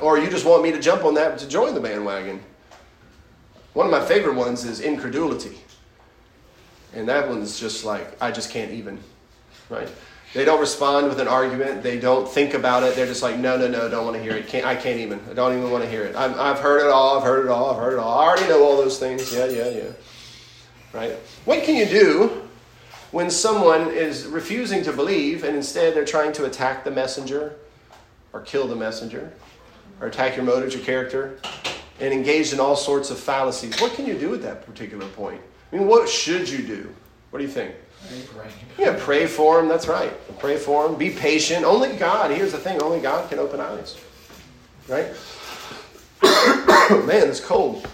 Or 0.00 0.18
you 0.18 0.28
just 0.28 0.44
want 0.44 0.62
me 0.62 0.72
to 0.72 0.80
jump 0.80 1.04
on 1.04 1.14
that 1.14 1.38
to 1.38 1.48
join 1.48 1.74
the 1.74 1.80
bandwagon. 1.80 2.40
One 3.74 3.86
of 3.86 3.92
my 3.92 4.04
favorite 4.04 4.34
ones 4.34 4.64
is 4.64 4.80
incredulity. 4.80 5.58
And 6.94 7.08
that 7.08 7.28
one's 7.28 7.58
just 7.58 7.84
like, 7.84 8.16
I 8.22 8.30
just 8.30 8.50
can't 8.50 8.70
even, 8.70 9.00
right? 9.68 9.88
They 10.34 10.44
don't 10.44 10.60
respond 10.60 11.08
with 11.08 11.20
an 11.20 11.28
argument. 11.28 11.84
They 11.84 11.98
don't 11.98 12.28
think 12.28 12.54
about 12.54 12.82
it. 12.82 12.96
They're 12.96 13.06
just 13.06 13.22
like, 13.22 13.38
no, 13.38 13.56
no, 13.56 13.68
no, 13.68 13.88
don't 13.88 14.04
want 14.04 14.16
to 14.16 14.22
hear 14.22 14.32
it. 14.32 14.48
Can't, 14.48 14.66
I 14.66 14.74
can't 14.74 14.98
even. 14.98 15.20
I 15.30 15.32
don't 15.32 15.56
even 15.56 15.70
want 15.70 15.84
to 15.84 15.90
hear 15.90 16.02
it. 16.02 16.16
i 16.16 16.48
have 16.48 16.58
heard 16.58 16.84
it 16.84 16.90
all. 16.90 17.16
I've 17.16 17.22
heard 17.22 17.46
it 17.46 17.50
all. 17.50 17.70
I've 17.70 17.80
heard 17.80 17.92
it 17.92 17.98
all. 18.00 18.18
I 18.18 18.26
already 18.26 18.48
know 18.48 18.64
all 18.64 18.76
those 18.76 18.98
things. 18.98 19.32
Yeah, 19.32 19.46
yeah, 19.46 19.68
yeah. 19.68 19.90
Right? 20.92 21.12
What 21.44 21.62
can 21.62 21.76
you 21.76 21.86
do 21.86 22.42
when 23.12 23.30
someone 23.30 23.92
is 23.92 24.26
refusing 24.26 24.82
to 24.82 24.92
believe 24.92 25.44
and 25.44 25.56
instead 25.56 25.94
they're 25.94 26.04
trying 26.04 26.32
to 26.32 26.46
attack 26.46 26.82
the 26.82 26.90
messenger 26.90 27.54
or 28.32 28.40
kill 28.40 28.66
the 28.66 28.74
messenger 28.74 29.32
or 30.00 30.08
attack 30.08 30.34
your 30.34 30.44
motives, 30.44 30.74
your 30.74 30.84
character, 30.84 31.38
and 32.00 32.12
engaged 32.12 32.52
in 32.52 32.58
all 32.58 32.74
sorts 32.74 33.10
of 33.10 33.20
fallacies? 33.20 33.80
What 33.80 33.94
can 33.94 34.04
you 34.04 34.18
do 34.18 34.34
at 34.34 34.42
that 34.42 34.66
particular 34.66 35.06
point? 35.10 35.40
I 35.72 35.76
mean, 35.76 35.86
what 35.86 36.08
should 36.08 36.48
you 36.48 36.66
do? 36.66 36.92
What 37.30 37.38
do 37.38 37.44
you 37.44 37.50
think? 37.50 37.76
Yeah, 38.78 38.96
pray 38.98 39.26
for 39.26 39.60
him. 39.60 39.68
That's 39.68 39.86
right. 39.86 40.12
Pray 40.38 40.56
for 40.56 40.86
him. 40.86 40.96
Be 40.96 41.10
patient. 41.10 41.64
Only 41.64 41.96
God. 41.96 42.30
Here's 42.30 42.52
the 42.52 42.58
thing. 42.58 42.82
Only 42.82 43.00
God 43.00 43.28
can 43.30 43.38
open 43.38 43.60
eyes. 43.60 43.98
Right? 44.88 45.06
Man, 47.06 47.28
it's 47.28 47.40
cold. 47.40 47.86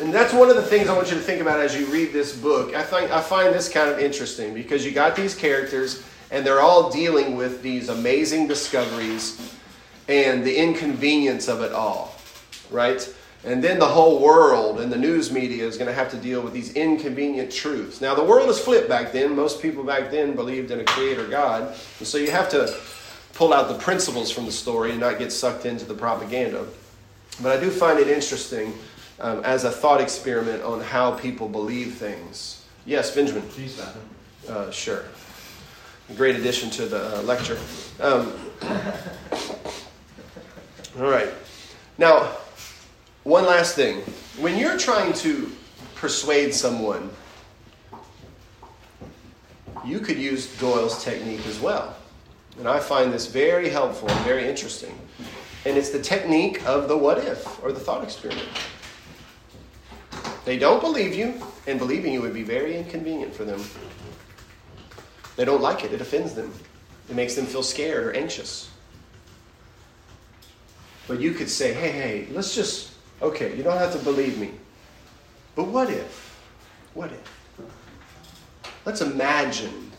And 0.00 0.12
that's 0.12 0.32
one 0.32 0.48
of 0.48 0.56
the 0.56 0.62
things 0.62 0.88
I 0.88 0.96
want 0.96 1.10
you 1.10 1.16
to 1.16 1.22
think 1.22 1.42
about 1.42 1.60
as 1.60 1.78
you 1.78 1.86
read 1.86 2.12
this 2.12 2.34
book. 2.34 2.74
I 2.74 2.82
think 2.82 3.10
I 3.10 3.20
find 3.20 3.54
this 3.54 3.68
kind 3.68 3.90
of 3.90 3.98
interesting 3.98 4.54
because 4.54 4.86
you 4.86 4.92
got 4.92 5.14
these 5.14 5.34
characters 5.34 6.02
and 6.30 6.46
they're 6.46 6.60
all 6.60 6.90
dealing 6.90 7.36
with 7.36 7.62
these 7.62 7.90
amazing 7.90 8.48
discoveries 8.48 9.54
and 10.08 10.44
the 10.44 10.56
inconvenience 10.56 11.46
of 11.46 11.60
it 11.60 11.72
all. 11.72 12.14
Right? 12.70 13.06
And 13.44 13.62
then 13.62 13.80
the 13.80 13.88
whole 13.88 14.20
world 14.20 14.80
and 14.80 14.92
the 14.92 14.96
news 14.96 15.32
media 15.32 15.66
is 15.66 15.76
going 15.76 15.88
to 15.88 15.94
have 15.94 16.10
to 16.12 16.16
deal 16.16 16.42
with 16.42 16.52
these 16.52 16.74
inconvenient 16.74 17.50
truths. 17.50 18.00
Now, 18.00 18.14
the 18.14 18.22
world 18.22 18.48
is 18.48 18.58
flipped 18.58 18.88
back 18.88 19.10
then. 19.10 19.34
Most 19.34 19.60
people 19.60 19.82
back 19.82 20.12
then 20.12 20.36
believed 20.36 20.70
in 20.70 20.78
a 20.78 20.84
creator 20.84 21.26
God. 21.26 21.74
And 21.98 22.06
so 22.06 22.18
you 22.18 22.30
have 22.30 22.48
to 22.50 22.72
pull 23.34 23.52
out 23.52 23.68
the 23.68 23.78
principles 23.78 24.30
from 24.30 24.46
the 24.46 24.52
story 24.52 24.92
and 24.92 25.00
not 25.00 25.18
get 25.18 25.32
sucked 25.32 25.66
into 25.66 25.84
the 25.84 25.94
propaganda. 25.94 26.66
But 27.42 27.58
I 27.58 27.60
do 27.60 27.70
find 27.70 27.98
it 27.98 28.06
interesting 28.06 28.74
um, 29.18 29.42
as 29.44 29.64
a 29.64 29.70
thought 29.70 30.00
experiment 30.00 30.62
on 30.62 30.80
how 30.80 31.12
people 31.12 31.48
believe 31.48 31.94
things. 31.94 32.64
Yes, 32.84 33.12
Benjamin. 33.14 33.42
Please, 33.42 33.80
uh, 34.48 34.70
Sure. 34.70 35.04
Great 36.16 36.36
addition 36.36 36.68
to 36.70 36.86
the 36.86 37.18
uh, 37.18 37.22
lecture. 37.22 37.58
Um, 38.00 38.32
all 40.98 41.10
right. 41.10 41.30
Now, 41.96 42.36
one 43.24 43.46
last 43.46 43.74
thing. 43.74 44.00
When 44.38 44.58
you're 44.58 44.78
trying 44.78 45.12
to 45.14 45.50
persuade 45.94 46.54
someone, 46.54 47.10
you 49.84 50.00
could 50.00 50.18
use 50.18 50.56
Doyle's 50.58 51.02
technique 51.02 51.46
as 51.46 51.60
well. 51.60 51.96
And 52.58 52.68
I 52.68 52.78
find 52.78 53.12
this 53.12 53.26
very 53.26 53.68
helpful 53.68 54.08
and 54.08 54.20
very 54.24 54.48
interesting. 54.48 54.98
And 55.64 55.76
it's 55.76 55.90
the 55.90 56.02
technique 56.02 56.66
of 56.66 56.88
the 56.88 56.96
what 56.96 57.18
if 57.18 57.62
or 57.62 57.72
the 57.72 57.80
thought 57.80 58.02
experiment. 58.02 58.48
They 60.44 60.58
don't 60.58 60.80
believe 60.80 61.14
you, 61.14 61.40
and 61.68 61.78
believing 61.78 62.12
you 62.12 62.20
would 62.20 62.34
be 62.34 62.42
very 62.42 62.76
inconvenient 62.76 63.32
for 63.32 63.44
them. 63.44 63.62
They 65.36 65.44
don't 65.44 65.62
like 65.62 65.84
it, 65.84 65.92
it 65.92 66.00
offends 66.00 66.34
them, 66.34 66.52
it 67.08 67.14
makes 67.14 67.34
them 67.34 67.46
feel 67.46 67.62
scared 67.62 68.04
or 68.04 68.12
anxious. 68.12 68.68
But 71.06 71.20
you 71.20 71.32
could 71.32 71.48
say, 71.48 71.72
hey, 71.72 71.90
hey, 71.90 72.26
let's 72.32 72.54
just 72.54 72.91
Okay, 73.22 73.56
you 73.56 73.62
don't 73.62 73.78
have 73.78 73.92
to 73.92 73.98
believe 74.00 74.38
me. 74.38 74.50
But 75.54 75.68
what 75.68 75.90
if? 75.90 76.40
What 76.94 77.12
if? 77.12 77.32
Let's 78.84 79.00
imagine 79.00 79.92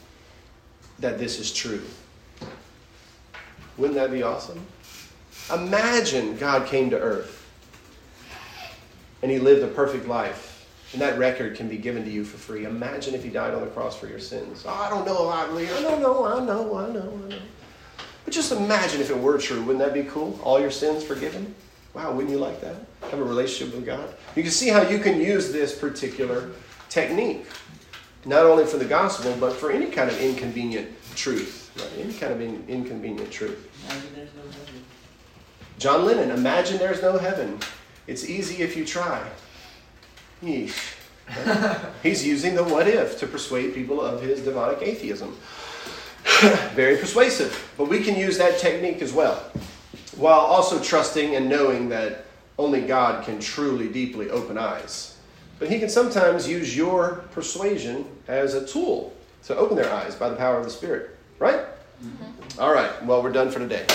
that 1.00 1.18
this 1.18 1.40
is 1.40 1.54
true. 1.54 1.84
Wouldn't 3.78 3.96
that 3.96 4.12
be 4.12 4.24
awesome? 4.24 4.66
Imagine 5.54 6.38
God 6.38 6.68
came 6.68 6.90
to 6.90 7.00
earth 7.00 7.40
and 9.22 9.32
he 9.32 9.40
lived 9.40 9.64
a 9.64 9.68
perfect 9.68 10.08
life. 10.08 10.50
And 10.92 11.02
that 11.02 11.18
record 11.18 11.56
can 11.56 11.68
be 11.68 11.78
given 11.78 12.04
to 12.04 12.12
you 12.12 12.24
for 12.24 12.38
free. 12.38 12.66
Imagine 12.66 13.16
if 13.16 13.24
he 13.24 13.30
died 13.30 13.56
on 13.56 13.62
the 13.62 13.68
cross 13.68 13.98
for 13.98 14.06
your 14.06 14.20
sins. 14.20 14.64
Oh, 14.68 14.70
I 14.70 14.90
don't 14.90 15.06
know, 15.06 15.28
I 15.28 15.48
don't 15.48 16.02
know, 16.02 16.26
I 16.26 16.40
know, 16.46 16.78
I 16.78 16.92
know, 16.92 17.20
I 17.26 17.30
know. 17.30 17.40
But 18.26 18.34
just 18.34 18.52
imagine 18.52 19.02
if 19.02 19.10
it 19.10 19.18
were 19.18 19.40
true. 19.40 19.62
Wouldn't 19.64 19.80
that 19.80 19.94
be 19.94 20.04
cool? 20.04 20.40
All 20.44 20.60
your 20.60 20.70
sins 20.70 21.04
forgiven? 21.04 21.56
Wow, 21.94 22.12
wouldn't 22.14 22.32
you 22.32 22.40
like 22.40 22.60
that? 22.62 22.76
Have 23.12 23.20
a 23.20 23.24
relationship 23.24 23.76
with 23.76 23.86
God? 23.86 24.14
You 24.36 24.42
can 24.42 24.52
see 24.52 24.70
how 24.70 24.82
you 24.82 25.00
can 25.00 25.22
use 25.22 25.52
this 25.52 25.78
particular 25.78 26.52
technique, 26.90 27.46
not 28.26 28.46
only 28.46 28.66
for 28.66 28.78
the 28.78 28.86
gospel, 28.86 29.36
but 29.40 29.54
for 29.54 29.72
any 29.72 29.88
kind 29.88 30.10
of 30.10 30.20
inconvenient 30.20 30.90
truth. 31.16 31.72
Right? 31.76 32.06
Any 32.06 32.14
kind 32.14 32.34
of 32.34 32.42
in, 32.42 32.64
inconvenient 32.68 33.32
truth. 33.32 33.70
No. 33.90 33.96
John 35.78 36.06
Lennon, 36.06 36.32
imagine 36.32 36.78
there's 36.78 37.02
no 37.02 37.18
heaven. 37.18 37.60
It's 38.08 38.28
easy 38.28 38.64
if 38.64 38.76
you 38.76 38.86
try. 38.86 39.28
Yeesh. 40.42 40.96
He's 42.04 42.26
using 42.26 42.56
the 42.56 42.64
what 42.64 42.88
if 42.88 43.20
to 43.20 43.28
persuade 43.28 43.74
people 43.74 44.02
of 44.02 44.22
his 44.22 44.42
demonic 44.42 44.82
atheism. 44.82 45.38
Very 46.74 46.98
persuasive. 46.98 47.72
But 47.78 47.88
we 47.88 48.04
can 48.04 48.16
use 48.16 48.38
that 48.38 48.60
technique 48.60 49.02
as 49.02 49.14
well, 49.14 49.52
while 50.18 50.40
also 50.40 50.82
trusting 50.82 51.36
and 51.36 51.50
knowing 51.50 51.90
that 51.90 52.26
only 52.58 52.82
God 52.82 53.26
can 53.26 53.40
truly, 53.40 53.88
deeply 53.90 54.30
open 54.30 54.58
eyes. 54.58 55.18
But 55.60 55.70
He 55.70 55.80
can 55.80 55.90
sometimes 55.90 56.48
use 56.48 56.76
your 56.76 57.26
persuasion 57.32 58.06
as 58.28 58.54
a 58.54 58.66
tool 58.66 59.14
to 59.46 59.56
open 59.56 59.76
their 59.76 59.92
eyes 59.92 60.16
by 60.16 60.30
the 60.30 60.36
power 60.36 60.58
of 60.58 60.64
the 60.64 60.70
Spirit. 60.70 61.18
Right? 61.40 61.66
Mm-hmm. 62.04 62.60
All 62.62 62.74
right. 62.74 63.04
Well, 63.06 63.24
we're 63.24 63.32
done 63.32 63.50
for 63.50 63.60
today. 63.60 63.86